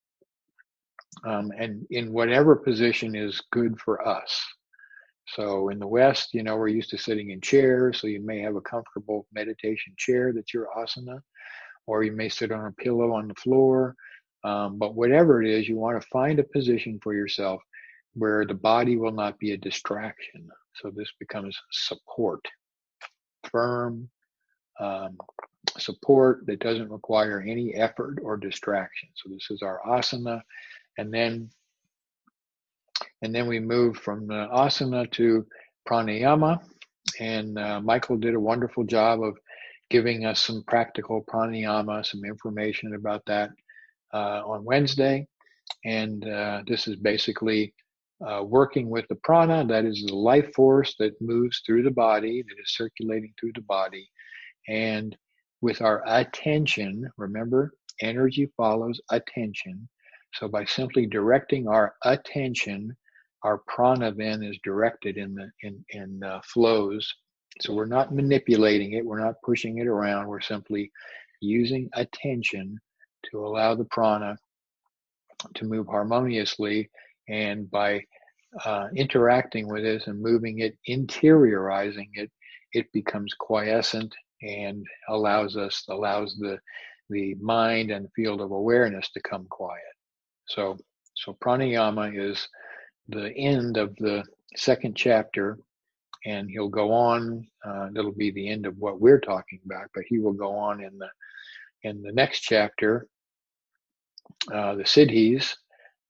um, 1.24 1.52
and 1.56 1.86
in 1.90 2.12
whatever 2.12 2.56
position 2.56 3.14
is 3.14 3.42
good 3.50 3.78
for 3.80 4.06
us 4.06 4.40
so 5.28 5.68
in 5.68 5.78
the 5.78 5.86
west 5.86 6.34
you 6.34 6.42
know 6.42 6.56
we're 6.56 6.68
used 6.68 6.90
to 6.90 6.98
sitting 6.98 7.30
in 7.30 7.40
chairs 7.40 8.00
so 8.00 8.06
you 8.06 8.20
may 8.20 8.40
have 8.40 8.56
a 8.56 8.60
comfortable 8.60 9.26
meditation 9.32 9.92
chair 9.96 10.32
that's 10.32 10.52
your 10.52 10.68
asana 10.76 11.20
or 11.86 12.02
you 12.02 12.12
may 12.12 12.28
sit 12.28 12.52
on 12.52 12.66
a 12.66 12.72
pillow 12.72 13.12
on 13.12 13.28
the 13.28 13.34
floor 13.34 13.94
um, 14.44 14.78
but 14.78 14.94
whatever 14.94 15.42
it 15.42 15.48
is, 15.48 15.68
you 15.68 15.76
want 15.76 16.00
to 16.00 16.08
find 16.08 16.38
a 16.38 16.44
position 16.44 16.98
for 17.02 17.14
yourself 17.14 17.62
where 18.14 18.44
the 18.44 18.54
body 18.54 18.96
will 18.96 19.12
not 19.12 19.38
be 19.38 19.52
a 19.52 19.56
distraction. 19.56 20.48
So 20.74 20.90
this 20.90 21.12
becomes 21.18 21.56
support, 21.70 22.44
firm 23.50 24.08
um, 24.80 25.16
support 25.78 26.44
that 26.46 26.60
doesn't 26.60 26.90
require 26.90 27.40
any 27.40 27.74
effort 27.74 28.18
or 28.22 28.36
distraction. 28.36 29.08
So 29.14 29.30
this 29.30 29.46
is 29.50 29.62
our 29.62 29.80
asana, 29.86 30.42
and 30.98 31.12
then 31.12 31.50
and 33.22 33.34
then 33.34 33.46
we 33.46 33.60
moved 33.60 34.00
from 34.00 34.26
the 34.26 34.48
asana 34.52 35.10
to 35.12 35.46
pranayama. 35.88 36.60
And 37.20 37.58
uh, 37.58 37.80
Michael 37.80 38.16
did 38.16 38.34
a 38.34 38.40
wonderful 38.40 38.84
job 38.84 39.22
of 39.22 39.38
giving 39.90 40.24
us 40.24 40.42
some 40.42 40.64
practical 40.66 41.24
pranayama, 41.24 42.04
some 42.04 42.24
information 42.24 42.94
about 42.94 43.22
that 43.26 43.50
uh, 44.12 44.42
on 44.44 44.64
Wednesday. 44.64 45.26
And 45.84 46.28
uh, 46.28 46.62
this 46.66 46.88
is 46.88 46.96
basically 46.96 47.74
uh, 48.26 48.42
working 48.44 48.88
with 48.88 49.06
the 49.08 49.16
prana, 49.16 49.64
that 49.66 49.84
is 49.84 50.04
the 50.06 50.14
life 50.14 50.52
force 50.54 50.94
that 50.98 51.20
moves 51.20 51.60
through 51.64 51.82
the 51.82 51.90
body, 51.90 52.42
that 52.42 52.62
is 52.62 52.74
circulating 52.74 53.32
through 53.38 53.52
the 53.54 53.62
body. 53.62 54.08
And 54.68 55.16
with 55.60 55.82
our 55.82 56.02
attention, 56.06 57.08
remember, 57.16 57.72
energy 58.00 58.50
follows 58.56 59.00
attention. 59.10 59.88
So 60.34 60.48
by 60.48 60.64
simply 60.64 61.06
directing 61.06 61.68
our 61.68 61.94
attention, 62.04 62.96
our 63.42 63.58
prana 63.66 64.12
then 64.12 64.42
is 64.42 64.58
directed 64.64 65.16
in 65.16 65.34
the 65.34 65.50
in 65.62 65.84
in 65.90 66.22
uh, 66.22 66.40
flows. 66.44 67.12
So 67.60 67.74
we're 67.74 67.86
not 67.86 68.14
manipulating 68.14 68.92
it, 68.92 69.04
we're 69.04 69.20
not 69.20 69.34
pushing 69.44 69.78
it 69.78 69.86
around. 69.86 70.26
We're 70.26 70.40
simply 70.40 70.90
using 71.40 71.90
attention 71.94 72.78
to 73.30 73.44
allow 73.44 73.74
the 73.74 73.84
prana 73.84 74.36
to 75.54 75.64
move 75.64 75.86
harmoniously 75.86 76.88
and 77.28 77.70
by 77.70 78.02
uh, 78.64 78.88
interacting 78.94 79.68
with 79.68 79.84
it 79.84 80.06
and 80.06 80.20
moving 80.20 80.60
it, 80.60 80.76
interiorizing 80.88 82.08
it, 82.14 82.30
it 82.72 82.86
becomes 82.92 83.34
quiescent 83.34 84.14
and 84.42 84.84
allows 85.08 85.56
us 85.56 85.84
allows 85.88 86.36
the 86.38 86.58
the 87.10 87.34
mind 87.40 87.90
and 87.90 88.08
field 88.16 88.40
of 88.40 88.50
awareness 88.50 89.10
to 89.10 89.20
come 89.20 89.46
quiet. 89.50 89.82
So 90.46 90.78
so 91.14 91.36
pranayama 91.42 92.18
is 92.18 92.48
the 93.08 93.32
end 93.36 93.76
of 93.76 93.94
the 93.96 94.24
second 94.56 94.96
chapter, 94.96 95.58
and 96.24 96.48
he'll 96.50 96.68
go 96.68 96.92
on. 96.92 97.46
Uh, 97.64 97.88
that'll 97.92 98.12
be 98.12 98.30
the 98.30 98.48
end 98.48 98.66
of 98.66 98.76
what 98.78 99.00
we're 99.00 99.20
talking 99.20 99.60
about, 99.64 99.88
but 99.94 100.04
he 100.06 100.18
will 100.18 100.32
go 100.32 100.54
on 100.54 100.82
in 100.82 100.98
the 100.98 101.08
in 101.84 102.02
the 102.02 102.12
next 102.12 102.40
chapter, 102.40 103.08
uh, 104.52 104.74
the 104.74 104.84
siddhis, 104.84 105.54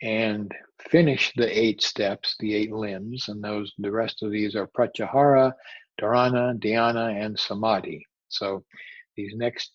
and 0.02 0.52
finish 0.90 1.32
the 1.36 1.58
eight 1.58 1.82
steps, 1.82 2.36
the 2.40 2.54
eight 2.54 2.72
limbs, 2.72 3.28
and 3.28 3.42
those 3.42 3.72
the 3.78 3.90
rest 3.90 4.22
of 4.22 4.30
these 4.30 4.54
are 4.54 4.66
pratyahara, 4.66 5.52
dharana, 6.00 6.58
dhyana, 6.58 7.24
and 7.24 7.38
samadhi. 7.38 8.06
So 8.28 8.64
these 9.16 9.34
next 9.34 9.72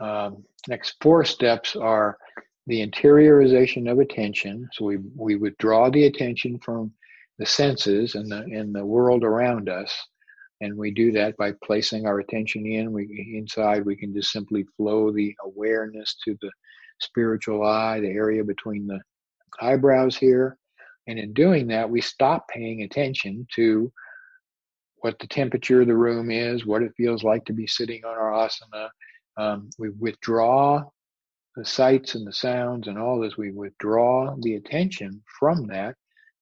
um, 0.00 0.44
next 0.68 0.96
four 1.00 1.24
steps 1.24 1.76
are 1.76 2.18
the 2.66 2.86
interiorization 2.86 3.90
of 3.90 3.98
attention. 3.98 4.68
So 4.72 4.84
we 4.86 4.98
we 5.14 5.36
withdraw 5.36 5.90
the 5.90 6.06
attention 6.06 6.58
from 6.60 6.92
the 7.38 7.46
senses 7.46 8.14
and 8.14 8.30
the 8.30 8.38
and 8.38 8.74
the 8.74 8.84
world 8.84 9.24
around 9.24 9.68
us, 9.68 9.94
and 10.60 10.76
we 10.76 10.90
do 10.90 11.12
that 11.12 11.36
by 11.36 11.52
placing 11.64 12.06
our 12.06 12.20
attention 12.20 12.66
in. 12.66 12.92
We 12.92 13.34
inside 13.36 13.84
we 13.84 13.96
can 13.96 14.14
just 14.14 14.30
simply 14.32 14.64
flow 14.76 15.12
the 15.12 15.34
awareness 15.44 16.16
to 16.24 16.36
the 16.40 16.50
spiritual 17.00 17.64
eye, 17.64 18.00
the 18.00 18.08
area 18.08 18.44
between 18.44 18.86
the 18.86 19.00
eyebrows 19.60 20.16
here, 20.16 20.56
and 21.06 21.18
in 21.18 21.32
doing 21.32 21.66
that, 21.68 21.88
we 21.88 22.00
stop 22.00 22.48
paying 22.48 22.82
attention 22.82 23.46
to 23.56 23.92
what 24.98 25.18
the 25.18 25.26
temperature 25.26 25.82
of 25.82 25.86
the 25.86 25.96
room 25.96 26.30
is, 26.30 26.64
what 26.64 26.82
it 26.82 26.92
feels 26.96 27.22
like 27.22 27.44
to 27.44 27.52
be 27.52 27.66
sitting 27.66 28.02
on 28.06 28.16
our 28.16 28.32
asana. 28.32 28.88
Um, 29.36 29.68
we 29.78 29.90
withdraw 29.90 30.82
the 31.56 31.64
sights 31.64 32.14
and 32.14 32.26
the 32.26 32.32
sounds 32.32 32.88
and 32.88 32.98
all 32.98 33.20
this. 33.20 33.36
We 33.36 33.52
withdraw 33.52 34.34
the 34.40 34.56
attention 34.56 35.22
from 35.38 35.66
that. 35.68 35.94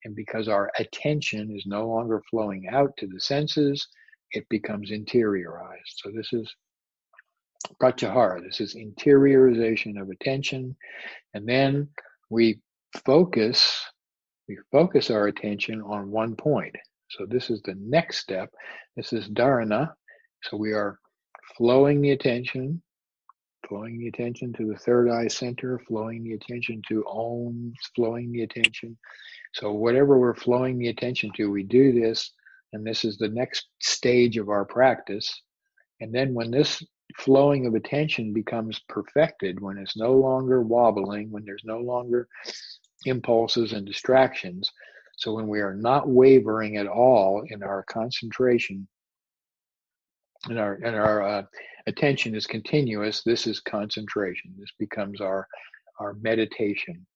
And 0.05 0.17
because 0.17 0.49
our 0.49 0.71
attention 0.79 1.55
is 1.55 1.65
no 1.67 1.87
longer 1.87 2.23
flowing 2.31 2.69
out 2.69 2.97
to 2.99 3.07
the 3.07 3.21
senses, 3.21 3.87
it 4.33 4.49
becomes 4.49 4.91
interiorized. 4.91 5.97
So 5.97 6.11
this 6.11 6.33
is 6.33 6.53
pratyahara. 7.81 8.43
This 8.43 8.61
is 8.61 8.75
interiorization 8.75 10.01
of 10.01 10.09
attention. 10.11 10.77
And 11.35 11.49
then 11.49 11.89
we 12.31 12.61
focus, 13.05 13.85
we 14.49 14.59
focus 14.73 15.11
our 15.11 15.29
attention 15.29 15.83
on 15.83 16.11
one 16.11 16.35
point. 16.35 16.75
So 17.11 17.27
this 17.27 17.51
is 17.51 17.61
the 17.63 17.77
next 17.79 18.19
step. 18.19 18.51
This 18.97 19.13
is 19.13 19.29
dharana. 19.29 19.93
So 20.45 20.57
we 20.57 20.73
are 20.73 20.99
flowing 21.57 22.01
the 22.01 22.11
attention, 22.11 22.83
flowing 23.69 23.99
the 23.99 24.09
attention 24.09 24.53
to 24.55 24.67
the 24.67 24.79
third 24.79 25.11
eye 25.11 25.29
center, 25.29 25.79
flowing 25.79 26.25
the 26.25 26.35
attention 26.35 26.83
to 26.89 27.05
Om, 27.07 27.73
flowing 27.95 28.33
the 28.33 28.43
attention. 28.43 28.97
So 29.55 29.73
whatever 29.73 30.19
we're 30.19 30.35
flowing 30.35 30.79
the 30.79 30.89
attention 30.89 31.31
to, 31.37 31.51
we 31.51 31.63
do 31.63 31.93
this, 31.99 32.33
and 32.73 32.87
this 32.87 33.05
is 33.05 33.19
the 33.19 33.29
next 33.29 33.67
stage 33.81 34.37
of 34.37 34.49
our 34.49 34.65
practice. 34.65 35.43
And 36.01 36.15
then 36.15 36.35
when 36.35 36.51
this 36.51 36.83
flowing 37.17 37.67
of 37.67 37.75
attention 37.75 38.33
becomes 38.33 38.81
perfected, 38.89 39.61
when 39.61 39.79
it's 39.79 39.97
no 39.97 40.13
longer 40.13 40.63
wobbling, 40.63 41.31
when 41.31 41.45
there's 41.45 41.65
no 41.65 41.79
longer 41.79 42.29
impulses 43.05 43.73
and 43.73 43.87
distractions, 43.87 44.71
so 45.17 45.35
when 45.35 45.47
we 45.47 45.61
are 45.61 45.75
not 45.75 46.09
wavering 46.09 46.79
at 46.79 46.87
all 46.87 47.45
in 47.47 47.63
our 47.63 47.85
concentration 47.85 48.89
and 50.49 50.59
our 50.59 50.75
and 50.75 50.97
our 50.97 51.23
uh, 51.23 51.43
attention 51.87 52.35
is 52.35 52.47
continuous, 52.47 53.23
this 53.23 53.47
is 53.47 53.61
concentration. 53.61 54.53
This 54.59 54.73
becomes 54.79 55.21
our 55.21 55.47
our 56.01 56.15
meditation, 56.15 57.07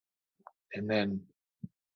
and 0.75 0.89
then 0.89 1.21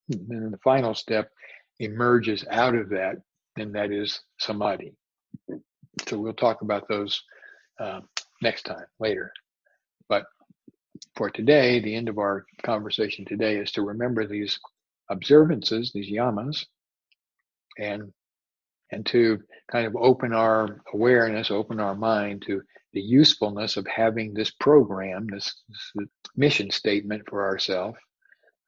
then 0.09 0.51
the 0.51 0.59
final 0.59 0.95
step 0.95 1.31
emerges 1.79 2.45
out 2.51 2.75
of 2.75 2.89
that, 2.91 3.17
and 3.57 3.75
that 3.75 3.93
is 3.93 4.21
samadhi. 4.39 4.95
So 6.07 6.19
we'll 6.19 6.33
talk 6.33 6.63
about 6.63 6.89
those 6.89 7.23
uh, 7.79 8.01
next 8.43 8.63
time 8.63 8.87
later. 8.99 9.33
But 10.09 10.25
for 11.17 11.31
today, 11.31 11.81
the 11.81 11.95
end 11.95 12.09
of 12.09 12.19
our 12.19 12.45
conversation 12.65 13.25
today 13.25 13.57
is 13.57 13.71
to 13.73 13.83
remember 13.83 14.27
these 14.27 14.59
observances, 15.11 15.93
these 15.93 16.11
yamas, 16.11 16.65
and 17.79 18.13
and 18.93 19.07
to 19.07 19.39
kind 19.71 19.87
of 19.87 19.95
open 19.97 20.33
our 20.33 20.81
awareness, 20.93 21.51
open 21.51 21.81
our 21.81 21.95
mind 21.95 22.43
to 22.47 22.63
the 22.93 23.01
usefulness 23.01 23.77
of 23.77 23.87
having 23.87 24.35
this 24.35 24.51
program, 24.51 25.29
this, 25.31 25.55
this 25.69 26.07
mission 26.37 26.71
statement 26.71 27.23
for 27.29 27.45
ourselves, 27.45 27.99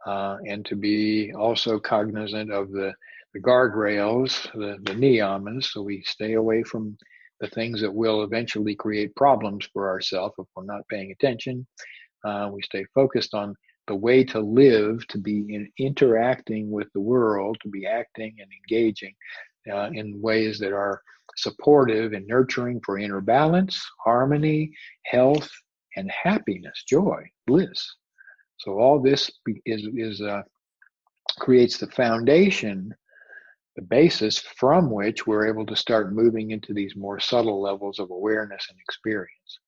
uh, 0.07 0.37
and 0.47 0.65
to 0.67 0.77
be 0.77 1.33
also 1.37 1.79
cognizant 1.79 2.53
of 2.53 2.71
the, 2.71 2.93
the 3.35 3.41
guardrails, 3.41 4.43
the, 4.53 4.79
the 4.83 4.95
niyamas, 4.95 5.65
so 5.65 5.83
we 5.83 6.03
stay 6.03 6.35
away 6.35 6.63
from 6.63 6.97
the 7.41 7.49
things 7.49 7.81
that 7.81 7.93
will 7.93 8.23
eventually 8.23 8.77
create 8.77 9.15
problems 9.17 9.69
for 9.73 9.89
ourselves 9.89 10.35
if 10.39 10.47
we're 10.55 10.65
not 10.65 10.87
paying 10.89 11.11
attention. 11.11 11.67
Uh, 12.25 12.49
we 12.53 12.63
stay 12.63 12.85
focused 12.95 13.35
on 13.35 13.57
the 13.89 13.97
way 13.97 14.23
to 14.23 14.39
live, 14.39 15.05
to 15.09 15.19
be 15.19 15.45
in, 15.49 15.69
interacting 15.77 16.71
with 16.71 16.87
the 16.93 17.01
world, 17.01 17.57
to 17.61 17.69
be 17.69 17.85
acting 17.85 18.37
and 18.39 18.49
engaging 18.53 19.13
uh, 19.71 19.91
in 19.93 20.21
ways 20.21 20.59
that 20.59 20.73
are 20.73 21.03
supportive 21.37 22.13
and 22.13 22.27
nurturing 22.27 22.81
for 22.85 22.99
inner 22.99 23.21
balance, 23.21 23.83
harmony, 24.05 24.73
health, 25.05 25.51
and 25.97 26.11
happiness, 26.11 26.85
joy, 26.89 27.23
bliss. 27.47 27.95
So 28.59 28.79
all 28.79 29.01
this 29.01 29.31
is 29.67 29.87
is 29.95 30.21
uh, 30.21 30.43
creates 31.39 31.79
the 31.79 31.89
foundation, 31.89 32.95
the 33.77 33.83
basis 33.83 34.39
from 34.39 34.91
which 34.91 35.27
we're 35.27 35.49
able 35.49 35.67
to 35.67 35.77
start 35.77 36.13
moving 36.13 36.51
into 36.51 36.73
these 36.73 36.95
more 36.97 37.19
subtle 37.19 37.61
levels 37.61 37.99
of 37.99 38.11
awareness 38.11 38.67
and 38.69 38.79
experience. 38.79 39.59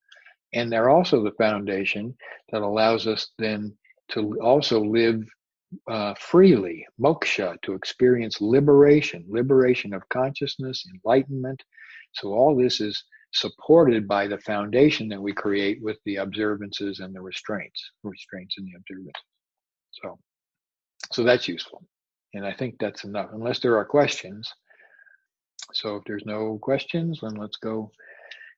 And 0.53 0.70
they're 0.70 0.90
also 0.90 1.22
the 1.22 1.32
foundation 1.32 2.14
that 2.53 2.62
allows 2.62 3.07
us 3.07 3.30
then 3.38 3.76
to 4.12 4.38
also 4.40 4.80
live 4.80 5.24
uh, 5.89 6.14
freely, 6.14 6.87
moksha, 7.01 7.61
to 7.62 7.75
experience 7.75 8.41
liberation, 8.41 9.25
liberation 9.29 9.93
of 9.95 10.09
consciousness, 10.09 10.85
enlightenment. 10.95 11.62
So 12.12 12.29
all 12.29 12.57
this 12.57 12.81
is 12.81 13.03
supported 13.33 14.07
by 14.07 14.29
the 14.29 14.39
foundation 14.39 15.09
that 15.09 15.20
we 15.20 15.33
create 15.33 15.83
with 15.83 15.99
the 16.05 16.16
observances 16.16 17.01
and 17.01 17.14
the 17.14 17.20
restraints, 17.20 17.83
restraints 18.03 18.57
and 18.59 18.66
the 18.66 18.77
observances. 18.77 19.22
So, 19.93 20.18
so 21.12 21.25
that's 21.25 21.49
useful, 21.49 21.83
and 22.35 22.47
I 22.47 22.53
think 22.53 22.77
that's 22.79 23.05
enough. 23.05 23.31
Unless 23.33 23.61
there 23.61 23.77
are 23.77 23.85
questions. 23.85 24.51
So 25.72 25.97
if 25.97 26.05
there's 26.07 26.27
no 26.27 26.59
questions, 26.61 27.20
then 27.22 27.35
let's 27.35 27.57
go 27.57 27.91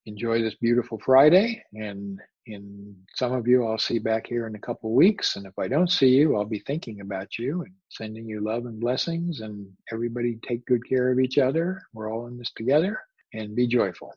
enjoy 0.07 0.41
this 0.41 0.55
beautiful 0.55 0.99
Friday 1.05 1.63
and 1.75 2.21
in 2.47 2.95
some 3.15 3.33
of 3.33 3.47
you, 3.49 3.67
I'll 3.67 3.79
see 3.79 3.99
back 3.99 4.27
here 4.27 4.47
in 4.47 4.55
a 4.55 4.61
couple 4.61 4.91
of 4.91 4.95
weeks. 4.95 5.37
And 5.37 5.47
if 5.47 5.59
I 5.59 5.67
don't 5.67 5.91
see 5.91 6.09
you, 6.09 6.37
I'll 6.37 6.45
be 6.45 6.61
thinking 6.61 7.01
about 7.01 7.39
you 7.39 7.63
and 7.63 7.73
sending 7.89 8.27
you 8.27 8.41
love 8.41 8.67
and 8.67 8.81
blessings. 8.81 9.41
And 9.41 9.67
everybody 9.93 10.39
take 10.47 10.65
good 10.67 10.89
care 10.89 11.11
of 11.11 11.19
each 11.19 11.39
other. 11.39 11.83
We're 11.93 12.13
all 12.13 12.29
in 12.29 12.39
this 12.39 12.53
together 12.57 13.01
and 13.35 13.57
be 13.57 13.67
joyful. 13.67 14.13